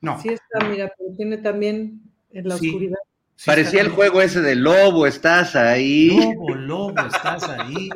[0.00, 0.20] No.
[0.20, 2.00] Sí está, mira, pero tiene también
[2.32, 2.68] en la Sí.
[2.68, 2.98] oscuridad.
[3.46, 6.08] Parecía el juego ese de lobo, estás ahí.
[6.10, 7.88] Lobo, lobo, estás ahí.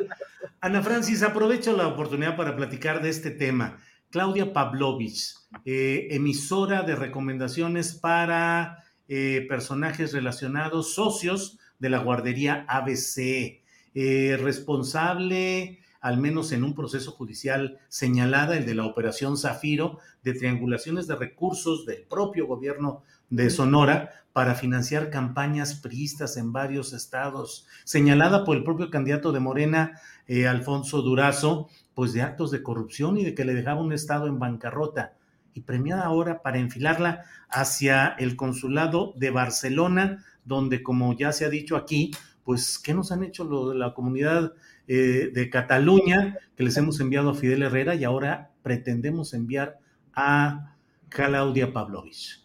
[0.61, 3.77] Ana Francis, aprovecho la oportunidad para platicar de este tema.
[4.09, 5.33] Claudia Pavlovich,
[5.65, 8.77] eh, emisora de recomendaciones para
[9.09, 13.61] eh, personajes relacionados, socios de la guardería ABC,
[13.93, 20.33] eh, responsable, al menos en un proceso judicial señalada, el de la operación Zafiro, de
[20.33, 27.67] triangulaciones de recursos del propio gobierno de Sonora para financiar campañas priistas en varios estados,
[27.85, 29.97] señalada por el propio candidato de Morena,
[30.27, 34.27] eh, Alfonso Durazo, pues de actos de corrupción y de que le dejaba un estado
[34.27, 35.13] en bancarrota
[35.53, 41.49] y premiada ahora para enfilarla hacia el consulado de Barcelona, donde como ya se ha
[41.49, 42.11] dicho aquí,
[42.43, 44.51] pues ¿qué nos han hecho lo de la comunidad
[44.87, 49.79] eh, de Cataluña que les hemos enviado a Fidel Herrera y ahora pretendemos enviar
[50.13, 50.75] a
[51.09, 52.43] Claudia Pavlovich?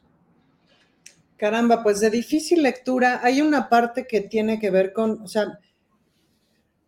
[1.36, 3.20] Caramba, pues de difícil lectura.
[3.22, 5.58] Hay una parte que tiene que ver con, o sea,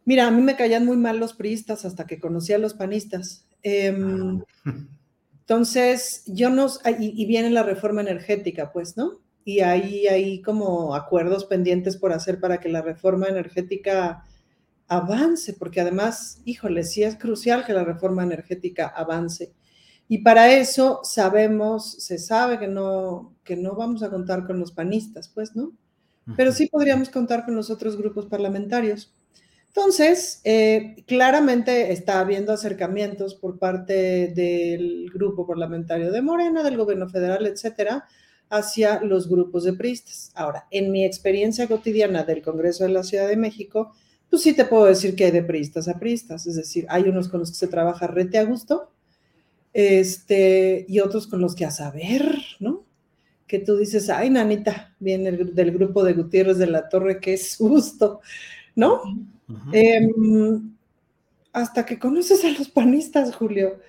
[0.05, 3.47] mira, a mí me caían muy mal los priistas hasta que conocí a los panistas.
[3.63, 4.43] Em,
[5.41, 6.67] entonces, yo no,
[6.99, 9.21] y, y, viene la reforma energética, pues, ¿no?
[9.45, 14.25] Y ahí hay como acuerdos pendientes por hacer para que la reforma energética
[14.91, 19.53] avance, porque además, híjole, sí es crucial que la reforma energética avance.
[20.09, 24.73] Y para eso sabemos, se sabe que no, que no vamos a contar con los
[24.73, 25.73] panistas, pues, ¿no?
[26.37, 29.15] Pero sí podríamos contar con los otros grupos parlamentarios.
[29.69, 37.09] Entonces, eh, claramente está habiendo acercamientos por parte del grupo parlamentario de Morena, del gobierno
[37.09, 38.07] federal, etcétera,
[38.49, 40.33] hacia los grupos de priistas.
[40.35, 43.93] Ahora, en mi experiencia cotidiana del Congreso de la Ciudad de México,
[44.31, 47.29] pues sí te puedo decir que hay de priistas a priistas, es decir, hay unos
[47.29, 48.91] con los que se trabaja rete a gusto
[49.73, 52.25] este, y otros con los que a saber,
[52.61, 52.85] ¿no?
[53.47, 58.21] Que tú dices, ay, nanita, viene del grupo de Gutiérrez de la Torre, qué susto,
[58.77, 59.03] ¿no?
[59.73, 60.73] Em,
[61.53, 63.81] hasta que conoces a los panistas, Julio.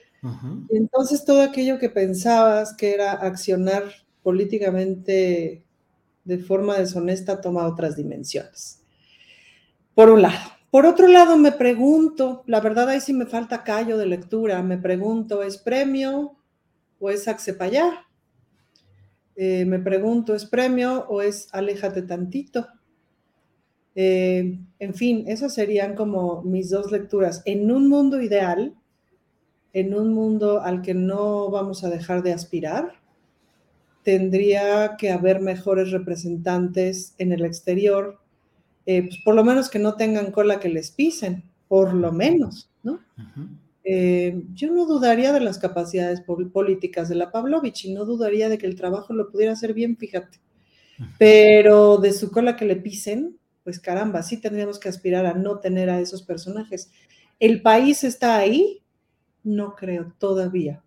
[0.70, 3.84] Y entonces todo aquello que pensabas que era accionar
[4.24, 5.64] políticamente
[6.24, 8.81] de forma deshonesta toma otras dimensiones.
[9.94, 10.52] Por un lado.
[10.72, 14.78] Por otro lado, me pregunto, la verdad ahí sí me falta callo de lectura, me
[14.78, 16.38] pregunto, ¿es premio
[16.98, 18.06] o es Axepayá?
[19.36, 22.68] Eh, me pregunto, ¿es premio o es aléjate tantito?
[23.96, 27.42] Eh, en fin, esas serían como mis dos lecturas.
[27.44, 28.74] En un mundo ideal,
[29.74, 32.94] en un mundo al que no vamos a dejar de aspirar,
[34.04, 38.21] tendría que haber mejores representantes en el exterior
[38.86, 42.70] eh, pues por lo menos que no tengan cola que les pisen, por lo menos,
[42.84, 43.00] ¿no?
[43.84, 48.58] Eh, yo no dudaría de las capacidades políticas de la Pavlovich y no dudaría de
[48.58, 50.40] que el trabajo lo pudiera hacer bien, fíjate.
[51.18, 55.60] Pero de su cola que le pisen, pues caramba, sí tendríamos que aspirar a no
[55.60, 56.92] tener a esos personajes.
[57.40, 58.82] ¿El país está ahí?
[59.44, 60.84] No creo todavía.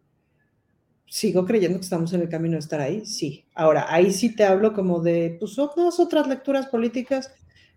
[1.06, 3.44] Sigo creyendo que estamos en el camino de estar ahí, sí.
[3.54, 7.32] Ahora, ahí sí te hablo como de, pues, otras, otras lecturas políticas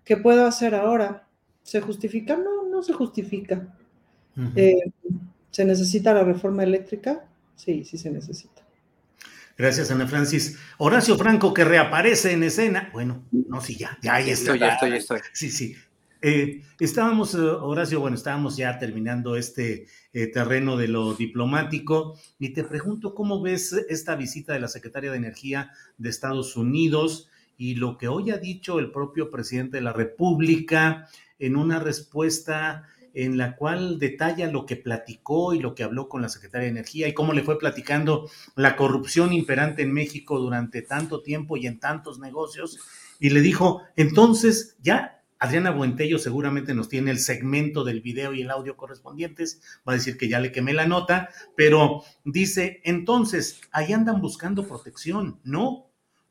[0.08, 1.28] ¿Qué puedo hacer ahora?
[1.64, 2.38] ¿Se justifica?
[2.38, 3.76] No, no se justifica.
[4.56, 4.90] Eh,
[5.52, 7.26] ¿Se necesita la reforma eléctrica?
[7.58, 8.66] Sí, sí se necesita.
[9.58, 10.58] Gracias, Ana Francis.
[10.78, 12.90] Horacio Franco, que reaparece en escena.
[12.94, 14.60] Bueno, no, sí, ya, ya, ya estoy.
[14.60, 15.20] Ya estoy, ya estoy.
[15.34, 15.76] Sí, sí.
[16.22, 19.88] Eh, estábamos, eh, Horacio, bueno, estábamos ya terminando este
[20.34, 25.18] terreno de lo diplomático y te pregunto cómo ves esta visita de la secretaria de
[25.18, 29.94] Energía de Estados Unidos y lo que hoy ha dicho el propio presidente de la
[29.94, 31.08] República
[31.40, 36.22] en una respuesta en la cual detalla lo que platicó y lo que habló con
[36.22, 40.84] la secretaria de Energía y cómo le fue platicando la corrupción imperante en México durante
[40.84, 42.80] tanto tiempo y en tantos negocios.
[43.20, 48.42] Y le dijo, entonces ya Adriana Buentello seguramente nos tiene el segmento del video y
[48.42, 53.62] el audio correspondientes, va a decir que ya le quemé la nota, pero dice, entonces,
[53.72, 55.87] ahí andan buscando protección, ¿no?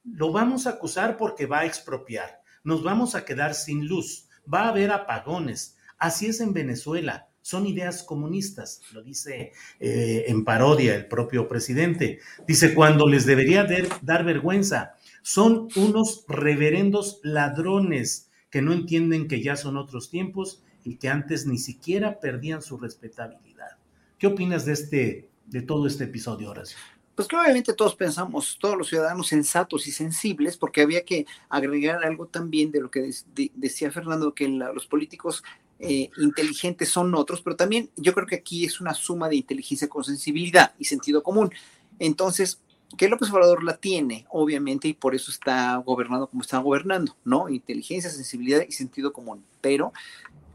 [0.07, 4.63] Lo vamos a acusar porque va a expropiar, nos vamos a quedar sin luz, va
[4.63, 5.77] a haber apagones.
[5.99, 12.19] Así es en Venezuela, son ideas comunistas, lo dice eh, en parodia el propio presidente.
[12.45, 13.65] Dice, cuando les debería
[14.03, 20.97] dar vergüenza, son unos reverendos ladrones que no entienden que ya son otros tiempos y
[20.97, 23.79] que antes ni siquiera perdían su respetabilidad.
[24.19, 26.79] ¿Qué opinas de este, de todo este episodio, Horacio?
[27.17, 32.05] Pues que obviamente todos pensamos, todos los ciudadanos sensatos y sensibles, porque había que agregar
[32.05, 33.11] algo también de lo que
[33.55, 35.43] decía Fernando, que los políticos
[35.79, 39.89] eh, inteligentes son otros, pero también yo creo que aquí es una suma de inteligencia
[39.89, 41.51] con sensibilidad y sentido común.
[41.99, 42.61] Entonces,
[42.99, 47.49] que López Obrador la tiene, obviamente, y por eso está gobernando como está gobernando, ¿no?
[47.49, 49.43] Inteligencia, sensibilidad y sentido común.
[49.63, 49.95] Pero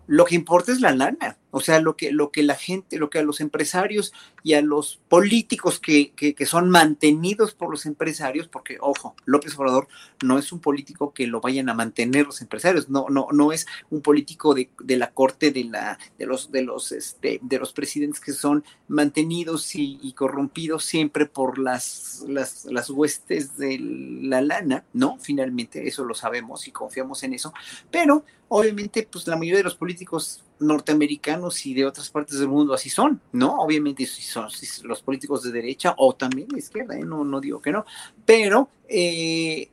[0.05, 1.37] lo que importa es la lana.
[1.51, 4.13] O sea, lo que, lo que la gente, lo que a los empresarios
[4.43, 9.57] y a los políticos que, que, que son mantenidos por los empresarios, porque, ojo, López
[9.57, 9.87] Obrador
[10.23, 13.67] no es un político que lo vayan a mantener los empresarios, no, no, no es
[13.89, 17.73] un político de, de la corte de la, de los, de los, este, de los
[17.73, 24.41] presidentes que son mantenidos y, y corrompidos siempre por las, las, las huestes de la
[24.41, 25.17] lana, ¿no?
[25.19, 27.53] Finalmente, eso lo sabemos y confiamos en eso,
[27.89, 32.73] pero obviamente, pues la mayoría de los políticos norteamericanos y de otras partes del mundo
[32.73, 33.59] así son, ¿no?
[33.59, 34.47] Obviamente si son
[34.83, 37.03] los políticos de derecha o también de izquierda, ¿eh?
[37.03, 37.85] no, no digo que no,
[38.25, 39.69] pero eh,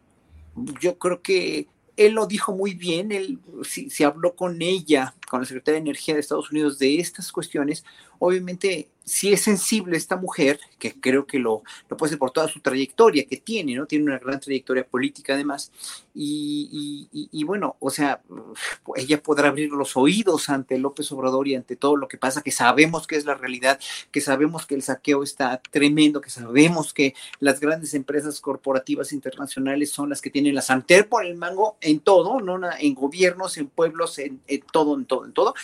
[0.80, 5.40] yo creo que él lo dijo muy bien, él si, si habló con ella, con
[5.40, 7.84] la Secretaría de Energía de Estados Unidos de estas cuestiones,
[8.18, 12.46] obviamente si es sensible esta mujer, que creo que lo, lo puede ser por toda
[12.46, 13.86] su trayectoria que tiene, ¿no?
[13.86, 15.72] Tiene una gran trayectoria política además,
[16.14, 18.20] y, y, y, bueno, o sea,
[18.96, 22.50] ella podrá abrir los oídos ante López Obrador y ante todo lo que pasa, que
[22.50, 23.80] sabemos que es la realidad,
[24.10, 29.90] que sabemos que el saqueo está tremendo, que sabemos que las grandes empresas corporativas internacionales
[29.90, 32.58] son las que tienen la santer por el mango en todo, ¿no?
[32.78, 35.54] En gobiernos, en pueblos, en, en todo, en todo, en todo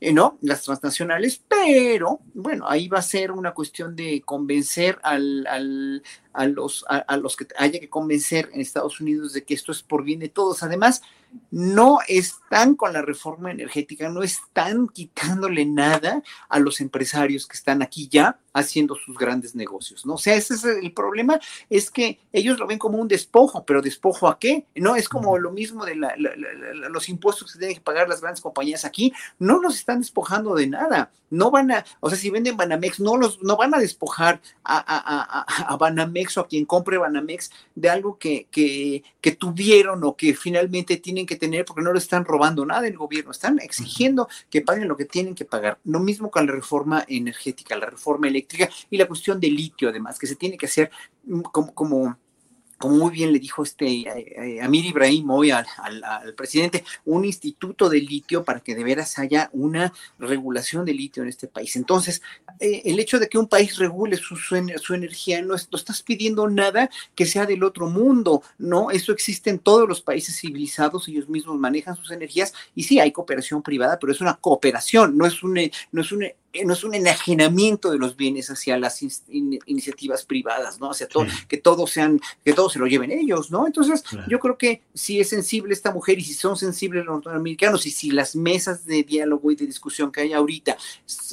[0.00, 0.38] ¿no?
[0.42, 6.02] Las transnacionales, pero bueno, ahí va a ser una cuestión de convencer al, al,
[6.36, 9.72] a, los, a, a, los que haya que convencer en Estados Unidos de que esto
[9.72, 10.62] es por bien de todos.
[10.62, 11.02] Además,
[11.50, 17.82] no están con la reforma energética, no están quitándole nada a los empresarios que están
[17.82, 20.14] aquí ya haciendo sus grandes negocios, ¿no?
[20.14, 21.38] O sea, ese es el problema,
[21.68, 24.66] es que ellos lo ven como un despojo, pero despojo a qué?
[24.74, 28.08] No, es como lo mismo de la, la, la, los impuestos que tienen que pagar
[28.08, 32.18] las grandes compañías aquí, no los están despojando de nada, no van a, o sea,
[32.18, 36.40] si venden Banamex, no los, no van a despojar a, a, a, a Banamex o
[36.40, 41.36] a quien compre Banamex de algo que, que, que tuvieron o que finalmente tienen que
[41.36, 45.04] tener porque no le están robando nada el gobierno, están exigiendo que paguen lo que
[45.04, 45.78] tienen que pagar.
[45.84, 50.18] Lo mismo con la reforma energética, la reforma eléctrica y la cuestión del litio, además,
[50.18, 50.90] que se tiene que hacer
[51.52, 52.16] como, como
[52.78, 55.66] como muy bien le dijo este eh, Amir Ibrahim hoy al,
[56.36, 61.28] presidente, un instituto de litio para que de veras haya una regulación de litio en
[61.28, 61.76] este país.
[61.76, 62.22] Entonces,
[62.60, 65.78] eh, el hecho de que un país regule su, su, su energía, no, es, no,
[65.78, 68.90] estás pidiendo nada que sea del otro mundo, ¿no?
[68.90, 73.12] Eso existe en todos los países civilizados, ellos mismos manejan sus energías y sí, hay
[73.12, 75.58] cooperación privada, pero es una cooperación, no es un,
[75.92, 76.26] no es un
[76.64, 80.90] no es un enajenamiento de los bienes hacia las in, iniciativas privadas, ¿no?
[80.90, 81.36] Hacia todo, sí.
[81.48, 83.66] que todos sean, que todos se lo lleven ellos, ¿no?
[83.66, 84.26] Entonces, claro.
[84.28, 87.90] yo creo que si es sensible esta mujer y si son sensibles los norteamericanos y
[87.90, 90.76] si las mesas de diálogo y de discusión que hay ahorita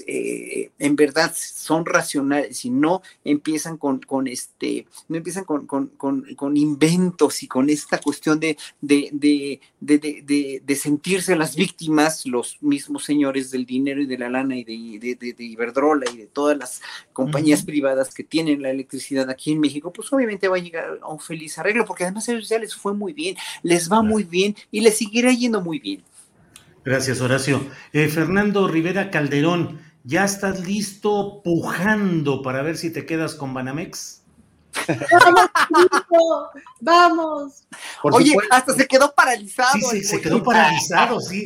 [0.08, 5.88] eh, en verdad son racionales y no empiezan con, con este, no empiezan con, con,
[5.88, 12.26] con, con inventos y con esta cuestión de, de, de, de, de sentirse las víctimas,
[12.26, 16.18] los mismos señores del dinero y de la lana y de, de, de, Iberdrola y
[16.18, 16.82] de todas las
[17.12, 17.68] compañías uh -huh.
[17.68, 21.20] privadas que tienen la electricidad aquí en México, pues obviamente va a llegar a un
[21.20, 24.04] feliz arreglo, porque además a ellos ya les fue muy bien, les va claro.
[24.04, 26.04] muy bien y les seguirá yendo muy bien.
[26.86, 27.66] Gracias, Horacio.
[27.94, 34.23] Eh, Fernando Rivera Calderón, ¿ya estás listo pujando para ver si te quedas con Banamex?
[34.88, 36.50] Vamos, hijo,
[36.82, 37.68] vamos.
[38.02, 38.56] Por Oye, supuesto.
[38.56, 39.74] hasta se quedó paralizado.
[39.74, 41.46] Sí, sí se quedó paralizado, sí.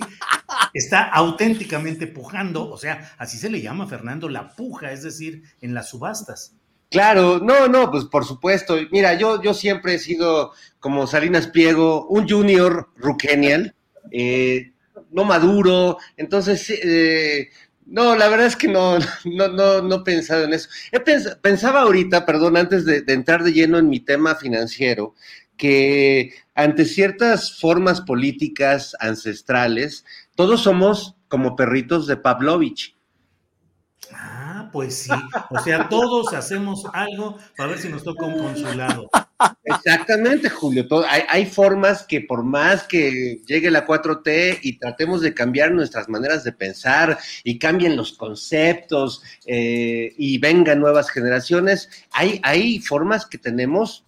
[0.73, 5.73] Está auténticamente pujando, o sea, así se le llama, Fernando, la puja, es decir, en
[5.73, 6.53] las subastas.
[6.89, 8.77] Claro, no, no, pues por supuesto.
[8.91, 13.75] Mira, yo, yo siempre he sido como Salinas Pliego, un junior ruquenial,
[14.11, 14.71] eh,
[15.11, 17.49] no maduro, entonces eh,
[17.87, 20.69] no, la verdad es que no, no, no, no he pensado en eso.
[20.91, 25.15] He pens pensaba ahorita, perdón, antes de, de, entrar de lleno en mi tema financiero,
[25.55, 30.05] que ante ciertas formas políticas ancestrales,
[30.35, 32.96] todos somos como perritos de Pavlovich.
[34.67, 35.11] Ah, pues sí.
[35.49, 39.09] O sea, todos hacemos algo para ver si nos toca un consulado.
[39.63, 40.85] Exactamente, Julio.
[41.07, 46.43] Hay, formas que por más que llegue la 4T y tratemos de cambiar nuestras maneras
[46.43, 54.03] de pensar y cambien los conceptos eh, y vengan nuevas generaciones, hay, formas que tenemos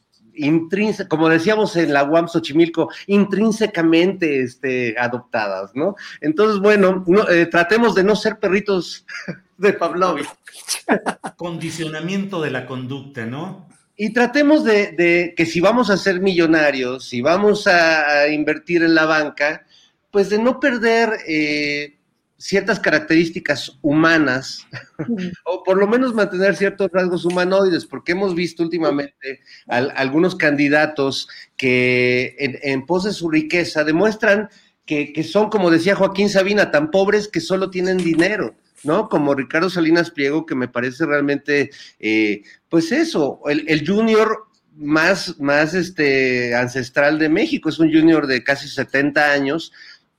[1.10, 5.98] como decíamos en la UAM Xochimilco, intrínsecamente este, adoptadas, ¿no?
[6.22, 9.06] Entonces, bueno, no, eh, tratemos de no ser perritos
[9.60, 10.28] de Pavlovich.
[11.38, 13.68] Condicionamiento de la conducta, ¿no?
[13.96, 18.82] Y tratemos de, de, que si vamos a ser millonarios, si vamos a, a invertir
[18.82, 19.66] en la banca,
[20.10, 22.00] pues de no perder eh,
[22.40, 24.66] ciertas características humanas,
[25.46, 31.28] o por lo menos mantener ciertos rasgos humanoides, porque hemos visto últimamente al, algunos candidatos
[31.58, 34.50] que en, en, pos de su riqueza demuestran
[34.86, 38.56] que, que, son, como decía Joaquín Sabina, tan pobres que solo tienen dinero.
[38.84, 39.10] ¿No?
[39.10, 45.40] Como Ricardo Salinas Pliego, que me parece realmente, eh, pues eso, el, el, junior más,
[45.40, 49.72] más este, ancestral de México, es un junior de casi 70 años,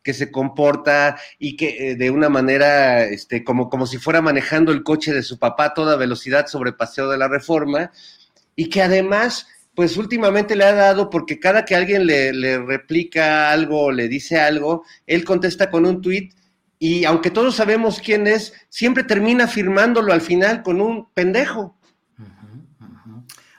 [0.02, 4.72] que se comporta y que eh, de una manera, este, como, como si fuera manejando
[4.72, 7.90] el coche de su papá a toda velocidad sobre Paseo de la Reforma,
[8.56, 13.50] y que además, pues últimamente le ha dado, porque cada que alguien le, le replica
[13.50, 16.34] algo, le dice algo, él contesta con un tuit,
[16.82, 21.78] y aunque todos sabemos quién es, siempre termina firmándolo al final con un pendejo.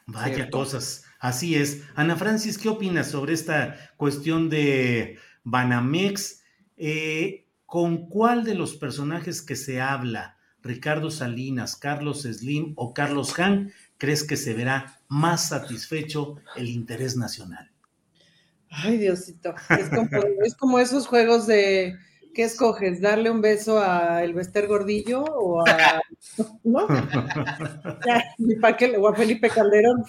[0.08, 1.84] Vaya cosas, así es.
[1.94, 6.42] Ana Francis, ¿qué opinas sobre esta cuestión de Banamex?
[6.78, 13.38] Eh, ¿Con cuál de los personajes que se habla, Ricardo Salinas, Carlos Slim o Carlos
[13.38, 17.72] Han, crees que se verá más satisfecho el interés nacional?
[18.72, 20.10] Ay, Diosito, es como,
[20.44, 22.00] es como esos juegos de
[22.34, 23.02] ¿Qué escoges?
[23.02, 26.02] ¿Darle un beso a Elvester Gordillo o a.
[26.64, 26.88] ¿No?
[28.62, 28.96] ¿Para qué?
[28.98, 30.04] O a Felipe Calderón.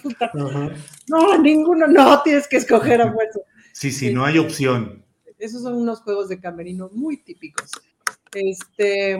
[1.07, 1.87] No, ninguno.
[1.87, 3.41] No, tienes que escoger a hueso.
[3.73, 5.03] Sí, sí, no hay opción.
[5.37, 7.71] Esos son unos juegos de camerino muy típicos.
[8.33, 9.17] Este.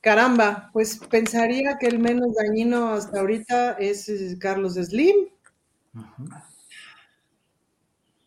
[0.00, 5.26] Caramba, pues pensaría que el menos dañino hasta ahorita es Carlos Slim.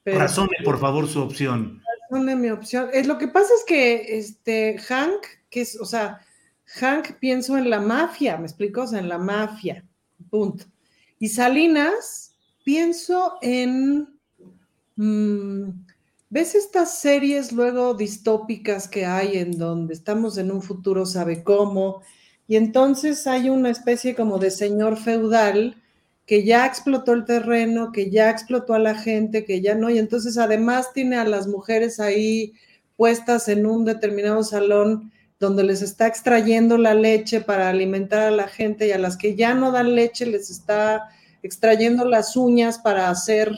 [0.03, 1.81] Razone, por favor, su opción
[2.19, 2.89] de mi opción.
[2.91, 6.19] Es, lo que pasa es que este Hank, que es, o sea,
[6.65, 8.81] Hank pienso en la mafia, ¿me explico?
[8.81, 9.85] O sea, en la mafia,
[10.29, 10.65] punto.
[11.19, 14.09] Y Salinas, pienso en.
[14.97, 15.69] Mm,
[16.29, 22.01] ¿Ves estas series luego distópicas que hay en donde estamos en un futuro, sabe cómo?
[22.47, 25.81] Y entonces hay una especie como de señor feudal
[26.25, 29.97] que ya explotó el terreno, que ya explotó a la gente, que ya no, y
[29.97, 32.53] entonces además tiene a las mujeres ahí
[32.95, 38.47] puestas en un determinado salón donde les está extrayendo la leche para alimentar a la
[38.47, 41.09] gente y a las que ya no dan leche les está
[41.41, 43.51] extrayendo las uñas para hacer,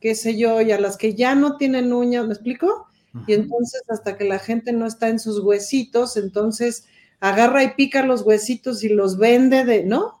[0.00, 2.86] qué sé yo, y a las que ya no tienen uñas, ¿me explico?
[3.26, 6.86] Y entonces hasta que la gente no está en sus huesitos, entonces
[7.20, 10.17] agarra y pica los huesitos y los vende de, ¿no?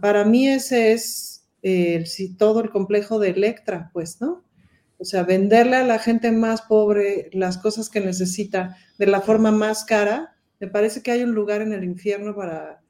[0.00, 2.04] Para mí ese es eh,
[2.38, 4.44] todo el complejo de Electra, pues, ¿no?
[4.98, 9.50] O sea, venderle a la gente más pobre las cosas que necesita de la forma
[9.52, 12.80] más cara, me parece que hay un lugar en el infierno para,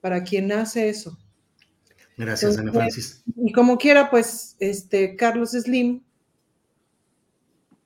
[0.00, 1.18] para quien hace eso.
[2.16, 3.22] Gracias, Ana Francis.
[3.36, 6.02] Y como quiera, pues, este Carlos Slim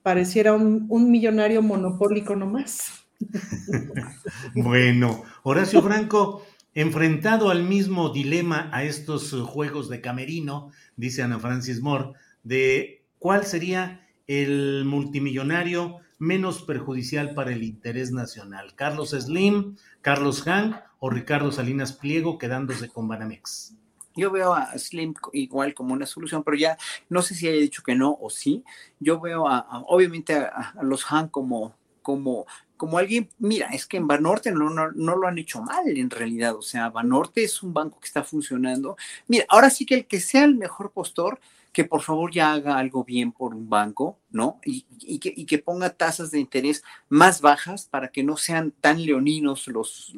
[0.02, 3.06] pareciera un, un millonario monopólico nomás.
[4.55, 6.44] bueno, Horacio Franco,
[6.74, 13.05] enfrentado al mismo dilema a estos eh, juegos de camerino, dice Ana Francis Moore, de
[13.18, 21.10] cuál sería el multimillonario menos perjudicial para el interés nacional, Carlos Slim, Carlos Hank o
[21.10, 23.76] Ricardo Salinas Pliego quedándose con Banamex.
[24.16, 26.78] Yo veo a Slim igual como una solución, pero ya
[27.09, 28.62] no sé si haya dicho que no o sí.
[29.01, 32.46] Yo veo a, obviamente a, los Han como, como
[32.85, 36.11] como alguien, mira, es que en Banorte no, no, no, lo han hecho mal en
[36.11, 38.98] realidad, o sea, Banorte es un banco que está funcionando.
[39.27, 41.40] Mira, ahora sí que el que sea el mejor postor,
[41.74, 44.60] que por favor ya haga algo bien por un banco, ¿no?
[44.64, 50.14] Y, que, ponga tasas de interés más bajas para que no sean tan leoninos los,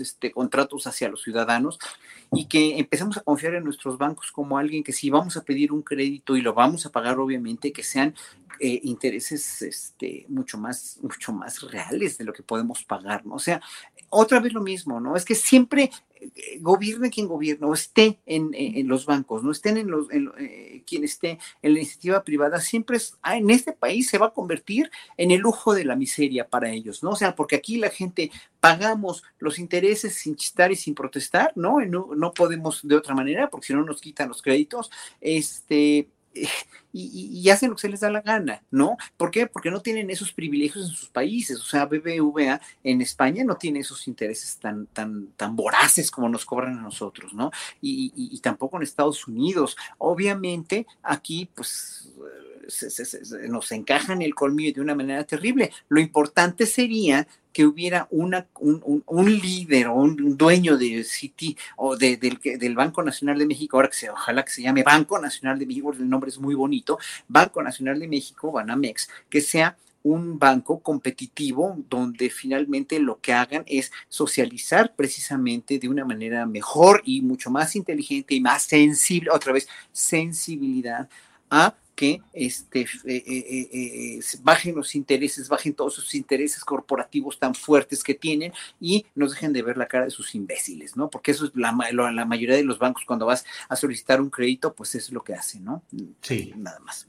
[0.00, 1.78] este, contratos hacia los ciudadanos
[2.30, 5.72] y que empecemos a confiar en nuestros bancos como alguien que si vamos a pedir
[5.72, 8.14] un crédito y lo vamos a pagar, obviamente, que sean
[8.60, 13.36] eh, intereses este, mucho, más, mucho más reales de lo que podemos pagar, ¿no?
[13.36, 13.62] O sea,
[14.12, 15.16] otra vez lo mismo, ¿no?
[15.16, 15.90] Es que siempre
[16.60, 18.52] gobierne quien gobierne o esté en,
[18.86, 23.18] los bancos, no estén en los, eh, quien esté en la iniciativa privada, siempre es,
[23.22, 26.70] ah, en este país se va a convertir en el lujo de la miseria para
[26.70, 27.10] ellos, ¿no?
[27.10, 28.30] O sea, porque aquí la gente
[28.60, 31.80] pagamos los intereses sin chistar y sin protestar, ¿no?
[31.80, 34.90] No, no podemos de otra manera, porque si no nos quitan los créditos,
[35.20, 36.08] este,
[36.92, 38.96] y, hacen lo que se les da la gana, ¿no?
[39.16, 39.46] ¿Por qué?
[39.46, 41.58] Porque no tienen esos privilegios en sus países.
[41.60, 46.44] O sea, BBVA en España no tiene esos intereses tan, tan, tan voraces como nos
[46.44, 47.50] cobran a nosotros, ¿no?
[47.80, 49.76] Y, tampoco en Estados Unidos.
[49.98, 52.10] Obviamente, aquí, pues.
[53.48, 55.72] nos encajan el colmillo de una manera terrible.
[55.88, 61.96] Lo importante sería que hubiera una, un, un, líder o un dueño de Citi o
[61.96, 65.18] de, del, del, Banco Nacional de México, ahora que se, ojalá que se llame Banco
[65.18, 66.81] Nacional de México, el nombre es muy bonito,
[67.28, 73.62] Banco Nacional de México, Banamex, que sea un banco competitivo donde finalmente lo que hagan
[73.66, 79.52] es socializar precisamente de una manera mejor y mucho más inteligente y más sensible, otra
[79.52, 81.08] vez, sensibilidad
[81.50, 82.84] a que este,
[84.42, 89.52] bajen los intereses, bajen todos sus intereses corporativos tan fuertes que tienen y nos dejen
[89.52, 91.08] de ver la cara de sus imbéciles, ¿no?
[91.08, 94.74] Porque eso es la, la mayoría de los bancos cuando vas a solicitar un crédito,
[94.74, 95.84] pues es lo que hacen, ¿no?
[96.22, 96.52] Sí.
[96.56, 97.06] Nada más.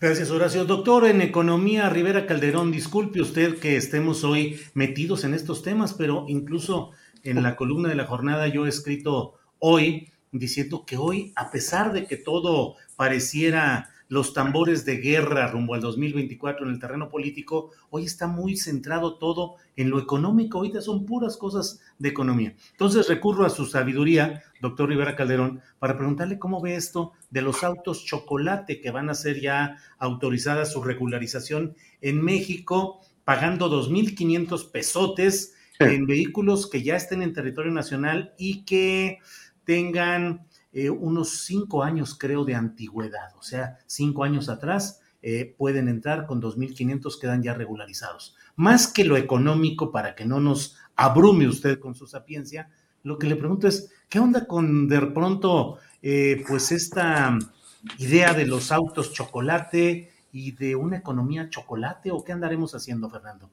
[0.00, 0.64] Gracias, Horacio.
[0.64, 6.24] Doctor en Economía, Rivera Calderón, disculpe usted que estemos hoy metidos en estos temas, pero
[6.26, 6.92] incluso
[7.22, 11.92] en la columna de la jornada yo he escrito hoy diciendo que hoy, a pesar
[11.92, 17.70] de que todo pareciera los tambores de guerra rumbo al 2024 en el terreno político,
[17.88, 22.54] hoy está muy centrado todo en lo económico, ahorita son puras cosas de economía.
[22.72, 27.64] Entonces recurro a su sabiduría, doctor Rivera Calderón, para preguntarle cómo ve esto de los
[27.64, 35.54] autos chocolate que van a ser ya autorizadas su regularización en México, pagando 2.500 pesotes
[35.78, 39.20] en vehículos que ya estén en territorio nacional y que
[39.64, 43.36] tengan eh, unos cinco años, creo, de antigüedad.
[43.38, 48.34] O sea, cinco años atrás eh, pueden entrar con 2.500, quedan ya regularizados.
[48.56, 52.70] Más que lo económico, para que no nos abrume usted con su sapiencia,
[53.02, 57.38] lo que le pregunto es, ¿qué onda con de pronto, eh, pues esta
[57.98, 63.50] idea de los autos chocolate y de una economía chocolate o qué andaremos haciendo, Fernando?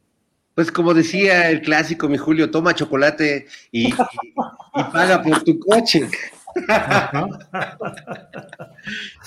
[0.55, 3.93] Pues como decía el clásico, mi Julio, toma chocolate y, y
[4.91, 6.09] paga por tu coche.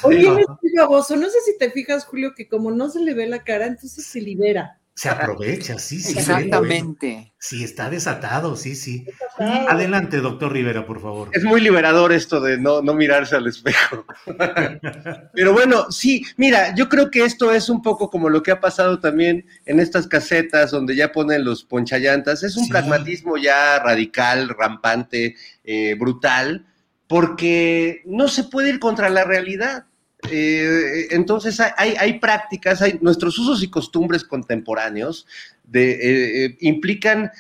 [0.03, 0.29] Oye,
[0.63, 1.17] es baboso.
[1.17, 4.05] No sé si te fijas, Julio, que como no se le ve la cara, entonces
[4.05, 4.79] se libera.
[4.95, 6.19] Se aprovecha, sí, sí.
[6.19, 7.33] Exactamente.
[7.39, 9.07] Sí, está desatado, sí, sí.
[9.39, 11.31] Adelante, doctor Rivera, por favor.
[11.33, 14.05] Es muy liberador esto de no, no mirarse al espejo.
[15.33, 18.61] Pero bueno, sí, mira, yo creo que esto es un poco como lo que ha
[18.61, 22.43] pasado también en estas casetas donde ya ponen los ponchallantas.
[22.43, 26.67] Es un pragmatismo ya radical, rampante, eh, brutal
[27.13, 29.85] porque no se puede ir contra la realidad.
[30.31, 35.27] Eh, entonces hay, hay, prácticas, hay, nuestros usos y costumbres contemporáneos
[35.75, 37.31] eh, eh, implican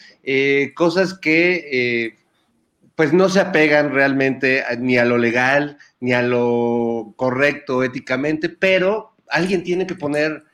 [0.74, 2.19] cosas que
[2.97, 9.16] pues no se apegan realmente ni a lo legal ni a lo correcto éticamente, pero
[9.31, 10.44] alguien tiene que poner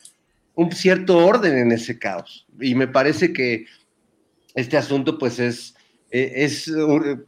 [0.55, 2.47] un cierto orden en ese caos.
[2.61, 3.67] Y me parece que
[4.55, 5.75] este asunto pues es
[6.11, 6.71] eh, es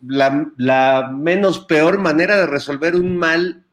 [0.06, 3.64] la, menos peor manera de resolver un mal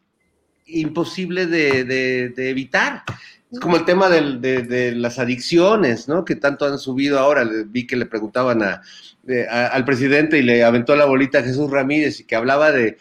[0.65, 3.03] imposible de, evitar.
[3.51, 6.25] Es como el tema de, las adicciones, ¿no?
[6.25, 7.47] Que tanto han subido ahora.
[7.67, 12.25] Vi que le preguntaban al presidente y le aventó la bolita a Jesús Ramírez y
[12.25, 12.97] que hablaba de,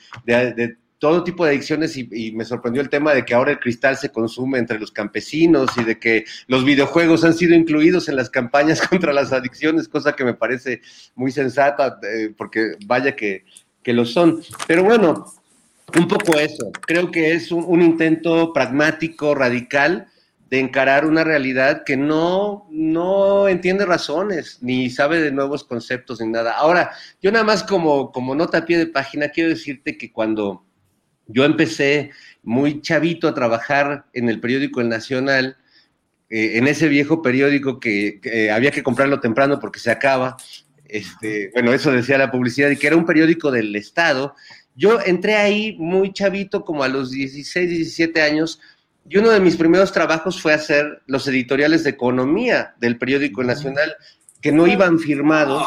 [1.06, 4.10] todo tipo de adicciones y, me sorprendió el tema de que ahora el cristal se
[4.10, 8.80] consume entre los campesinos y de que los videojuegos han sido incluidos en las campañas
[8.88, 10.80] contra las adicciones, cosa que me parece
[11.14, 13.44] muy sensata, eh, porque vaya que,
[13.84, 14.42] lo son.
[14.66, 15.32] Pero bueno,
[15.96, 16.72] un poco eso.
[16.84, 20.08] Creo que es un, intento pragmático, radical,
[20.50, 26.26] de encarar una realidad que no, no entiende razones, ni sabe de nuevos conceptos, ni
[26.26, 26.54] nada.
[26.54, 26.90] Ahora,
[27.22, 30.65] yo nada más como, como nota a pie de página, quiero decirte que cuando
[31.26, 32.10] yo empecé
[32.42, 35.56] muy chavito a trabajar en el periódico El Nacional,
[36.28, 40.36] eh, en ese viejo periódico que, había que comprarlo temprano porque se acaba.
[40.84, 44.34] Este, bueno, eso decía la publicidad, y que era un periódico del Estado.
[44.74, 48.60] Yo entré ahí muy chavito, como a los 16, 17 años,
[49.08, 53.48] y uno de mis primeros trabajos fue hacer los editoriales de economía del periódico El
[53.48, 53.94] Nacional,
[54.40, 55.66] que no iban firmados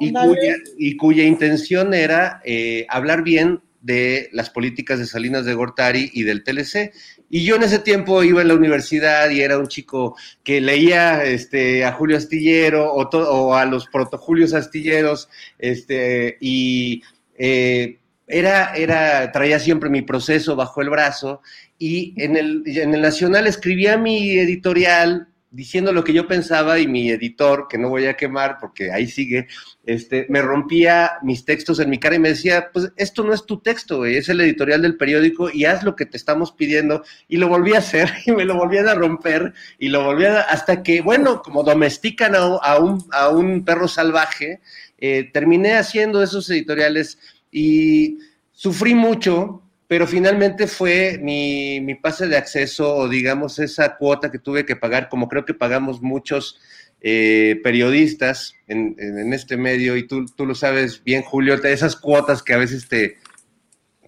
[0.00, 5.54] y cuya, y cuya intención era eh, hablar bien de las políticas de Salinas de
[5.54, 6.92] Gortari y del TLC.
[7.30, 11.24] Y yo en ese tiempo iba a la universidad y era un chico que leía
[11.24, 15.28] este, a Julio Astillero o, o a los protojulios astilleros
[15.58, 17.02] este, y
[17.36, 21.40] eh, era, era, traía siempre mi proceso bajo el brazo
[21.78, 26.86] y en el, en el Nacional escribía mi editorial diciendo lo que yo pensaba y
[26.86, 29.48] mi editor, que no voy a quemar porque ahí sigue,
[29.84, 33.46] este, me rompía mis textos en mi cara y me decía, pues esto no es
[33.46, 37.02] tu texto, es el editorial del periódico y haz lo que te estamos pidiendo.
[37.28, 40.40] Y lo volví a hacer y me lo volvían a romper y lo volví a,
[40.40, 44.60] hasta que, bueno, como domestican a, un, a un perro salvaje,
[44.98, 47.18] eh, terminé haciendo esos editoriales
[47.50, 48.18] y
[48.52, 54.66] sufrí mucho pero finalmente fue mi, pase de acceso o digamos esa cuota que tuve
[54.66, 56.60] que pagar, como creo que pagamos muchos
[57.00, 62.52] eh, periodistas en, este medio, y tú, tú lo sabes bien, Julio, esas cuotas que
[62.52, 63.16] a veces te,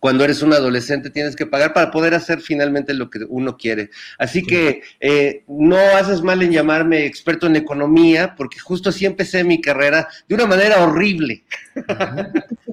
[0.00, 3.90] cuando eres un adolescente tienes que pagar para poder hacer finalmente lo que uno quiere.
[4.18, 9.44] Así que eh, no haces mal en llamarme experto en economía, porque justo así empecé
[9.44, 11.44] mi carrera de una manera horrible.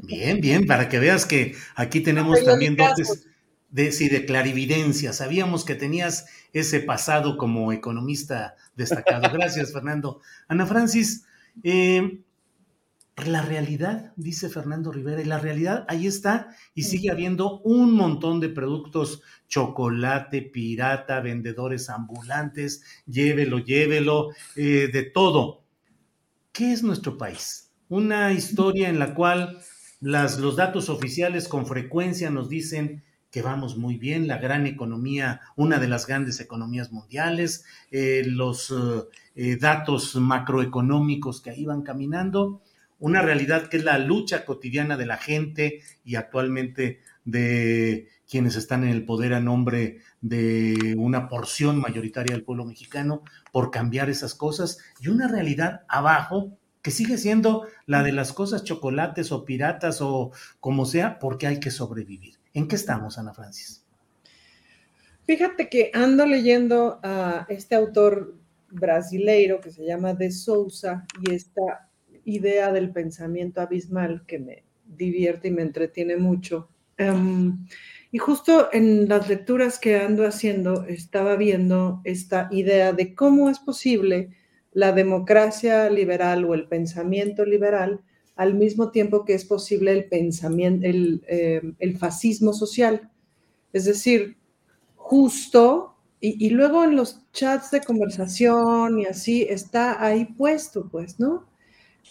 [0.04, 3.28] Bien, bien, para que veas que aquí tenemos también dotes,
[3.70, 5.12] de, sí, de clarividencia.
[5.12, 9.30] Sabíamos que tenías ese pasado como economista destacado.
[9.34, 10.22] Gracias, Fernando.
[10.48, 11.26] Ana Francis,
[11.64, 12.20] eh,
[13.26, 18.40] la realidad, dice Fernando Rivera, y la realidad ahí está y sigue habiendo un montón
[18.40, 25.64] de productos, chocolate, pirata, vendedores ambulantes, llévelo, llévelo, eh, de todo.
[26.52, 27.72] ¿Qué es nuestro país?
[27.90, 29.60] Una historia en la cual
[30.00, 35.42] las, los datos oficiales con frecuencia nos dicen que vamos muy bien, la gran economía,
[35.56, 38.74] una de las grandes economías mundiales, eh, los
[39.36, 42.62] eh, datos macroeconómicos que ahí van caminando,
[43.00, 48.84] una realidad que es la lucha cotidiana de la gente y actualmente de quienes están
[48.84, 54.34] en el poder a nombre de una porción mayoritaria del pueblo mexicano por cambiar esas
[54.34, 60.02] cosas y una realidad abajo que sigue siendo la de las cosas chocolates o piratas
[60.02, 62.36] o como sea, porque hay que sobrevivir.
[62.54, 63.84] ¿En qué estamos, Ana Francis?
[65.26, 68.36] Fíjate que ando leyendo a este autor
[68.70, 71.87] brasileiro que se llama De Souza y esta
[72.28, 76.70] idea del pensamiento abismal que me divierte y me entretiene mucho.
[76.98, 77.66] Em,
[78.12, 83.60] y justo en las lecturas que ando haciendo, estaba viendo esta idea de cómo es
[83.60, 84.30] posible
[84.74, 88.02] la democracia liberal o el pensamiento liberal
[88.36, 93.10] al mismo tiempo que es posible el pensamiento, el, em, fascismo social.
[93.74, 94.38] Es decir,
[94.96, 101.20] justo, y, y, luego en los chats de conversación y así está ahí puesto, pues,
[101.20, 101.46] ¿no?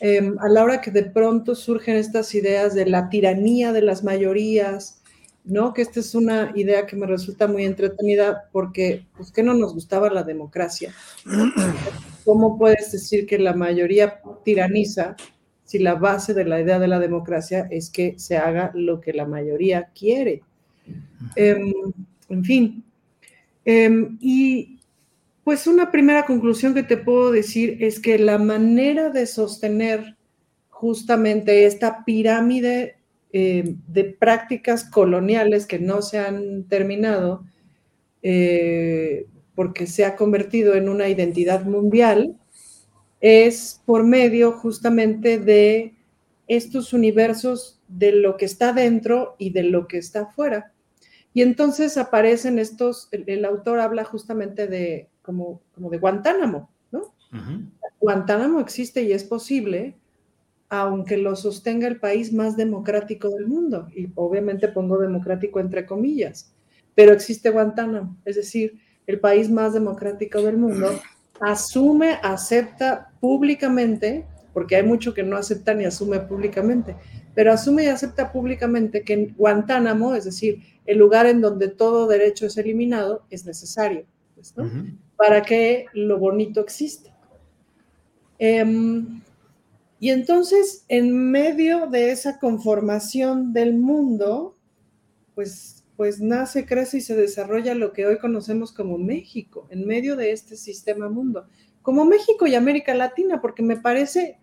[0.00, 4.04] Em, a la hora que de pronto surgen estas ideas de la tiranía de las
[4.04, 5.00] mayorías,
[5.44, 5.72] ¿no?
[5.72, 9.72] Que esta es una idea que me resulta muy entretenida porque, pues, ¿qué no nos
[9.72, 10.92] gustaba la democracia?
[12.24, 15.16] ¿Cómo puedes decir que la mayoría tiraniza
[15.64, 19.12] si la base de la idea de la democracia es que se haga lo que
[19.12, 20.42] la mayoría quiere?
[21.36, 21.72] Em,
[22.28, 22.84] en fin.
[23.64, 24.75] Em, y
[25.46, 30.16] pues una primera conclusión que te puedo decir es que la manera de sostener
[30.70, 32.96] justamente esta pirámide
[33.32, 37.44] eh, de prácticas coloniales que no se han terminado,
[38.24, 42.36] eh, porque se ha convertido en una identidad mundial,
[43.20, 45.94] es por medio justamente de
[46.48, 50.72] estos universos de lo que está dentro y de lo que está afuera.
[51.32, 57.12] Y entonces aparecen estos, el autor habla justamente de como, como de Guantánamo, ¿no?
[58.00, 59.96] Guantánamo existe y es posible,
[60.68, 66.54] aunque lo sostenga el país más democrático del mundo, y obviamente pongo democrático entre comillas,
[66.94, 70.88] pero existe Guantánamo, es decir, el país más democrático del mundo
[71.40, 74.24] asume, acepta públicamente,
[74.54, 76.96] porque hay mucho que no acepta ni asume públicamente,
[77.34, 82.46] pero asume y acepta públicamente que Guantánamo, es decir, el lugar en donde todo derecho
[82.46, 84.06] es eliminado, es necesario.
[84.34, 84.70] Pues, ¿no?
[85.16, 87.16] Para que lo bonito exista.
[88.38, 89.22] Em,
[89.98, 94.56] y entonces, en medio de esa conformación del mundo,
[95.34, 100.16] pues, pues nace, crece y se desarrolla lo que hoy conocemos como México, en medio
[100.16, 101.48] de este sistema mundo,
[101.80, 104.38] como México y América Latina, porque me parece,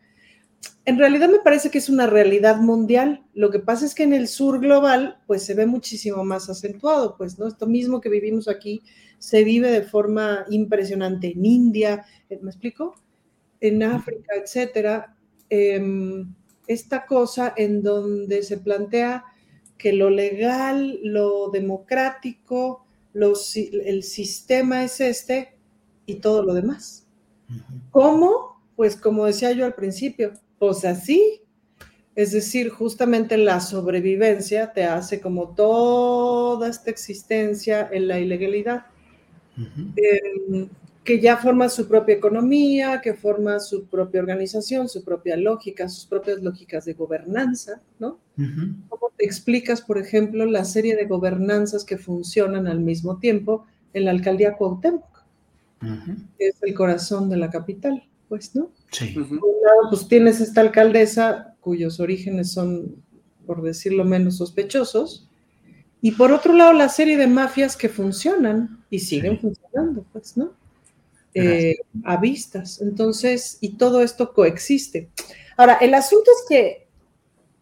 [0.85, 3.25] en realidad me parece que es una realidad mundial.
[3.33, 7.15] Lo que pasa es que en el sur global, pues se ve muchísimo más acentuado,
[7.17, 7.47] pues, ¿no?
[7.47, 8.83] Esto mismo que vivimos aquí
[9.17, 12.95] se vive de forma impresionante en India, eh, ¿me explico?
[13.61, 15.15] En África, etcétera.
[15.49, 16.33] Em,
[16.67, 19.23] esta cosa en donde se plantea
[19.77, 25.55] que lo legal, lo democrático, el sistema es este
[26.05, 27.07] y todo lo demás.
[27.91, 28.61] ¿Cómo?
[28.75, 30.33] Pues como decía yo al principio,
[30.63, 31.41] pues así.
[32.15, 38.85] Es decir, justamente la sobrevivencia te hace como toda esta existencia en la ilegalidad.
[39.57, 40.69] Em,
[41.03, 46.05] que ya forma su propia economía, que forma su propia organización, su propia lógica, sus
[46.05, 48.21] propias lógicas de gobernanza, ¿no?
[48.87, 54.05] ¿Cómo te explicas, por ejemplo, la serie de gobernanzas que funcionan al mismo tiempo en
[54.05, 55.25] la alcaldía Cuauhtémoc,
[56.37, 58.71] que es el corazón de la capital, pues, ¿no?
[58.93, 59.07] Sí.
[59.07, 62.95] Por un lado, pues tienes esta alcaldesa cuyos orígenes son,
[63.45, 65.27] por decirlo menos, sospechosos,
[66.01, 70.51] y por otro lado, la serie de mafias que funcionan y siguen funcionando, pues, ¿no?
[71.33, 72.81] Eh, a vistas.
[72.81, 75.09] Entonces, y todo esto coexiste.
[75.57, 76.87] Ahora, el asunto es que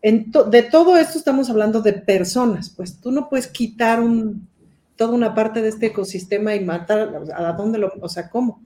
[0.01, 4.47] de todo esto estamos hablando de personas, pues tú no puedes quitar un,
[4.95, 8.61] toda una parte de este ecosistema y matar, ¿a dónde lo, o sea, cómo?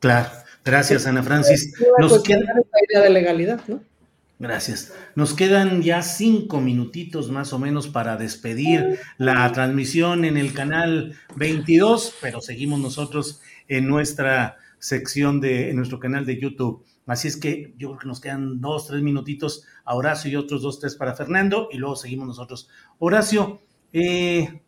[0.00, 0.30] Claro,
[0.64, 1.74] gracias Ana Francis.
[1.98, 3.80] Nos queda la idea de legalidad, ¿no?
[4.38, 4.92] Gracias.
[5.14, 11.16] Nos quedan ya cinco minutitos más o menos para despedir la transmisión en el canal
[11.36, 16.84] 22, pero seguimos nosotros en nuestra sección de, en nuestro canal de YouTube.
[17.06, 20.62] Así es que yo creo que nos quedan dos, tres minutitos a Horacio y otros
[20.62, 22.68] dos, tres para Fernando y luego seguimos nosotros.
[22.98, 23.60] Horacio,
[23.92, 24.62] eh,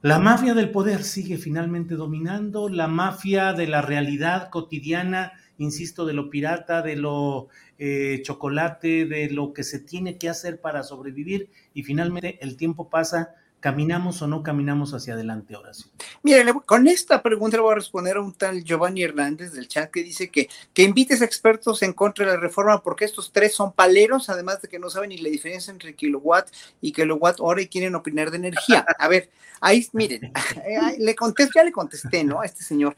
[0.00, 6.12] la mafia del poder sigue finalmente dominando, la mafia de la realidad cotidiana, insisto, de
[6.12, 7.48] lo pirata, de lo
[7.78, 12.88] eh, chocolate, de lo que se tiene que hacer para sobrevivir y finalmente el tiempo
[12.88, 15.86] pasa ¿Caminamos o no caminamos hacia adelante, Horacio?
[16.22, 19.90] Mire, con esta pregunta le voy a responder a un tal Giovanni Hernández del chat
[19.90, 23.54] que dice que, que invites a expertos en contra de la reforma porque estos tres
[23.54, 26.48] son paleros, además de que no saben ni la diferencia entre kilowatt
[26.80, 28.86] y kilowatt hora y quieren opinar de energía.
[28.96, 29.28] A ver,
[29.60, 30.32] ahí, miren,
[30.98, 32.40] le contesté, ya le contesté, ¿no?
[32.40, 32.96] A este señor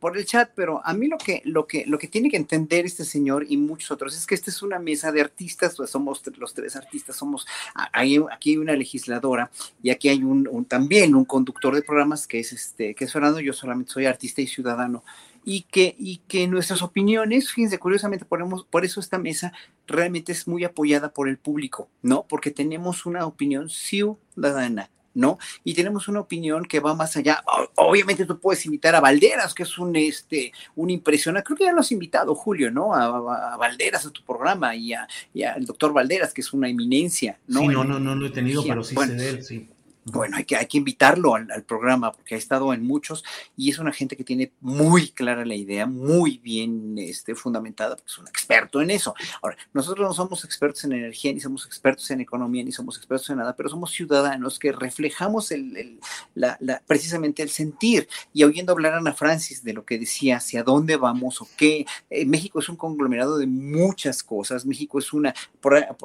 [0.00, 2.84] por el chat, pero a mí lo que, lo que, lo que tiene que entender
[2.86, 6.22] este señor y muchos otros es que esta es una mesa de artistas, pues somos
[6.36, 7.46] los tres artistas, somos,
[7.92, 9.50] hay, aquí hay una legisladora
[9.82, 13.40] y aquí hay un, también un conductor de programas que es este, que es Fernando,
[13.40, 15.04] yo solamente soy artista y ciudadano,
[15.44, 19.52] y que, y que nuestras opiniones, fíjense, curiosamente ponemos, por eso esta mesa
[19.86, 22.26] realmente es muy apoyada por el público, ¿no?
[22.28, 24.90] Porque tenemos una opinión ciudadana.
[25.16, 25.38] ¿No?
[25.64, 27.42] Y tenemos una opinión que va más allá.
[27.74, 31.72] Obviamente tú puedes invitar a Valderas, que es un, este, un impresionante, creo que ya
[31.72, 32.94] lo has invitado, Julio, ¿no?
[32.94, 35.08] A, Valderas a tu programa y, a,
[35.54, 37.60] al doctor Valderas, que es una eminencia, ¿no?
[37.60, 39.68] Sí, no, no, no lo he tenido, pero sí sé de él, sí
[40.06, 43.24] bueno, hay que, hay que invitarlo al, programa porque ha estado en muchos
[43.56, 48.12] y es una gente que tiene muy clara la idea, muy bien este, fundamentada, porque
[48.12, 49.14] es un experto en eso.
[49.42, 53.28] Ahora, nosotros no somos expertos en energía, ni somos expertos en economía, ni somos expertos
[53.30, 55.98] en nada, pero somos ciudadanos que reflejamos el,
[56.34, 56.56] la,
[56.86, 58.08] precisamente el sentir.
[58.32, 61.84] Y oyendo hablar a Ana Francis de lo que decía, hacia dónde vamos o qué,
[62.10, 65.34] eh, México es un conglomerado de muchas cosas, México es una,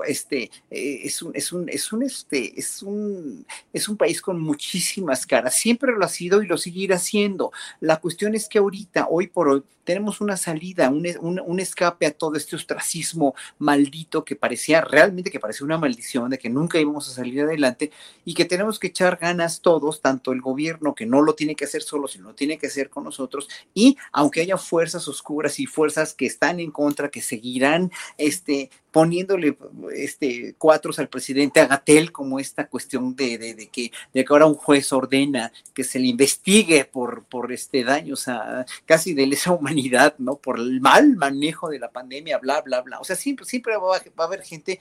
[0.07, 4.21] este, eh, es un, es un, es un, este, es un, es un un país
[4.21, 7.51] con muchísimas caras, siempre lo ha sido y lo seguirá siendo.
[7.79, 12.11] La cuestión es que ahorita, hoy por hoy, tenemos una salida, un, un, escape a
[12.11, 17.09] todo este ostracismo maldito que parecía realmente que parecía una maldición de que nunca íbamos
[17.09, 17.91] a salir adelante
[18.23, 21.65] y que tenemos que echar ganas todos, tanto el gobierno que no lo tiene que
[21.65, 25.65] hacer solo, sino lo tiene que hacer con nosotros y aunque haya fuerzas oscuras y
[25.65, 29.57] fuerzas que están en contra, que seguirán este, poniéndole
[29.93, 34.55] este, cuatros al presidente Agatel como esta cuestión de, de, que, de que ahora un
[34.55, 39.80] juez ordena que se le investigue por, por este daños a casi de lesa humanidad
[40.19, 40.37] ¿no?
[40.37, 42.99] Por el mal manejo de la pandemia, bla, bla, bla.
[42.99, 44.79] O sea, siempre, siempre va, a haber gente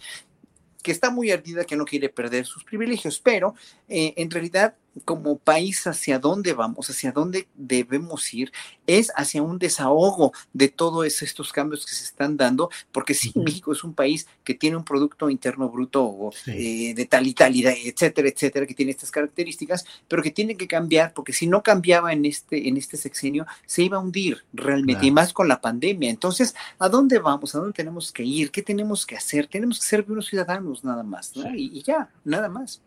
[0.82, 3.54] que está muy ardida, que no quiere perder sus privilegios, pero
[3.88, 4.74] eh, en realidad
[5.04, 8.52] como país hacia dónde vamos, hacia dónde debemos ir,
[8.86, 13.72] es hacia un desahogo de todos estos cambios que se están dando, porque sí, México
[13.72, 18.28] es un país que tiene un Producto Interno Bruto eh, de tal y tal, etcétera,
[18.28, 22.24] etcétera, que tiene estas características, pero que tiene que cambiar, porque si no cambiaba en
[22.24, 26.10] este, en este sexenio, se iba a hundir realmente, y más con la pandemia.
[26.10, 27.54] Entonces, ¿a dónde vamos?
[27.54, 28.50] ¿A dónde tenemos que ir?
[28.50, 29.46] ¿Qué tenemos que hacer?
[29.46, 31.54] Tenemos que ser unos ciudadanos nada más, ¿no?
[31.54, 32.82] y ya, nada más.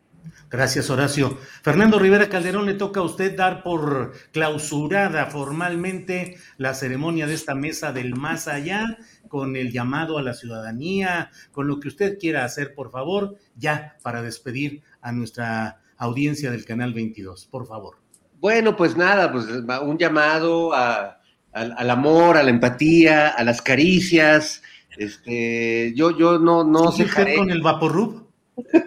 [0.50, 1.38] Gracias, Horacio.
[1.64, 7.56] Fernando Rivera Calderón, le toca a usted dar por clausurada formalmente la ceremonia de esta
[7.56, 8.98] mesa del más allá,
[9.28, 13.98] con el llamado a la ciudadanía, con lo que usted quiera hacer, por favor, ya
[14.04, 17.98] para despedir a nuestra audiencia del Canal 22, por favor.
[18.40, 24.62] Bueno, pues nada, pues un llamado al, amor, a la empatía, a las caricias.
[24.98, 27.08] Este, yo, yo no, no sé.
[27.36, 28.23] con el Vaporrub?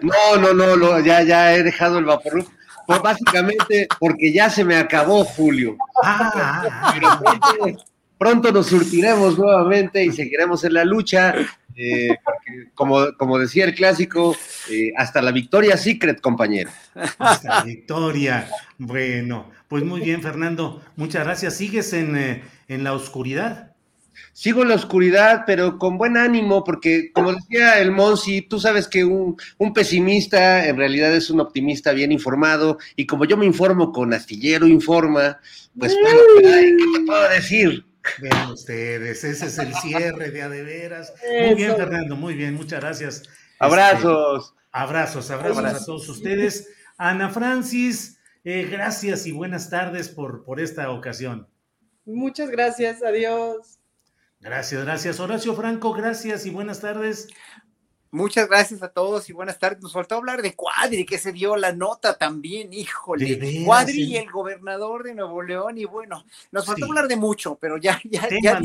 [0.01, 2.45] No, no, no, no, ya, ya he dejado el vapor.
[2.85, 5.77] Pues básicamente porque ya se me acabó Julio.
[6.03, 6.93] Ah.
[8.17, 11.35] pronto, nos surtiremos nuevamente y seguiremos en la lucha.
[11.75, 12.17] Eh,
[12.73, 14.35] como, como decía el clásico,
[14.71, 16.71] eh, hasta la victoria secret, compañero.
[17.19, 18.49] Hasta la victoria.
[18.77, 20.81] Bueno, pues muy bien, Fernando.
[20.95, 21.55] Muchas gracias.
[21.55, 23.75] ¿Sigues en, eh, en la oscuridad?
[24.37, 28.87] Sigo en la oscuridad, pero con buen ánimo, porque como decía el Monsi, tú sabes
[28.87, 29.35] que un,
[29.73, 34.67] pesimista en realidad es un optimista bien informado, y como yo me informo con Astillero
[34.67, 35.39] Informa,
[35.75, 37.85] pues bueno, ¿qué te puedo decir?
[38.21, 41.15] Vean ustedes, ese es el cierre de Adeveras.
[41.47, 43.23] Muy bien, Fernando, muy bien, muchas gracias.
[43.57, 44.49] Abrazos.
[44.49, 46.69] Este, abrazos, abrazos, a todos ustedes.
[46.99, 51.47] Ana Francis, eh, gracias y buenas tardes por, por esta ocasión.
[52.05, 53.79] Muchas gracias, adiós.
[54.39, 55.19] Gracias, gracias.
[55.19, 57.27] Horacio Franco, gracias y buenas tardes.
[58.11, 59.81] Muchas gracias a todos y buenas tardes.
[59.81, 63.65] Nos faltó hablar de Cuadri, que se dio la nota también, híjole.
[63.65, 67.77] Cuadri y el gobernador de Nuevo León, y bueno, nos faltó hablar de mucho, pero
[67.77, 68.61] ya, ya, ya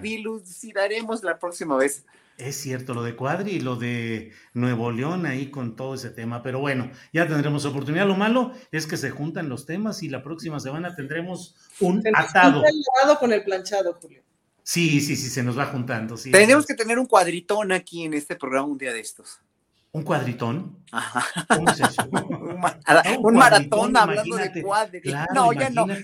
[0.00, 2.04] dilucidaremos la próxima vez.
[2.38, 6.42] Es cierto, lo de Cuadri y lo de Nuevo León ahí con todo ese tema,
[6.42, 8.06] pero bueno, ya tendremos oportunidad.
[8.06, 12.64] Lo malo es que se juntan los temas y la próxima semana tendremos un atado.
[12.64, 14.22] El con el planchado, Julio.
[14.62, 16.16] Sí, sí, sí, se nos va juntando.
[16.16, 19.40] Sí, Tenemos que tener un cuadritón aquí en este programa un día de estos.
[19.94, 20.78] ¿Un cuadritón?
[20.90, 21.22] Ajá.
[23.20, 25.02] un, maratón hablando de cuadri.
[25.34, 25.86] no, ya no.
[25.86, 25.94] No,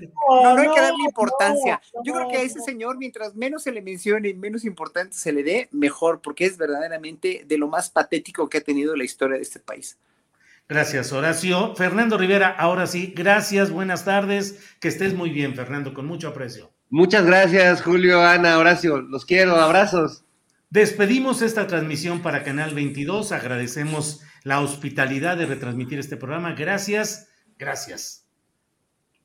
[0.54, 1.80] no hay que darle importancia.
[2.04, 5.32] Yo creo que a ese señor, mientras menos se le mencione y menos importante se
[5.32, 9.36] le dé, mejor, porque es verdaderamente de lo más patético que ha tenido la historia
[9.36, 9.96] de este país.
[10.68, 11.74] Gracias, Horacio.
[11.74, 14.58] Fernando Rivera, ahora sí, gracias, buenas tardes.
[14.80, 16.70] Que estés muy bien, Fernando, con mucho aprecio.
[16.90, 19.02] Muchas gracias, Julio, Ana, Horacio.
[19.02, 20.24] Los quiero, abrazos.
[20.70, 23.32] Despedimos esta transmisión para Canal 22.
[23.32, 26.54] Agradecemos la hospitalidad de retransmitir este programa.
[26.54, 27.28] Gracias,
[27.58, 28.26] gracias.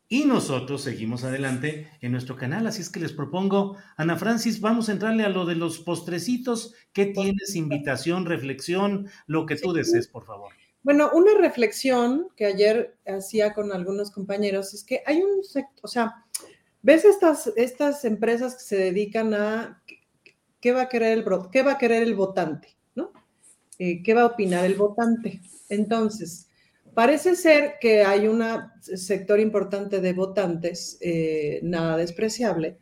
[0.09, 4.89] Y nosotros seguimos adelante en nuestro canal, así es que les propongo, Ana Francis, vamos
[4.89, 6.75] a entrarle a lo de los postrecitos.
[6.91, 7.55] ¿Qué tienes?
[7.55, 10.51] Invitación, reflexión, lo que tú desees, por favor.
[10.83, 15.41] Bueno, una reflexión que ayer hacía con algunos compañeros es que hay un,
[15.81, 16.25] o sea,
[16.83, 19.81] ¿Ves estas, estas empresas que se dedican a
[20.59, 22.75] qué va a querer el, qué va a querer el votante?
[22.93, 23.13] ¿no?
[23.79, 25.39] Eh, ¿Qué va a opinar el votante?
[25.69, 26.49] Entonces,
[26.93, 28.43] parece ser que hay un
[28.81, 32.77] sector importante de votantes, eh, nada despreciable,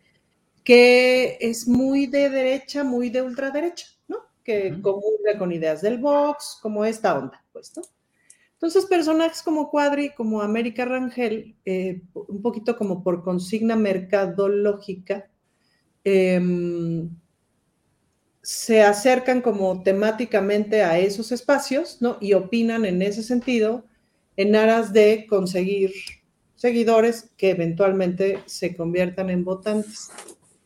[0.63, 4.17] que es muy de derecha, muy de ultraderecha, ¿no?
[4.43, 7.83] Que comulga con ideas del Vox, como esta onda, pues, ¿no?
[8.61, 15.27] Entonces, personajes como Cuadri, como América Rangel, eh, un poquito como por consigna mercadológica,
[16.03, 17.09] em,
[18.43, 22.17] se acercan como temáticamente a esos espacios, ¿no?
[22.21, 23.85] Y opinan en ese sentido
[24.37, 25.91] en aras de conseguir
[26.55, 30.11] seguidores que eventualmente se conviertan en votantes.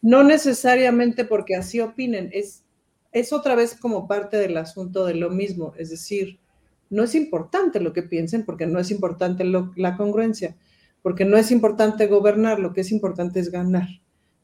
[0.02, 2.66] No necesariamente porque así opinen, es,
[3.14, 6.40] es otra vez como parte del asunto de lo mismo, es decir,
[6.90, 10.56] no es importante lo que piensen porque no es importante la congruencia,
[11.02, 13.88] porque no es importante gobernar, lo que es importante es ganar.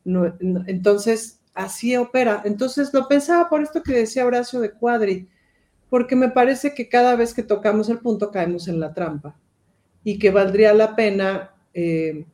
[0.05, 2.41] entonces, así opera.
[2.45, 5.27] Entonces, lo pensaba por esto que decía Horacio de Cuadri,
[5.89, 9.35] porque me parece que cada vez que tocamos el punto caemos en la trampa
[10.03, 12.25] y que valdría la pena eh,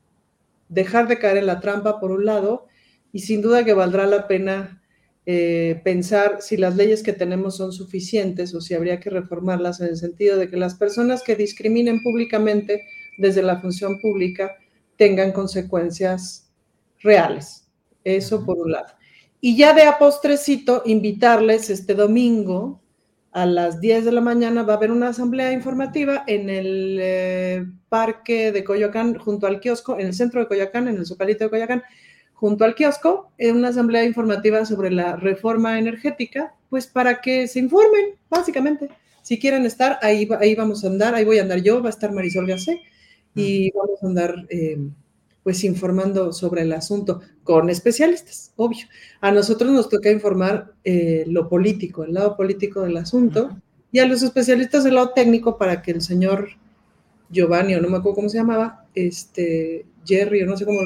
[0.70, 2.68] dejar de caer en la trampa por un lado
[3.12, 4.82] y sin duda que valdrá la pena
[5.30, 9.88] eh, pensar si las leyes que tenemos son suficientes o si habría que reformarlas en
[9.88, 12.86] el sentido de que las personas que discriminen públicamente
[13.18, 14.56] desde la función pública
[14.95, 16.49] tengan consecuencias
[17.02, 17.68] reales.
[18.06, 18.94] Eso por un lado.
[19.41, 22.82] Y ya de a postrecito, invitarles este domingo
[23.34, 27.66] a las 10 de la mañana va a haber una asamblea informativa en el eh,
[27.90, 31.49] parque de Coyoacán, junto al kiosco, en el centro de Coyoacán, en el Zocalito de
[31.49, 31.84] Coyoacán,
[32.38, 37.59] junto al kiosco en una asamblea informativa sobre la reforma energética, pues para que se
[37.59, 38.89] informen, básicamente.
[39.23, 41.89] Si quieren estar, ahí, ahí vamos a andar, ahí voy a andar yo, va a
[41.89, 42.80] estar Marisol Gacé,
[43.34, 44.77] y vamos a andar eh,
[45.41, 48.85] pues informando sobre el asunto con especialistas, obvio.
[49.19, 53.57] A nosotros nos toca informar eh, lo político, el lado político del asunto,
[53.91, 56.49] y a los especialistas del lado técnico para que el señor
[57.31, 60.80] Giovanni, o no me acuerdo cómo se llamaba, este, Jerry, o no sé cómo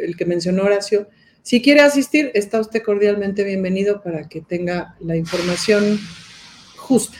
[0.00, 1.08] el que mencionó Horacio,
[1.42, 6.00] si quiere asistir, está usted cordialmente bienvenido para que tenga la información
[6.76, 7.18] justa.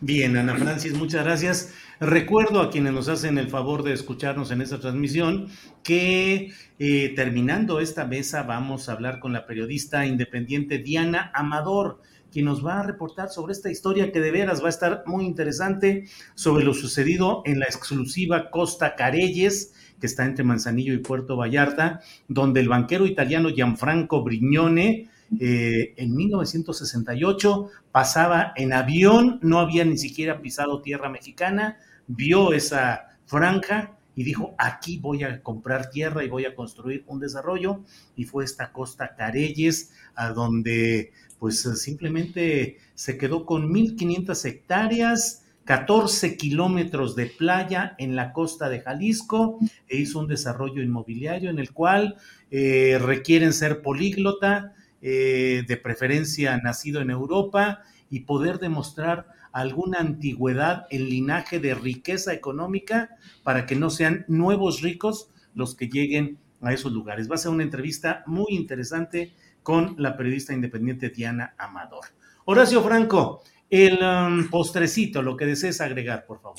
[0.00, 1.72] Bien, Ana Francis, muchas gracias.
[1.98, 5.48] Recuerdo a quienes nos hacen el favor de escucharnos en esta transmisión
[5.82, 12.00] que eh, terminando esta mesa vamos a hablar con la periodista independiente Diana Amador
[12.30, 15.24] quien nos va a reportar sobre esta historia que de veras va a estar muy
[15.24, 16.04] interesante
[16.34, 22.00] sobre lo sucedido en la exclusiva Costa Careyes, que está entre Manzanillo y Puerto Vallarta,
[22.28, 25.10] donde el banquero italiano Gianfranco Brignone
[25.40, 33.18] eh, en 1968 pasaba en avión, no había ni siquiera pisado tierra mexicana, vio esa
[33.26, 37.84] franja y dijo, aquí voy a comprar tierra y voy a construir un desarrollo.
[38.16, 46.38] Y fue esta costa Careyes, a donde pues simplemente se quedó con 1.500 hectáreas, 14
[46.38, 51.74] kilómetros de playa en la costa de Jalisco e hizo un desarrollo inmobiliario en el
[51.74, 52.16] cual
[52.50, 54.72] eh, requieren ser políglota,
[55.02, 62.32] eh, de preferencia nacido en Europa y poder demostrar alguna antigüedad en linaje de riqueza
[62.32, 63.10] económica
[63.42, 67.30] para que no sean nuevos ricos los que lleguen a esos lugares.
[67.30, 72.06] Va a ser una entrevista muy interesante con la periodista independiente Diana Amador.
[72.46, 76.58] Horacio Franco, el um, postrecito, lo que desees agregar, por favor.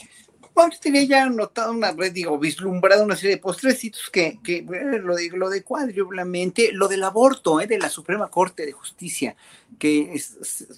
[0.54, 4.40] Bueno, tenía ya anotado una red, digo, vislumbrado una serie de postrecitos que,
[5.02, 5.64] lo, de, lo de
[6.74, 7.68] lo del aborto, ¿eh?
[7.68, 9.36] de la Suprema Corte de Justicia,
[9.78, 10.22] que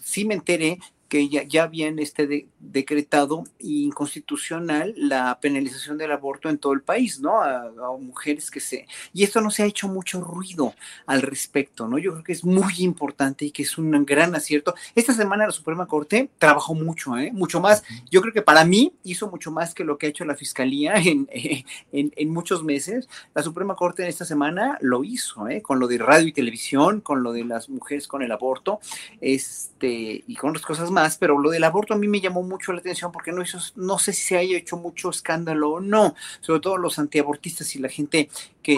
[0.04, 0.78] sí me enteré
[1.12, 7.20] que ya, ya habían este decretado inconstitucional la penalización del aborto en todo el país,
[7.20, 7.42] ¿no?
[7.42, 7.70] A,
[8.00, 8.88] mujeres que se...
[9.12, 10.74] Y esto no se ha hecho mucho ruido
[11.06, 11.98] al respecto, ¿no?
[11.98, 14.74] Yo creo que es muy importante y que es un gran acierto.
[14.96, 17.32] Esta semana la Suprema Corte trabajó mucho, ¿eh?
[17.34, 17.84] Mucho más.
[18.10, 20.94] Yo creo que para mí hizo mucho más que lo que ha hecho la Fiscalía
[20.96, 23.10] en, en, en muchos meses.
[23.36, 25.62] La Suprema Corte en esta semana lo hizo, ¿eh?
[25.62, 28.80] Con lo de radio y televisión, con lo de las mujeres con el aborto,
[29.20, 32.74] este, y con otras cosas más pero lo del aborto a mí me llamó mucho
[32.74, 33.44] la atención porque no,
[33.76, 37.80] no sé si se haya hecho mucho escándalo o no, sobre todo los antiabortistas y
[37.80, 38.30] la gente
[38.62, 38.78] que,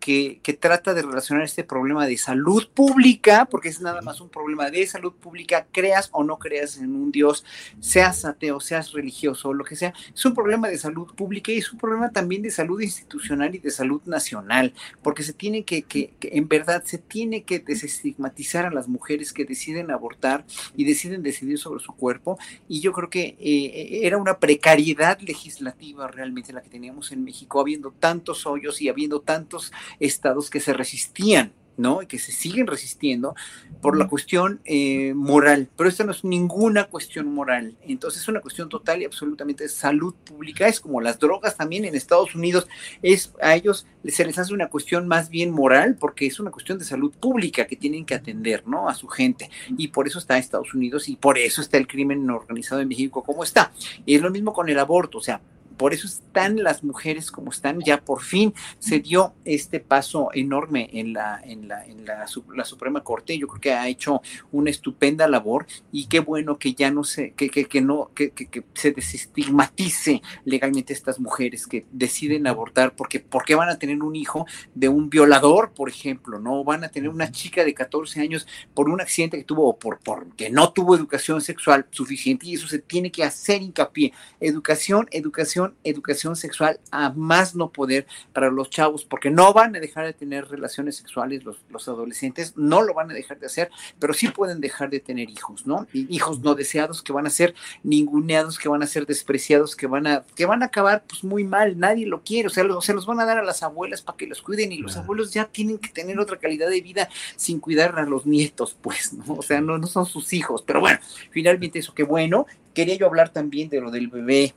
[0.00, 4.28] que, que, trata de relacionar este problema de salud pública, porque es nada más un
[4.28, 7.44] problema de salud pública, creas o no creas en un Dios,
[7.80, 11.72] seas ateo, seas religioso lo que sea, es un problema de salud pública y es
[11.72, 16.12] un problema también de salud institucional y de salud nacional, porque se tiene que, que
[16.20, 20.44] en verdad, se tiene que desestigmatizar a las mujeres que deciden abortar
[20.76, 22.38] y deciden decidir sobre su cuerpo,
[22.68, 27.60] y yo creo que eh, era una precariedad legislativa realmente la que teníamos en México,
[27.60, 32.02] habiendo tantos hoyos y habiendo tantos estados que se resistían ¿no?
[32.02, 33.34] Y que se siguen resistiendo
[33.80, 35.68] por la cuestión eh, moral.
[35.76, 37.76] Pero esta no es ninguna cuestión moral.
[37.82, 40.68] Entonces es una cuestión total y absolutamente de salud pública.
[40.68, 42.68] Es como las drogas también en Estados Unidos.
[43.02, 46.78] Es, a ellos se les hace una cuestión más bien moral porque es una cuestión
[46.78, 48.88] de salud pública que tienen que atender, ¿no?
[48.88, 49.50] A su gente.
[49.76, 53.22] Y por eso está Estados Unidos y por eso está el crimen organizado en México
[53.22, 53.72] como está.
[54.06, 55.18] Y es lo mismo con el aborto.
[55.18, 55.40] O sea,
[55.76, 60.88] por eso están las mujeres como están, ya por fin se dio este paso enorme
[60.92, 62.26] en la, en la, en la,
[62.64, 66.90] Suprema Corte, yo creo que ha hecho una estupenda labor y qué bueno que ya
[66.90, 72.46] no se, que, que, que no, que, que, se desestigmatice legalmente estas mujeres que deciden
[72.46, 76.38] abortar, porque ¿por qué van a tener un hijo de un violador, por ejemplo?
[76.38, 76.64] ¿No?
[76.64, 79.98] Van a tener una chica de 14 años por un accidente que tuvo o por,
[79.98, 84.12] porque no tuvo educación sexual suficiente y eso se tiene que hacer hincapié.
[84.40, 89.80] Educación, educación educación, sexual a más no poder para los chavos, porque no van a
[89.80, 93.70] dejar de tener relaciones sexuales los, los adolescentes, no lo van a dejar de hacer,
[93.98, 95.86] pero sí pueden dejar de tener hijos, ¿no?
[95.92, 100.06] hijos no deseados que van a ser ninguneados, que van a ser despreciados, que van
[100.06, 103.06] a, que van a acabar pues muy mal, nadie lo quiere, o sea, se los
[103.06, 105.78] van a dar a las abuelas para que los cuiden y los abuelos ya tienen
[105.78, 109.34] que tener otra calidad de vida sin cuidar a los nietos, pues, ¿no?
[109.34, 110.98] O sea, no, no son sus hijos, pero bueno,
[111.30, 112.46] finalmente eso, qué bueno.
[112.74, 114.54] Quería yo hablar también de lo del bebé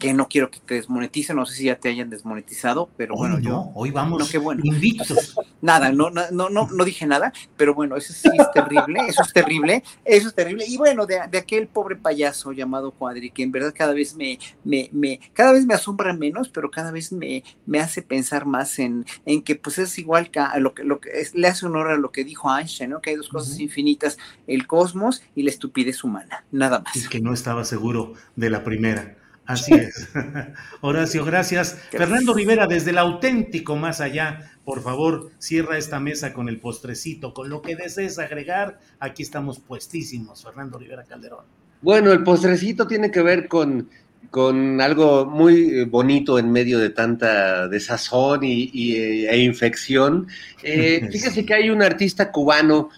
[0.00, 3.38] que no quiero que te desmoneticen, no sé si ya te hayan desmonetizado, pero bueno,
[3.38, 4.62] yo hoy vamos no, qué bueno.
[4.64, 5.36] invictos.
[5.60, 9.30] Nada, no, no, no, no dije nada, pero bueno, eso sí es terrible, eso es
[9.30, 10.64] terrible, eso es terrible.
[10.66, 14.88] Y bueno, de, aquel pobre payaso llamado Cuadri, que en verdad cada vez me, me,
[14.90, 19.04] me, cada vez me asombra menos, pero cada vez me, me hace pensar más en,
[19.26, 22.10] en que pues es igual que lo que, lo que le hace honor a lo
[22.10, 23.02] que dijo Einstein, ¿no?
[23.02, 24.16] Que hay dos cosas infinitas,
[24.46, 26.96] el cosmos y la estupidez humana, nada más.
[26.96, 29.19] Y que no estaba seguro de la primera.
[29.50, 30.08] Así es.
[30.80, 31.76] Horacio, gracias.
[31.90, 37.34] Fernando Rivera, desde el auténtico más allá, por favor, cierra esta mesa con el postrecito,
[37.34, 38.78] con lo que desees agregar.
[39.00, 41.46] Aquí estamos puestísimos, Fernando Rivera Calderón.
[41.82, 43.88] Bueno, el postrecito tiene que ver con,
[44.30, 50.28] con algo muy bonito en medio de tanta desazón y, e infección.
[50.62, 52.90] Eh, fíjese que hay un artista cubano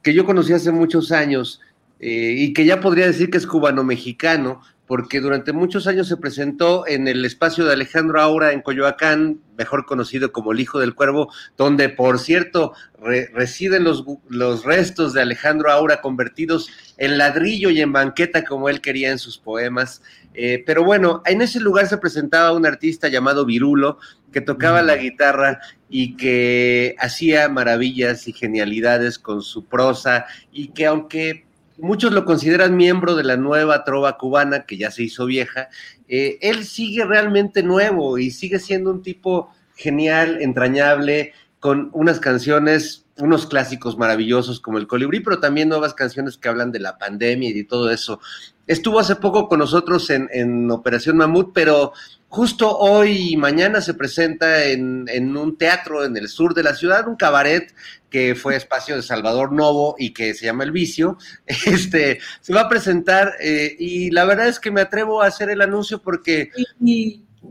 [0.00, 1.60] que yo conocí hace muchos años
[2.00, 6.86] eh, y que ya podría decir que es cubano-mexicano, porque durante muchos años se presentó
[6.86, 11.30] en el espacio de Alejandro Aura en Coyoacán, mejor conocido como el Hijo del Cuervo,
[11.58, 17.92] donde, por cierto, residen los, los restos de Alejandro Aura convertidos en ladrillo y en
[17.92, 20.00] banqueta como él quería en sus poemas.
[20.32, 23.98] Eh, pero bueno, en ese lugar se presentaba un artista llamado Virulo,
[24.32, 25.60] que tocaba la guitarra
[25.90, 31.47] y que hacía maravillas y genialidades con su prosa y que aunque
[31.78, 35.68] muchos lo consideran miembro de la nueva trova cubana, que ya se hizo vieja.
[36.08, 43.06] Eh, él sigue realmente nuevo y sigue siendo un tipo genial, entrañable, con unas canciones,
[43.16, 47.50] unos clásicos maravillosos como el colibrí, pero también nuevas canciones que hablan de la pandemia
[47.50, 48.20] y de todo eso.
[48.68, 51.92] Estuvo hace poco con nosotros en, en Operación Mamut, pero
[52.30, 57.08] Justo hoy y mañana se presenta en, un teatro en el sur de la ciudad,
[57.08, 57.74] un cabaret
[58.10, 61.16] que fue espacio de Salvador Novo y que se llama El Vicio.
[61.66, 65.48] Este se va a presentar eh, y la verdad es que me atrevo a hacer
[65.48, 66.50] el anuncio porque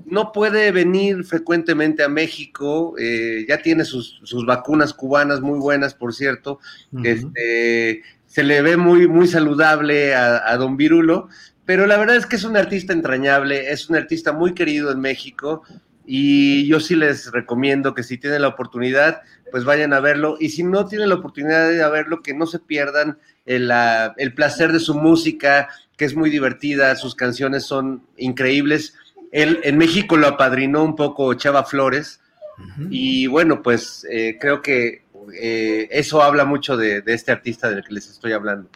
[0.05, 2.93] no puede venir frecuentemente a México.
[2.99, 6.59] Eh, ya tiene sus, vacunas cubanas muy buenas, por cierto.
[7.03, 8.03] este,
[8.37, 11.27] se le ve muy, muy saludable a, a, don Virulo,
[11.65, 14.99] pero la verdad es que es un artista entrañable, es un artista muy querido en
[14.99, 15.63] México
[16.05, 20.49] y yo sí les recomiendo que si tienen la oportunidad, pues vayan a verlo y
[20.49, 23.71] si no tienen la oportunidad de verlo, que no se pierdan el,
[24.17, 28.93] el placer de su música, que es muy divertida, sus canciones son increíbles.
[29.31, 32.19] Él en México lo apadrinó un poco Chava Flores
[32.89, 37.83] y bueno, pues eh, creo que eh, eso habla mucho de, de este artista del
[37.83, 38.69] que les estoy hablando.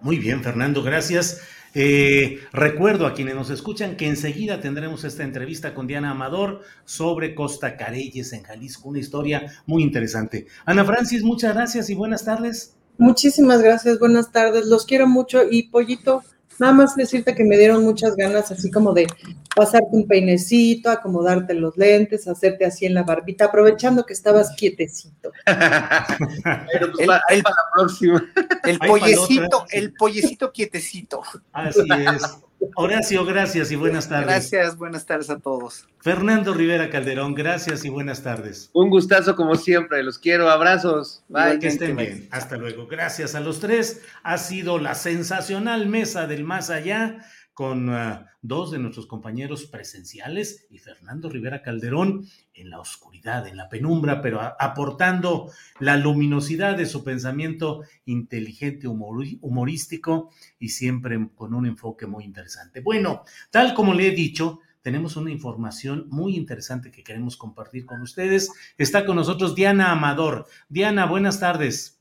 [0.00, 1.40] Muy bien, Fernando, gracias.
[1.74, 7.34] Eh, recuerdo a quienes nos escuchan que enseguida tendremos esta entrevista con Diana Amador sobre
[7.34, 10.46] Costa Careyes en Jalisco, una historia muy interesante.
[10.66, 12.76] Ana Francis, muchas gracias y buenas tardes.
[12.98, 16.22] Muchísimas gracias, buenas tardes, los quiero mucho y Pollito,
[16.58, 19.06] Nada más decirte que me dieron muchas ganas así como de
[19.54, 25.32] pasarte un peinecito, acomodarte los lentes, hacerte así en la barbita, aprovechando que estabas quietecito.
[25.44, 28.32] Pero pues, el, el, para la próxima.
[28.64, 31.22] El pollecito, el pollecito quietecito.
[31.52, 32.38] Así es.
[32.74, 34.26] Horacio, gracias y buenas tardes.
[34.26, 35.86] Gracias, buenas tardes a todos.
[36.00, 38.70] Fernando Rivera Calderón, gracias y buenas tardes.
[38.72, 41.22] Un gustazo como siempre, los quiero, abrazos.
[41.28, 41.58] Bye.
[41.58, 42.86] Que estén bien, hasta luego.
[42.86, 44.02] Gracias a los tres.
[44.22, 50.66] Ha sido la sensacional mesa del más allá con uh, dos de nuestros compañeros presenciales
[50.70, 56.86] y Fernando Rivera Calderón en la oscuridad, en la penumbra, pero aportando la luminosidad de
[56.86, 62.80] su pensamiento inteligente, humor, humorístico y siempre con un enfoque muy interesante.
[62.80, 68.02] Bueno, tal como le he dicho, tenemos una información muy interesante que queremos compartir con
[68.02, 68.50] ustedes.
[68.76, 70.46] Está con nosotros Diana Amador.
[70.68, 72.00] Diana, buenas tardes.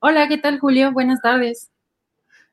[0.00, 0.92] Hola, ¿qué tal, Julio?
[0.92, 1.70] Buenas tardes.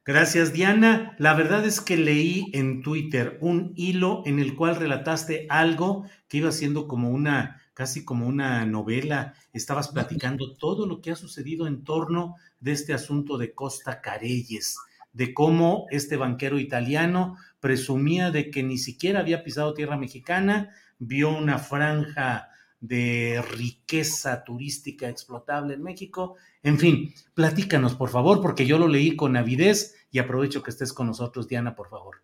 [0.08, 1.16] Gracias, Diana.
[1.18, 6.38] La verdad es que leí en Twitter un hilo en el cual relataste algo que
[6.38, 9.34] iba siendo como una, casi como una novela.
[9.52, 14.78] Estabas platicando todo lo que ha sucedido en torno de este asunto de Costa Careyes,
[15.12, 20.70] de cómo este banquero italiano presumía de que ni siquiera había pisado tierra mexicana,
[21.00, 22.50] vio una franja
[22.80, 26.36] de riqueza turística explotable en México.
[26.64, 30.94] En fin, platícanos, por favor, porque yo lo leí con avidez y aprovecho que estés
[30.94, 32.22] con nosotros, Diana, por favor.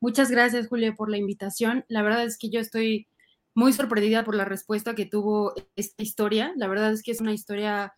[0.00, 1.84] Muchas gracias, Julio, por la invitación.
[1.88, 3.06] La verdad es que yo estoy
[3.54, 6.52] muy sorprendida por la respuesta que tuvo esta historia.
[6.56, 7.94] La verdad es que es una historia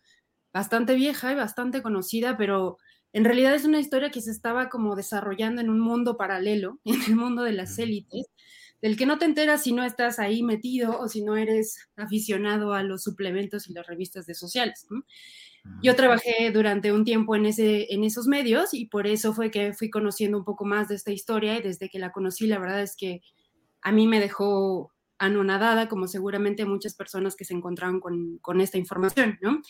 [0.53, 2.77] bastante vieja y bastante conocida, pero
[3.11, 7.01] en realidad es una historia que se estaba como desarrollando en un mundo paralelo, en
[7.03, 8.27] el mundo de las élites
[8.81, 12.73] del que no te enteras si no estás ahí metido o si no eres aficionado
[12.73, 14.85] a los suplementos y las revistas de sociales.
[14.89, 15.03] ¿no?
[15.81, 19.73] Yo trabajé durante un tiempo en, ese, en esos medios y por eso fue que
[19.73, 22.81] fui conociendo un poco más de esta historia y desde que la conocí, la verdad
[22.81, 23.21] es que
[23.81, 28.77] a mí me dejó anonadada, como seguramente muchas personas que se encontraron con, con esta
[28.77, 29.61] información, ¿no?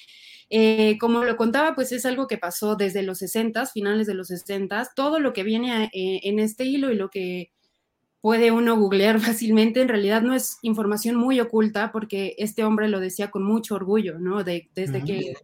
[0.49, 4.27] Eh, como lo contaba, pues es algo que pasó desde los 60, finales de los
[4.27, 7.51] 60, todo lo que viene eh, en este hilo y lo que
[8.25, 12.99] puede uno googlear fácilmente, en realidad no es información muy oculta porque este hombre lo
[12.99, 14.43] decía con mucho orgullo, ¿no?
[14.43, 15.35] De, desde que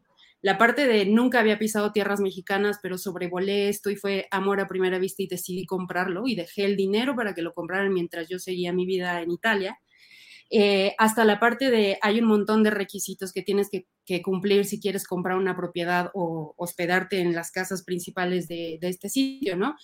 [0.41, 4.67] la parte de nunca había pisado tierras mexicanas, pero sobrevolé esto y fue amor a
[4.67, 8.39] primera vista y decidí comprarlo y dejé el dinero para que lo compraran mientras yo
[8.39, 9.77] seguía mi vida en Italia.
[10.53, 14.65] Eh, hasta la parte de hay un montón de requisitos que tienes que, que, cumplir
[14.65, 19.55] si quieres comprar una propiedad o hospedarte en las casas principales de, de este sitio,
[19.55, 19.75] ¿no?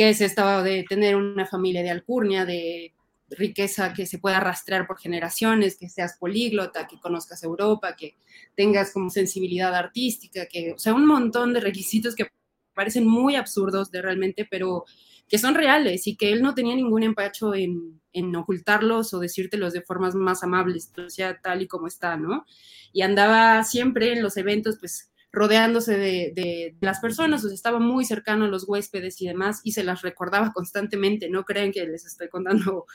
[0.00, 2.94] Que es estado de tener una familia de alcurnia, de
[3.28, 8.16] riqueza que se pueda rastrear por generaciones, que seas políglota, que conozcas Europa, que
[8.56, 12.28] tengas como sensibilidad artística, que, o sea, un montón de requisitos que
[12.72, 14.86] parecen muy absurdos de realmente, pero
[15.28, 19.74] que son reales y que él no tenía ningún empacho en, en ocultarlos o decírtelos
[19.74, 22.46] de formas más amables, sea, tal y como está, ¿no?
[22.94, 27.78] Y andaba siempre en los eventos, pues, rodeándose de, de, las personas, o sea, estaba
[27.78, 31.86] muy cercano a los huéspedes y demás, y se las recordaba constantemente, no creen que
[31.86, 32.86] les estoy contando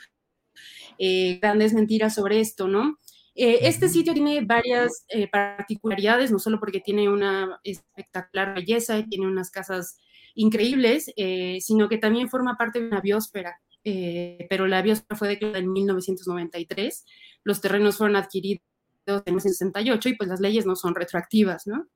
[0.98, 2.98] eh, grandes mentiras sobre esto, ¿no?
[3.34, 9.06] Eh, este sitio tiene varias eh, particularidades, no solo porque tiene una espectacular belleza y
[9.08, 9.98] tiene unas casas
[10.34, 11.12] increíbles,
[11.60, 13.58] sino que también forma parte de una biosfera.
[13.82, 17.06] Pero la biosfera fue declarada en 1993,
[17.42, 18.62] los terrenos fueron adquiridos
[19.06, 21.88] en 1968 y pues las leyes no son retroactivas, ¿no?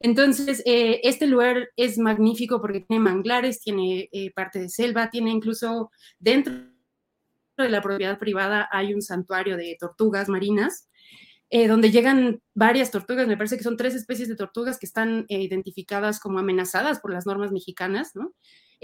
[0.00, 5.90] Entonces, eh, este lugar es magnífico porque tiene manglares, tiene parte de selva, tiene incluso
[6.18, 6.54] dentro
[7.56, 10.88] de la propiedad privada hay un santuario de tortugas marinas,
[11.54, 15.26] eh, donde llegan varias tortugas, me parece que son tres especies de tortugas que están
[15.28, 18.32] eh, identificadas como amenazadas por las normas mexicanas, ¿no?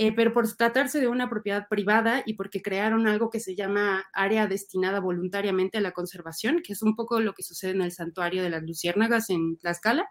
[0.00, 4.04] Eh, pero por tratarse de una propiedad privada y porque crearon algo que se llama
[4.12, 7.90] área destinada voluntariamente a la conservación, que es un poco lo que sucede en el
[7.90, 10.08] santuario de las luciérnagas en Tlaxcala,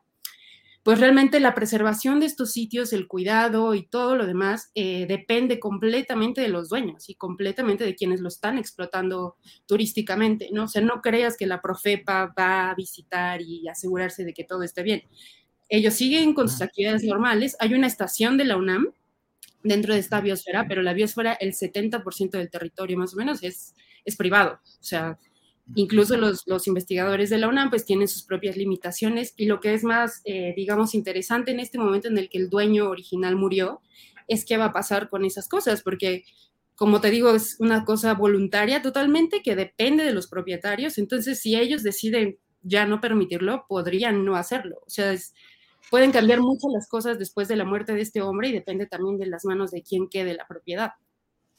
[0.84, 5.57] pues realmente la preservación de estos sitios, el cuidado y todo lo demás eh, depende
[5.57, 9.38] completamente de los dueños y completamente de quienes lo están explotando
[9.68, 10.65] turísticamente, ¿no?
[10.65, 14.64] O sea, no creas que la Profepa va a visitar y asegurarse de que todo
[14.64, 15.03] esté bien.
[15.69, 17.55] Ellos siguen con sus actividades normales.
[17.61, 18.91] Hay una estación de la UNAM
[19.68, 23.76] dentro de esta biosfera, pero la biosfera, el 70% del territorio más o menos es,
[24.06, 24.60] es privado.
[24.64, 25.18] O sea,
[25.76, 29.73] Incluso los, los, investigadores de la UNAM pues tienen sus propias limitaciones y lo que
[29.73, 33.81] es más, eh, digamos, interesante en este momento en el que el dueño original murió
[34.30, 36.23] es qué va a pasar con esas cosas, porque
[36.76, 41.57] como te digo, es una cosa voluntaria totalmente que depende de los propietarios, entonces si
[41.57, 44.77] ellos deciden ya no permitirlo, podrían no hacerlo.
[44.85, 45.14] O sea,
[45.89, 49.18] pueden cambiar mucho las cosas después de la muerte de este hombre y depende también
[49.18, 50.91] de las manos de quien quede la propiedad.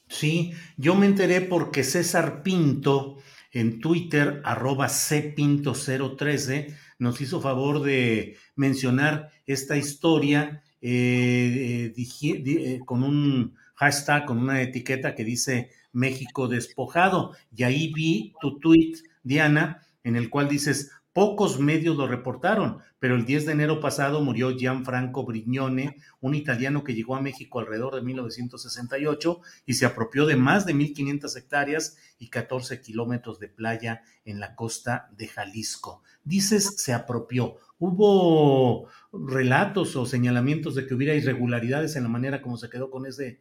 [0.08, 3.18] Sí, yo me enteré porque César Pinto
[3.52, 13.02] en Twitter, arroba cpinto013, nos hizo favor de mencionar esta historia eh, eh, eh, con
[13.02, 17.34] un hashtag, con una etiqueta que dice México despojado.
[17.54, 23.16] Y ahí vi tu tweet, Diana, en el cual dices, Pocos medios lo reportaron, pero
[23.16, 27.96] el 10 de enero pasado murió Gianfranco Brignone, un italiano que llegó a México alrededor
[27.96, 34.02] de 1968 y se apropió de más de 1.500 hectáreas y 14 kilómetros de playa
[34.24, 36.04] en la costa de Jalisco.
[36.22, 37.56] Dices, se apropió.
[37.80, 43.06] ¿Hubo relatos o señalamientos de que hubiera irregularidades en la manera como se quedó con,
[43.06, 43.40] ese,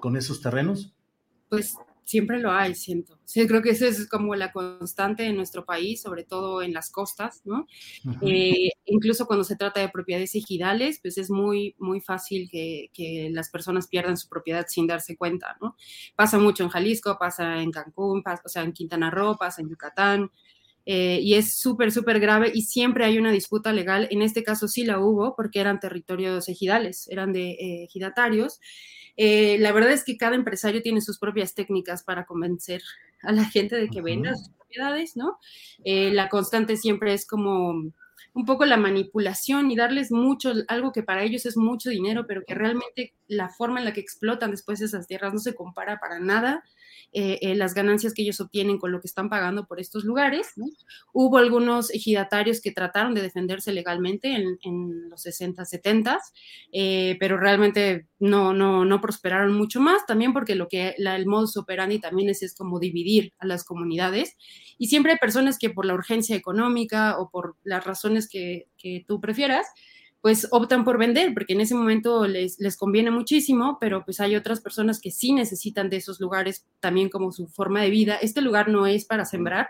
[0.00, 0.94] con esos terrenos?
[1.48, 1.76] Pues
[2.06, 3.18] siempre lo hay, siento.
[3.24, 6.88] Sí, creo que esa es como la constante en nuestro país, sobre todo en las
[6.90, 7.66] costas, ¿no?
[8.22, 13.28] Eh, incluso cuando se trata de propiedades ejidales, pues es muy, muy fácil que, que,
[13.32, 15.74] las personas pierdan su propiedad sin darse cuenta, ¿no?
[16.14, 19.68] Pasa mucho en Jalisco, pasa en Cancún, pasa, o sea, en Quintana Roo, pasa en
[19.68, 20.30] Yucatán,
[20.88, 24.06] eh, y es súper, súper grave y siempre hay una disputa legal.
[24.12, 28.60] En este caso sí la hubo porque eran territorios ejidales, eran de eh, ejidatarios
[29.16, 32.82] eh, la verdad es que cada empresario tiene sus propias técnicas para convencer
[33.22, 35.38] a la gente de que venda sus propiedades, ¿no?
[35.84, 37.70] Eh, la constante siempre es como
[38.36, 42.42] un poco la manipulación y darles mucho, algo que para ellos es mucho dinero, pero
[42.46, 46.18] que realmente la forma en la que explotan después esas tierras no se compara para
[46.18, 46.62] nada
[47.12, 50.52] eh, eh, las ganancias que ellos obtienen con lo que están pagando por estos lugares.
[51.12, 56.18] Hubo algunos ejidatarios que trataron de defenderse legalmente en, los 60, 70,
[56.72, 61.56] eh, pero realmente no, no, no prosperaron mucho más, también porque lo que el modus
[61.56, 64.36] operandi también es, es como dividir a las comunidades
[64.78, 69.04] y siempre hay personas que por la urgencia económica o por las razones que, que
[69.06, 69.66] tú prefieras,
[70.26, 74.34] pues optan por vender, porque en ese momento les, les, conviene muchísimo, pero pues hay
[74.34, 78.16] otras personas que sí necesitan de esos lugares también como su forma de vida.
[78.20, 79.68] Este lugar no es para sembrar,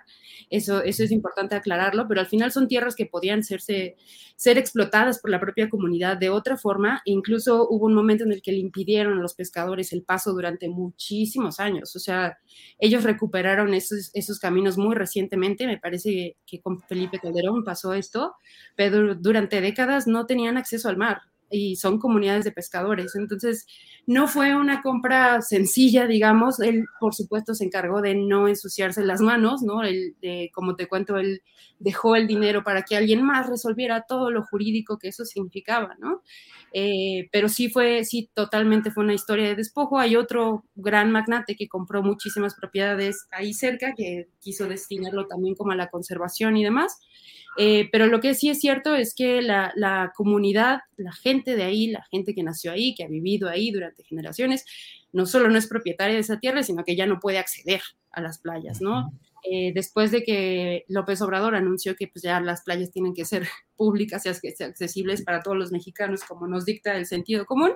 [0.49, 3.97] eso, eso es importante aclararlo, pero al final son tierras que podían serse,
[4.37, 7.03] ser explotadas por la propia comunidad de otra forma.
[7.05, 10.69] Incluso hubo un momento en el que le impidieron a los pescadores el paso durante
[10.69, 11.95] muchísimos años.
[11.97, 12.39] O sea,
[12.79, 18.37] ellos recuperaron esos, esos caminos muy recientemente, me parece que con Felipe Calderón pasó esto,
[18.75, 23.15] pero durante décadas no tenían acceso al mar y son comunidades de pescadores.
[23.15, 23.67] Entonces,
[24.07, 26.61] no fue una compra sencilla, digamos.
[26.61, 29.83] Él, por supuesto, se encargó de no ensuciarse las manos, ¿no?
[29.83, 31.43] Él, de, como te cuento, él
[31.79, 36.23] dejó el dinero para que alguien más resolviera todo lo jurídico que eso significaba, ¿no?
[36.73, 39.99] Eh, pero sí fue, sí, totalmente fue una historia de despojo.
[39.99, 45.73] Hay otro gran magnate que compró muchísimas propiedades ahí cerca, que quiso destinarlo también como
[45.73, 46.99] a la conservación y demás.
[47.59, 51.63] Eh, pero lo que sí es cierto es que la, la, comunidad, la gente de
[51.63, 54.67] ahí, la gente que nació ahí, que ha vivido ahí durante generaciones,
[55.13, 57.81] no solo no es propietaria de esa tierra, sino que ya no puede acceder
[58.11, 59.13] a las playas, ¿no?
[59.49, 63.47] Eh, después de que López Obrador anunció que pues, ya las playas tienen que ser
[63.77, 64.29] públicas y
[64.65, 67.73] accesibles para todos los mexicanos, como nos dicta el sentido común,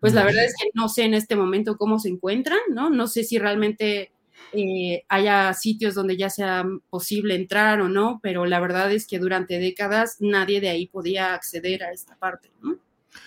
[0.00, 2.90] pues la verdad es que no sé en este momento cómo se encuentran, ¿no?
[2.90, 4.12] No sé si realmente
[4.52, 9.18] eh, haya sitios donde ya sea posible entrar o no, pero la verdad es que
[9.18, 12.50] durante décadas nadie de ahí podía acceder a esta parte.
[12.62, 12.78] ¿no?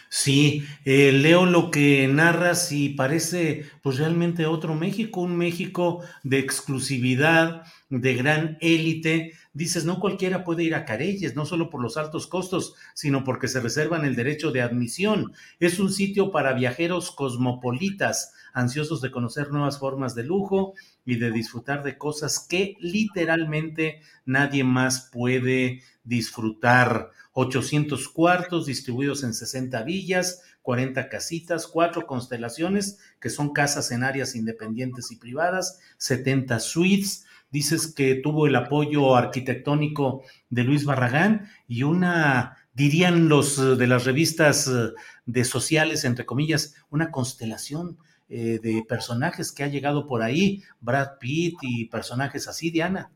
[0.09, 6.39] Sí, eh, leo lo que narras y parece pues realmente otro México, un México de
[6.39, 9.33] exclusividad, de gran élite.
[9.53, 13.47] Dices, no cualquiera puede ir a Careyes, no solo por los altos costos, sino porque
[13.47, 15.33] se reservan el derecho de admisión.
[15.59, 20.73] Es un sitio para viajeros cosmopolitas, ansiosos de conocer nuevas formas de lujo
[21.05, 27.11] y de disfrutar de cosas que literalmente nadie más puede disfrutar.
[27.33, 34.35] 800 cuartos distribuidos en 60 villas, 40 casitas, cuatro constelaciones, que son casas en áreas
[34.35, 37.25] independientes y privadas, 70 suites.
[37.55, 43.87] Dices que tuvo el apoyo arquitectónico de Luis Barragán y una dirían los eh, de
[43.87, 44.91] las revistas eh,
[45.25, 51.17] de sociales, entre comillas, una constelación eh, de personajes que ha llegado por ahí, Brad
[51.17, 53.09] Pitt y personajes así, Diana.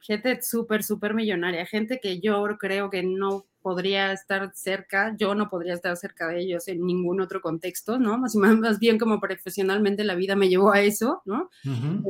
[0.00, 5.50] Gente súper, súper millonaria, gente que yo creo que no podría estar cerca, yo no
[5.50, 8.16] podría estar cerca de ellos en ningún otro contexto, ¿no?
[8.16, 8.34] Más,
[8.74, 11.50] más bien como profesionalmente la vida me llevó a eso, ¿no?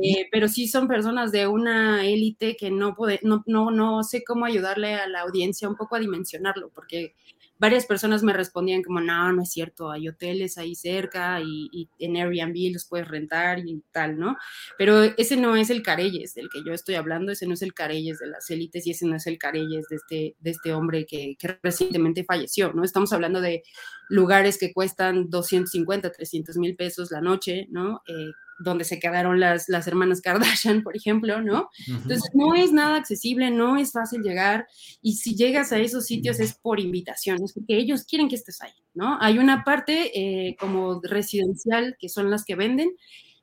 [0.01, 4.23] eh, pero sí son personas de una élite que no, puede, no, no, no sé
[4.23, 7.15] cómo ayudarle a la audiencia un poco a dimensionarlo, porque
[7.59, 11.89] varias personas me respondían como, no, no es cierto, hay hoteles ahí cerca y, y,
[11.99, 14.37] en Airbnb los puedes rentar y tal, ¿no?
[14.77, 17.73] Pero ese no es el Carelles del que yo estoy hablando, ese no es el
[17.73, 21.05] Carelles de las élites y ese no es el Carelles de este, de este hombre
[21.05, 22.83] que, recientemente falleció, ¿no?
[22.83, 23.63] Estamos hablando de
[24.07, 28.01] lugares que cuestan 250, 300 mil pesos la noche, ¿no?
[28.07, 31.69] Eh, donde se quedaron las, las hermanas Kardashian, por ejemplo, ¿no?
[31.87, 34.67] Entonces, no es nada accesible, no es fácil llegar,
[35.01, 38.61] y si llegas a esos sitios es por invitación, es porque ellos quieren que estés
[38.61, 39.17] ahí, ¿no?
[39.21, 42.91] Hay una parte eh, como residencial, que son las que venden,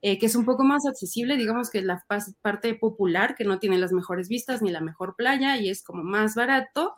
[0.02, 2.04] eh, que es un poco más accesible, digamos que la
[2.42, 6.04] parte popular, que no tiene las mejores vistas ni la mejor playa, y es como
[6.04, 6.94] más barato,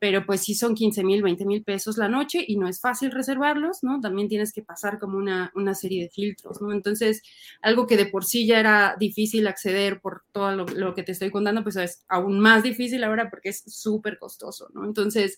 [0.00, 3.10] pero pues sí son 15 mil, 20 mil pesos la noche y no es fácil
[3.10, 4.00] reservarlos, ¿no?
[4.00, 6.72] También tienes que pasar como una, una, serie de filtros, ¿no?
[6.72, 7.22] Entonces,
[7.60, 11.30] algo que de por sí ya era difícil acceder por todo lo, que te estoy
[11.30, 14.86] contando, pues es aún más difícil ahora porque es súper costoso, ¿no?
[14.86, 15.36] Entonces,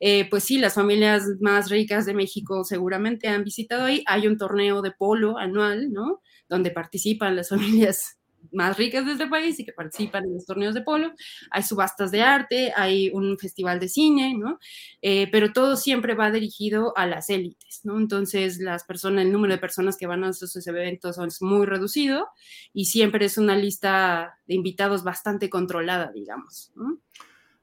[0.00, 4.02] eh, pues sí, las familias más ricas de México seguramente han visitado ahí.
[4.06, 6.20] Hay un torneo de polo anual, ¿no?
[6.48, 8.19] Donde participan las familias
[8.52, 11.12] más ricas de este país y que participan en los torneos de polo,
[11.50, 14.58] hay subastas de arte, hay un festival de cine, ¿no?
[15.02, 17.98] Eh, pero todo siempre va dirigido a las élites, ¿no?
[17.98, 22.28] Entonces, las personas, el número de personas que van a esos eventos es muy reducido
[22.72, 26.98] y siempre es una lista de invitados bastante controlada, digamos, ¿no?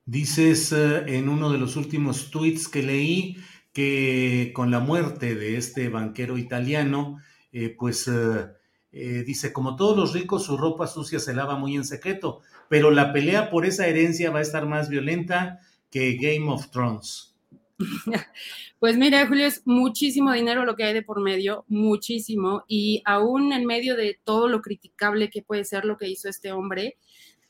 [0.06, 3.38] Dices uh, en uno de los últimos tweets que leí
[3.74, 7.18] que con la muerte de este banquero italiano,
[7.52, 8.08] eh, pues...
[8.08, 8.57] Uh,
[8.92, 12.92] eh, dice, como todos los ricos, su ropa sucia se lava muy en secreto, pero
[12.92, 15.60] la pelea por esa herencia va a estar más violenta
[15.92, 17.36] que Game of Thrones.
[18.80, 23.52] Pues mira, Julio, es muchísimo dinero lo que hay de por medio, muchísimo, y aún
[23.52, 27.00] en medio de todo lo criticable que puede ser lo que hizo este hombre,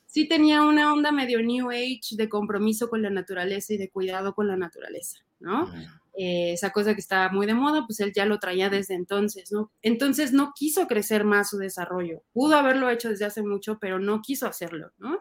[0.06, 4.34] sí tenía una onda medio New Age de compromiso con la naturaleza y de cuidado
[4.34, 5.70] con la naturaleza, ¿no?
[6.18, 9.52] Eh, esa cosa que estaba muy de moda, pues él ya lo traía desde entonces,
[9.52, 9.72] ¿no?
[9.84, 12.24] Entonces no quiso crecer más su desarrollo.
[12.34, 15.20] Pudo haberlo hecho desde hace mucho, pero no quiso hacerlo, ¿no?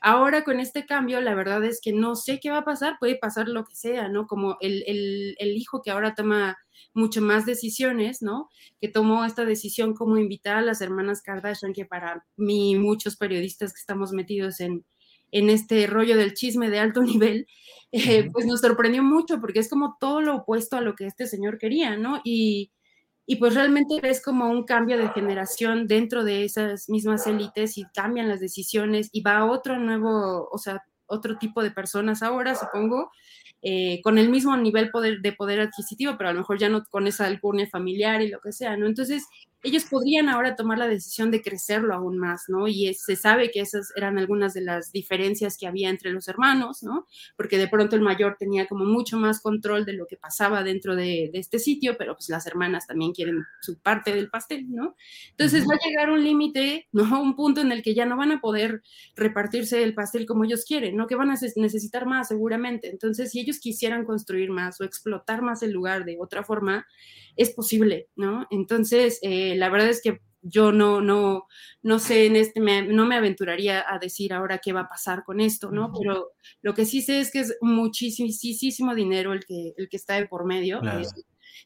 [0.00, 3.16] Ahora con este cambio, la verdad es que no sé qué va a pasar, puede
[3.16, 4.26] pasar lo que sea, ¿no?
[4.26, 6.56] Como el, el, el hijo que ahora toma
[6.94, 8.48] mucho más decisiones, ¿no?
[8.80, 13.72] Que tomó esta decisión como invitar a las hermanas Kardashian, que para mí, muchos periodistas
[13.72, 14.84] que estamos metidos en,
[15.32, 17.46] en este rollo del chisme de alto nivel,
[17.92, 21.26] eh, pues nos sorprendió mucho porque es como todo lo opuesto a lo que este
[21.26, 22.20] señor quería, ¿no?
[22.24, 22.70] Y,
[23.26, 27.84] y pues realmente es como un cambio de generación dentro de esas mismas élites y
[27.94, 32.54] cambian las decisiones y va a otro nuevo, o sea, otro tipo de personas ahora,
[32.54, 33.10] supongo,
[33.60, 36.84] eh, con el mismo nivel poder, de poder adquisitivo, pero a lo mejor ya no
[36.84, 38.86] con esa alcurnia familiar y lo que sea, ¿no?
[38.86, 39.26] Entonces,
[39.62, 42.68] ellos podrían ahora tomar la decisión de crecerlo aún más, ¿no?
[42.68, 46.28] Y es, se sabe que esas eran algunas de las diferencias que había entre los
[46.28, 47.06] hermanos, ¿no?
[47.36, 50.94] Porque de pronto el mayor tenía como mucho más control de lo que pasaba dentro
[50.94, 54.94] de, de este sitio, pero pues las hermanas también quieren su parte del pastel, ¿no?
[55.30, 55.70] Entonces uh -huh.
[55.70, 56.98] va a llegar un límite, ¿no?
[57.28, 58.82] Un punto en el que ya no van a poder
[59.16, 61.06] repartirse el pastel como ellos quieren, ¿no?
[61.06, 62.90] Que van a necesitar más seguramente.
[62.90, 66.86] Entonces, si ellos quisieran construir más o explotar más el lugar de otra forma,
[67.36, 68.46] es posible, ¿no?
[68.50, 71.46] Entonces, eh, la verdad es que yo no, no,
[71.82, 75.24] no sé, en este, me, no me aventuraría a decir ahora qué va a pasar
[75.24, 75.92] con esto, ¿no?
[75.98, 80.14] Pero lo que sí sé es que es muchísimo dinero el que, el que está
[80.14, 80.80] de por medio.
[80.80, 81.00] Claro.
[81.00, 81.06] Eh,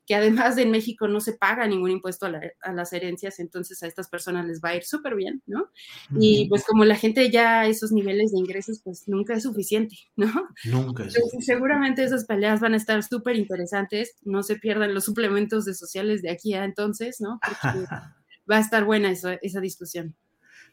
[0.07, 3.39] que además de en México no se paga ningún impuesto a, la, a, las herencias,
[3.39, 5.71] entonces a estas personas les va a ir súper bien, ¿no?
[6.19, 9.97] Y pues como la gente ya a esos niveles de ingresos, pues nunca es suficiente,
[10.17, 10.33] ¿no?
[10.65, 11.47] Nunca es suficiente.
[11.47, 16.23] Seguramente esas peleas van a estar súper interesantes, no se pierdan los suplementos de sociales
[16.23, 17.39] de aquí a entonces, ¿no?
[17.47, 17.87] Porque
[18.51, 20.17] va a estar buena esa, esa discusión.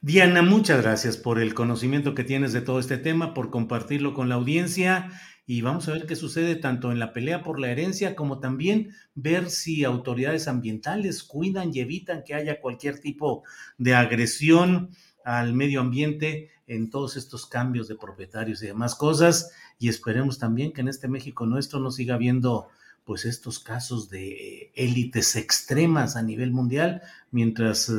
[0.02, 4.30] Diana, muchas gracias por el conocimiento que tienes de todo este tema, por compartirlo con
[4.30, 5.12] la audiencia.
[5.46, 8.92] Y vamos a ver qué sucede tanto en la pelea por la herencia como también
[9.14, 13.44] ver si autoridades ambientales cuidan y evitan que haya cualquier tipo
[13.78, 14.92] de agresión
[15.26, 19.52] al medio ambiente en todos estos cambios de propietarios y demás cosas.
[19.80, 22.70] Y esperemos también que en este México nuestro no siga habiendo
[23.04, 27.92] pues estos casos de élites extremas a nivel mundial mientras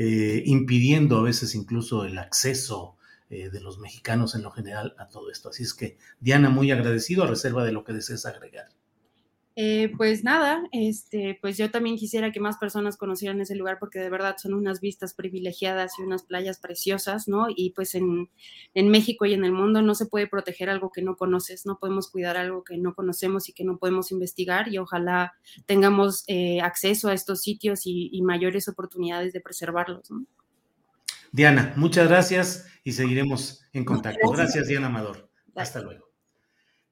[0.00, 2.96] eh, impidiendo a veces incluso el acceso
[3.30, 5.48] eh, de los mexicanos en lo general a todo esto.
[5.48, 8.68] Así es que, Diana, muy agradecido a reserva de lo que desees agregar.
[9.60, 13.98] Eh, pues nada, este, pues yo también quisiera que más personas conocieran ese lugar porque
[13.98, 17.48] de verdad son unas vistas privilegiadas y unas playas preciosas, ¿no?
[17.48, 18.30] Y pues en,
[18.74, 21.80] en, México y en el mundo no se puede proteger algo que no conoces, no
[21.80, 25.32] podemos cuidar algo que no conocemos y que no podemos investigar y ojalá
[25.66, 30.24] tengamos eh, acceso a estos sitios y, y, mayores oportunidades de preservarlos, ¿no?
[31.32, 34.30] Diana, muchas gracias y seguiremos en contacto.
[34.30, 35.28] Gracias, Diana Amador.
[35.56, 36.12] Hasta luego.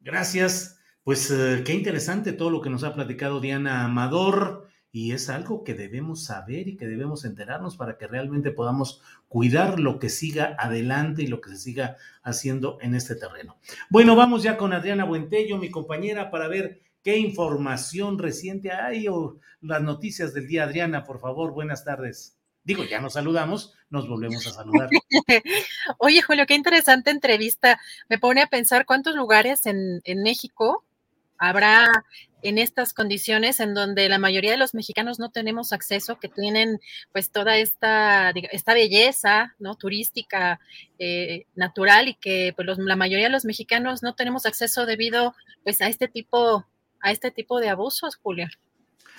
[0.00, 0.75] Gracias.
[1.06, 5.62] Pues eh, qué interesante todo lo que nos ha platicado Diana Amador y es algo
[5.62, 10.56] que debemos saber y que debemos enterarnos para que realmente podamos cuidar lo que siga
[10.58, 13.56] adelante y lo que se siga haciendo en este terreno.
[13.88, 19.38] Bueno, vamos ya con Adriana Buentello, mi compañera, para ver qué información reciente hay o
[19.60, 20.64] las noticias del día.
[20.64, 22.36] Adriana, por favor, buenas tardes.
[22.64, 24.88] Digo, ya nos saludamos, nos volvemos a saludar.
[25.98, 27.78] Oye, Julio, qué interesante entrevista.
[28.08, 30.82] Me pone a pensar cuántos lugares en, en México
[31.38, 31.88] habrá
[32.42, 36.80] en estas condiciones en donde la mayoría de los mexicanos no tenemos acceso, que tienen
[37.12, 39.74] pues toda esta, esta belleza ¿no?
[39.74, 40.60] turística
[40.98, 45.34] eh, natural y que pues la mayoría de los mexicanos no tenemos acceso debido
[45.64, 46.64] pues a este tipo,
[47.00, 48.48] a este tipo de abusos, Julia.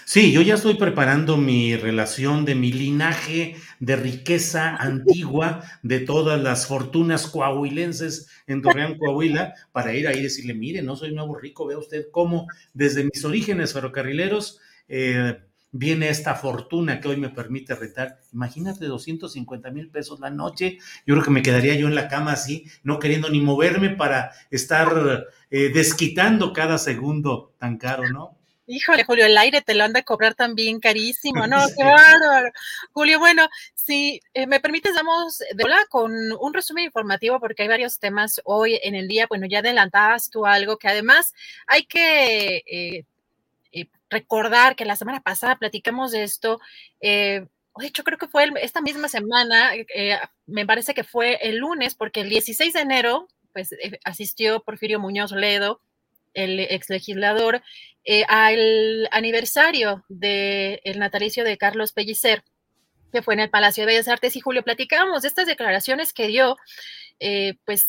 [0.09, 6.41] Sí, yo ya estoy preparando mi relación de mi linaje de riqueza antigua de todas
[6.41, 11.35] las fortunas coahuilenses en Torreón, Coahuila, para ir ahí y decirle, mire, no soy nuevo
[11.35, 15.41] rico, vea usted cómo desde mis orígenes ferrocarrileros eh,
[15.73, 18.21] viene esta fortuna que hoy me permite rentar.
[18.31, 20.77] Imagínate 250 mil pesos la noche.
[21.05, 24.31] Yo creo que me quedaría yo en la cama así, no queriendo ni moverme para
[24.51, 28.36] estar eh, desquitando cada segundo tan caro, ¿no?
[28.69, 31.55] Híjole, Julio, el aire te lo han de cobrar también carísimo, ¿no?
[31.77, 32.51] Qué bárbaro.
[32.91, 37.69] Julio, bueno, si eh, me permites, damos de hola con un resumen informativo porque hay
[37.69, 39.25] varios temas hoy en el día.
[39.27, 41.33] Bueno, ya adelantabas tú algo que además
[41.65, 43.05] hay que eh,
[43.71, 46.59] eh, recordar que la semana pasada platicamos de esto.
[46.99, 47.47] de
[47.79, 49.71] hecho, creo que fue esta misma semana,
[50.45, 53.73] me parece que fue el lunes, porque el 16 de enero, pues
[54.03, 55.79] asistió Porfirio Muñoz Ledo
[56.37, 57.61] el ex legislador,
[58.05, 62.43] eh, al aniversario del natalicio de Carlos Pellicer,
[63.11, 64.35] que fue en el Palacio de Bellas Artes.
[64.35, 66.57] Y Julio, platicábamos de estas declaraciones que dio,
[67.19, 67.83] eh, pues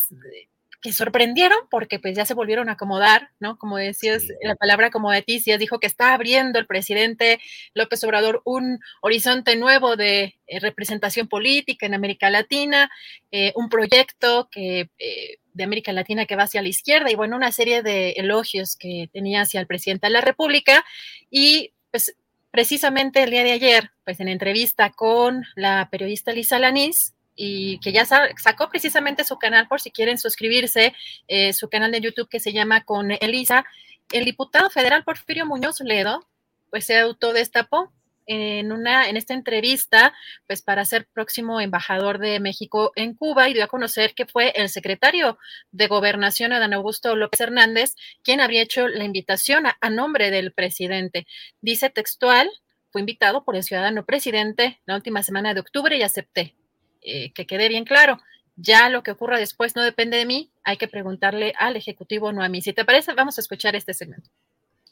[0.80, 3.58] que sorprendieron porque pues ya se volvieron a acomodar, ¿no?
[3.58, 7.40] Como decías, la palabra acomodeticias dijo que está abriendo el presidente
[7.74, 12.90] López Obrador un horizonte nuevo de eh, representación política en América Latina,
[13.32, 17.36] eh, un proyecto que eh, de América Latina que va hacia la izquierda y bueno,
[17.36, 20.84] una serie de elogios que tenía hacia el presidente de la República
[21.30, 22.16] y pues
[22.50, 27.92] precisamente el día de ayer, pues en entrevista con la periodista Lisa Lanís, y que
[27.92, 30.92] ya sacó precisamente su canal por si quieren suscribirse,
[31.28, 33.64] eh, su canal de YouTube que se llama Con Elisa.
[34.10, 36.26] El diputado federal Porfirio Muñoz Ledo,
[36.70, 37.92] pues se autodestapó
[38.28, 40.14] en una en esta entrevista,
[40.46, 44.52] pues para ser próximo embajador de México en Cuba y dio a conocer que fue
[44.54, 45.38] el secretario
[45.72, 51.26] de Gobernación Adán Augusto López Hernández quien habría hecho la invitación a nombre del presidente.
[51.60, 52.48] Dice textual,
[52.90, 56.54] fue invitado por el ciudadano presidente la última semana de octubre y acepté.
[57.02, 58.20] Eh, que quede bien claro.
[58.56, 62.42] Ya lo que ocurra después no depende de mí, hay que preguntarle al Ejecutivo, no
[62.42, 62.60] a mí.
[62.60, 64.28] Si te parece, vamos a escuchar este segmento.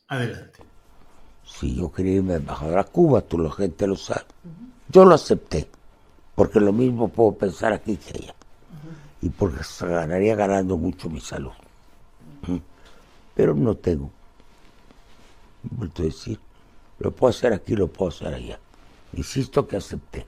[0.07, 0.61] Adelante.
[1.47, 4.27] Si yo quería irme embajador a Cuba, tú la gente lo sabe.
[4.89, 5.69] Yo lo acepté,
[6.35, 8.35] porque lo mismo puedo pensar aquí que allá.
[9.23, 11.53] Y porque se ganaría ganando mucho mi salud.
[13.35, 14.11] Pero no tengo.
[15.63, 16.39] Vuelto a decir,
[16.99, 18.59] lo puedo hacer aquí, lo puedo hacer allá.
[19.15, 20.27] Insisto que acepté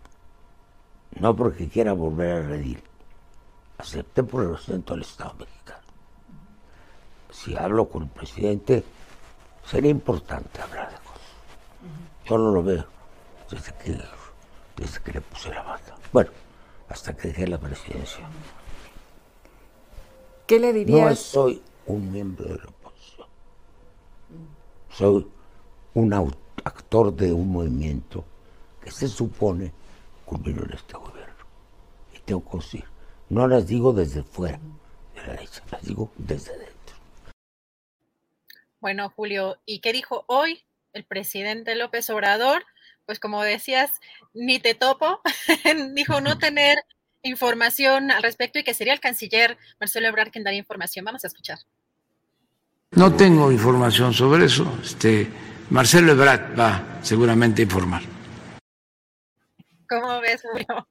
[1.21, 2.83] no porque quiera volver a redir.
[3.79, 5.83] Acepté por el representante del Estado mexicano.
[7.31, 8.85] Si hablo con el presidente,
[9.65, 11.08] sería importante hablar de.
[12.29, 12.85] Yo no lo veo
[13.51, 13.99] desde que,
[14.77, 15.97] desde que le puse la banda.
[16.13, 16.31] Bueno,
[16.89, 18.29] hasta que dejé la presidencia.
[20.47, 21.09] ¿Qué le dirías?
[21.09, 23.29] No soy un miembro de la oposición.
[24.91, 25.27] Soy
[25.95, 26.13] un
[26.65, 28.25] actor de un movimiento
[28.83, 29.73] que se supone
[30.27, 31.35] culminó en este gobierno.
[32.15, 32.85] Y tengo que decir,
[33.31, 34.61] no las digo desde fuera
[35.15, 36.97] de la derecha, las digo desde dentro.
[38.81, 40.63] Bueno, Julio, ¿y qué dijo hoy
[40.99, 42.65] el presidente López Obrador?
[43.07, 44.01] Pues como decías,
[44.35, 45.20] ni te topo,
[45.94, 46.78] dijo no tener
[47.23, 51.05] información al respecto y que sería el canciller Marcelo Ebrard quien daría información.
[51.05, 51.59] Vamos a escuchar.
[52.93, 54.78] No tengo información sobre eso.
[54.83, 55.28] Este,
[55.70, 58.02] Marcelo Ebrard va seguramente a informar.
[59.89, 60.89] ¿Cómo ves, Julio?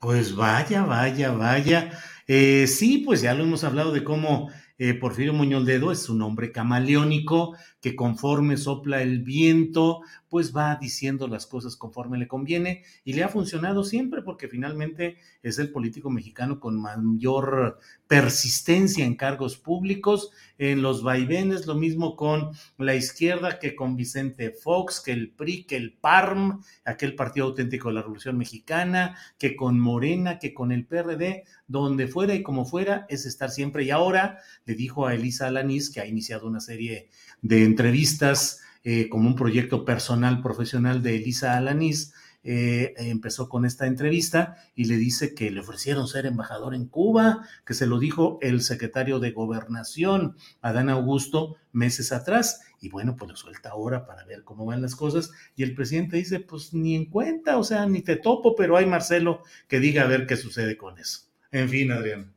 [0.00, 1.90] Pues vaya, vaya, vaya.
[2.26, 6.22] Eh, sí, pues ya lo hemos hablado de cómo eh, Porfirio Muñoz Ledo es un
[6.22, 12.82] hombre camaleónico que conforme sopla el viento, pues va diciendo las cosas conforme le conviene
[13.04, 19.16] y le ha funcionado siempre porque finalmente es el político mexicano con mayor persistencia en
[19.16, 25.12] cargos públicos, en los vaivenes, lo mismo con la izquierda que con Vicente Fox, que
[25.12, 30.38] el PRI, que el PARM, aquel Partido Auténtico de la Revolución Mexicana, que con Morena,
[30.38, 33.84] que con el PRD, donde fuera y como fuera, es estar siempre.
[33.84, 37.10] Y ahora le dijo a Elisa Alanís, que ha iniciado una serie
[37.44, 43.86] de entrevistas eh, como un proyecto personal, profesional de Elisa Alanís, eh, empezó con esta
[43.86, 48.38] entrevista y le dice que le ofrecieron ser embajador en Cuba, que se lo dijo
[48.42, 52.62] el secretario de gobernación, Adán Augusto, meses atrás.
[52.80, 55.30] Y bueno, pues lo suelta ahora para ver cómo van las cosas.
[55.54, 58.86] Y el presidente dice, pues ni en cuenta, o sea, ni te topo, pero hay
[58.86, 61.20] Marcelo que diga a ver qué sucede con eso.
[61.50, 62.33] En fin, Adrián.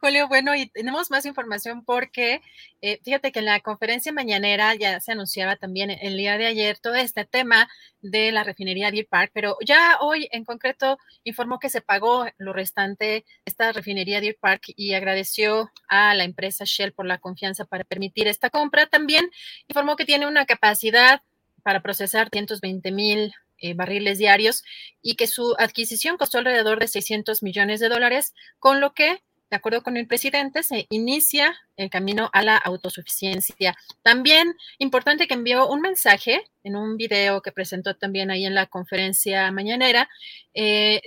[0.00, 2.40] Julio, bueno, y tenemos más información porque
[2.80, 6.78] eh, fíjate que en la conferencia mañanera ya se anunciaba también el día de ayer
[6.78, 7.68] todo este tema
[8.00, 12.52] de la refinería Deer Park, pero ya hoy en concreto informó que se pagó lo
[12.52, 17.84] restante esta refinería Deer Park y agradeció a la empresa Shell por la confianza para
[17.84, 18.86] permitir esta compra.
[18.86, 19.30] También
[19.68, 21.22] informó que tiene una capacidad
[21.62, 24.62] para procesar 120 mil eh, barriles diarios
[25.00, 29.56] y que su adquisición costó alrededor de 600 millones de dólares, con lo que de
[29.56, 33.76] acuerdo con el presidente, se inicia el camino a la autosuficiencia.
[34.02, 38.66] También importante que envió un mensaje en un video que presentó también ahí en la
[38.66, 40.08] conferencia mañanera.
[40.54, 41.00] Eh,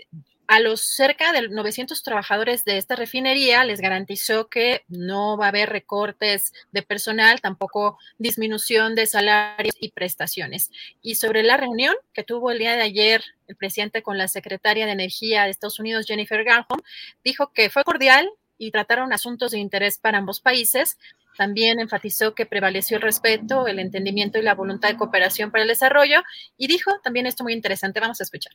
[0.47, 5.49] a los cerca de 900 trabajadores de esta refinería les garantizó que no va a
[5.49, 10.71] haber recortes de personal, tampoco disminución de salarios y prestaciones.
[11.01, 14.85] Y sobre la reunión que tuvo el día de ayer el presidente con la secretaria
[14.85, 16.81] de Energía de Estados Unidos, Jennifer Granholm,
[17.25, 20.97] dijo que fue cordial y trataron asuntos de interés para ambos países.
[21.37, 25.67] También enfatizó que prevaleció el respeto, el entendimiento y la voluntad de cooperación para el
[25.67, 26.23] desarrollo
[26.57, 27.99] y dijo también esto muy interesante.
[27.99, 28.53] Vamos a escuchar.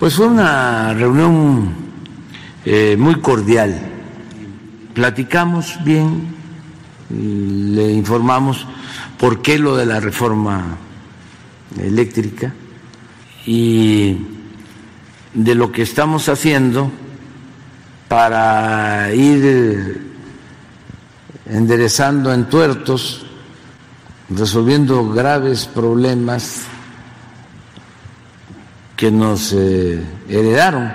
[0.00, 1.72] Pues fue una reunión
[2.64, 3.80] eh, muy cordial.
[4.92, 6.34] Platicamos bien,
[7.08, 8.66] le informamos
[9.16, 10.76] por qué lo de la reforma
[11.78, 12.52] eléctrica
[13.46, 14.16] y
[15.34, 16.90] de lo que estamos haciendo
[18.08, 20.10] para ir
[21.46, 23.24] enderezando en tuertos,
[24.30, 26.64] resolviendo graves problemas
[29.00, 30.92] que nos eh, heredaron,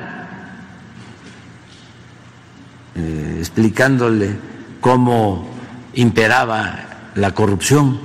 [2.93, 4.38] eh, explicándole
[4.80, 5.50] cómo
[5.95, 8.00] imperaba la corrupción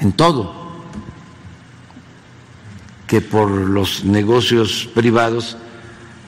[0.00, 0.82] en todo
[3.06, 5.56] que por los negocios privados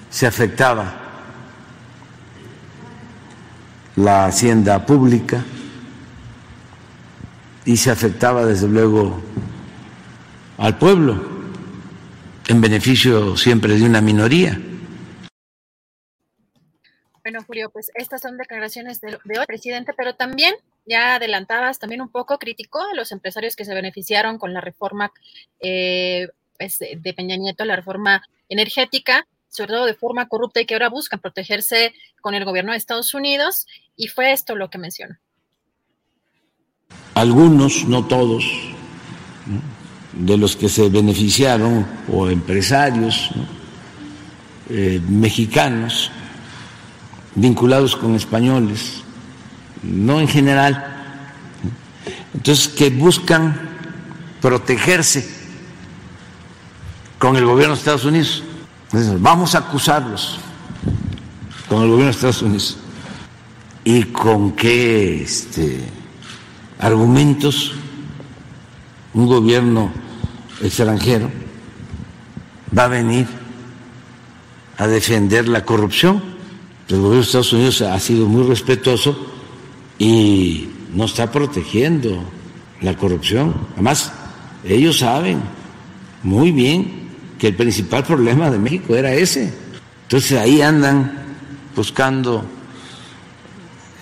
[0.09, 0.95] se afectaba
[3.97, 5.43] la hacienda pública
[7.65, 9.21] y se afectaba desde luego
[10.59, 11.30] al pueblo
[12.51, 14.61] en beneficio siempre de una minoría.
[17.23, 22.09] Bueno, Julio, pues estas son declaraciones de, hoy, presidente, pero también ya adelantabas, también un
[22.09, 25.13] poco criticó a los empresarios que se beneficiaron con la reforma
[25.61, 30.75] eh, pues, de Peña Nieto, la reforma energética, sobre todo de forma corrupta y que
[30.75, 33.67] ahora buscan protegerse con el gobierno de Estados Unidos.
[33.95, 35.17] Y fue esto lo que mencionó.
[37.15, 38.45] Algunos, no todos,
[40.13, 43.31] de los que se beneficiaron o empresarios
[44.69, 46.11] eh, mexicanos
[47.35, 49.03] vinculados con españoles,
[49.83, 50.85] no en general,
[52.35, 53.69] entonces que buscan
[54.41, 55.29] protegerse
[57.19, 58.43] con el gobierno de Estados Unidos.
[59.19, 60.39] vamos a acusarlos
[61.69, 62.77] con el gobierno de Estados Unidos.
[63.85, 65.81] ¿Y con qué este,
[66.79, 67.75] argumentos
[69.15, 69.91] un gobierno
[70.63, 71.31] extranjero
[72.77, 73.27] va a venir
[74.79, 76.23] a defender la corrupción?
[76.89, 79.17] El gobierno de Estados Unidos ha sido muy respetuoso
[79.99, 82.23] y no está protegiendo
[82.81, 83.55] la corrupción.
[83.75, 84.13] Además,
[84.65, 85.41] ellos saben
[86.23, 89.53] muy bien que el principal problema de México era ese.
[90.03, 91.13] Entonces ahí andan
[91.75, 92.45] buscando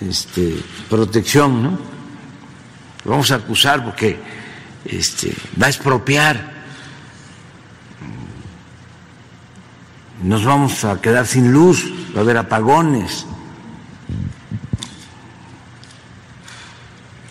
[0.01, 0.55] este,
[0.89, 1.77] protección, ¿no?
[3.05, 4.17] vamos a acusar porque
[4.85, 6.59] este, va a expropiar.
[10.23, 13.25] Nos vamos a quedar sin luz, va a haber apagones.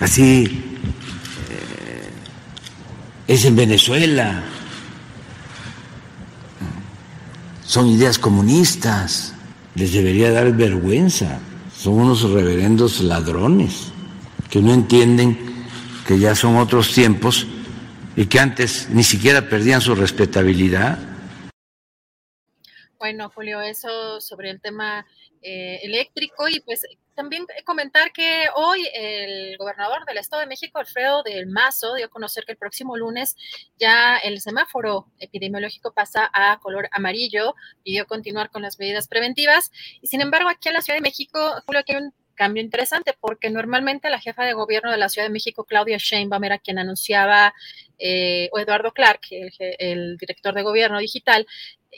[0.00, 0.78] Así
[1.50, 2.10] eh,
[3.26, 4.44] es en Venezuela.
[7.68, 9.34] son ideas comunistas.
[9.74, 11.38] Les debería dar vergüenza.
[11.78, 13.92] Son unos reverendos ladrones
[14.50, 15.38] que no entienden
[16.08, 17.46] que ya son otros tiempos
[18.16, 20.98] y que antes ni siquiera perdían su respetabilidad.
[22.98, 25.06] Bueno, Julio, eso sobre el tema
[25.42, 31.22] eh, eléctrico y pues también comentar que hoy el gobernador del Estado de México, Alfredo
[31.22, 33.36] del Mazo, dio a conocer que el próximo lunes
[33.78, 37.54] ya el semáforo epidemiológico pasa a color amarillo,
[37.84, 39.70] pidió continuar con las medidas preventivas
[40.00, 43.14] y sin embargo aquí en la Ciudad de México, Julio, aquí hay un cambio interesante
[43.20, 46.78] porque normalmente la jefa de gobierno de la Ciudad de México, Claudia Sheinbaum, era quien
[46.78, 47.52] anunciaba,
[47.98, 51.46] eh, o Eduardo Clark, el, el, director de gobierno digital,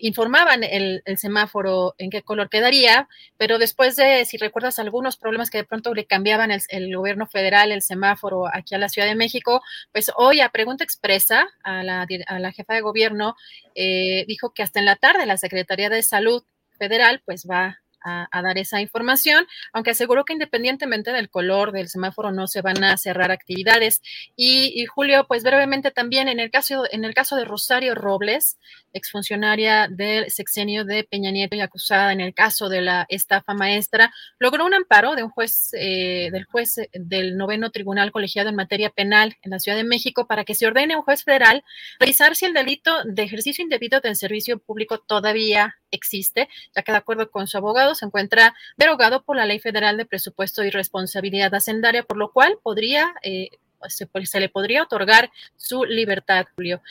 [0.00, 5.58] informaban el, semáforo en qué color quedaría, pero después de, si recuerdas, algunos problemas que
[5.58, 9.62] de pronto le cambiaban el, gobierno federal, el semáforo aquí a la Ciudad de México,
[9.92, 13.36] pues hoy a pregunta expresa a la, a la jefa de gobierno,
[13.74, 16.42] eh, dijo que hasta en la tarde la Secretaría de Salud
[16.78, 22.32] federal pues va a, dar esa información, aunque aseguró que independientemente del color del semáforo
[22.32, 24.02] no se van a cerrar actividades.
[24.36, 28.58] Y, Julio, pues brevemente también en el caso, en el caso de Rosario Robles,
[28.92, 34.12] exfuncionaria del sexenio de Peña Nieto y acusada en el caso de la estafa maestra,
[34.38, 38.90] logró un amparo de un juez, eh, del juez del noveno tribunal colegiado en materia
[38.90, 41.62] penal en la Ciudad de México para que se ordene a un juez federal
[41.98, 46.98] revisar si el delito de ejercicio indebido del servicio público todavía existe, ya que de
[46.98, 51.54] acuerdo con su abogado se encuentra derogado por la Ley Federal de Presupuesto y Responsabilidad
[51.54, 53.50] Hacendaria, por lo cual podría, eh,
[53.88, 56.82] se, se, le podría otorgar su libertad, Julio.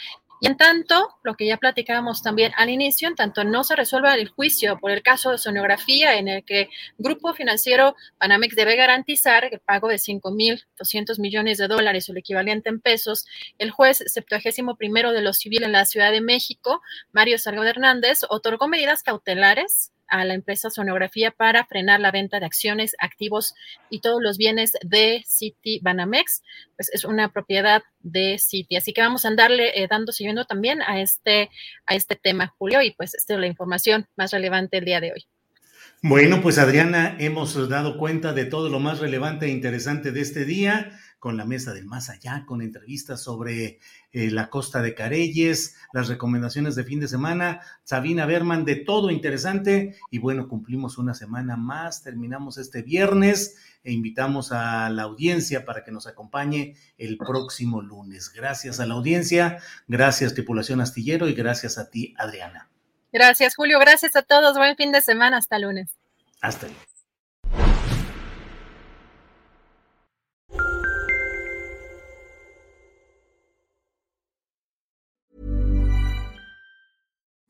[0.41, 4.15] Y en tanto, lo que ya platicábamos también al inicio, en tanto no se resuelva
[4.15, 9.45] el juicio por el caso de sonografía en el que Grupo Financiero Panamex debe garantizar
[9.45, 13.25] el pago de 5.200 millones de dólares o el equivalente en pesos,
[13.57, 18.21] el juez 71 primero de lo civil en la Ciudad de México, Mario Salgado Hernández,
[18.29, 23.53] otorgó medidas cautelares a la empresa Sonografía para frenar la venta de acciones, activos
[23.89, 26.43] y todos los bienes de City Banamex,
[26.75, 28.75] pues es una propiedad de City.
[28.75, 31.49] Así que vamos a andarle eh, dando siguiendo también a este,
[31.85, 35.13] a este tema, Julio, y pues esta es la información más relevante el día de
[35.13, 35.25] hoy.
[36.01, 40.45] Bueno, pues Adriana, hemos dado cuenta de todo lo más relevante e interesante de este
[40.45, 43.79] día con la mesa del más allá, con entrevistas sobre
[44.11, 49.11] eh, la costa de Careyes, las recomendaciones de fin de semana, Sabina Berman, de todo
[49.11, 49.97] interesante.
[50.09, 55.83] Y bueno, cumplimos una semana más, terminamos este viernes e invitamos a la audiencia para
[55.83, 58.31] que nos acompañe el próximo lunes.
[58.33, 62.69] Gracias a la audiencia, gracias tripulación astillero y gracias a ti, Adriana.
[63.11, 63.79] Gracias, Julio.
[63.79, 64.57] Gracias a todos.
[64.57, 65.37] Buen fin de semana.
[65.37, 65.89] Hasta lunes.
[66.41, 66.88] Hasta lunes.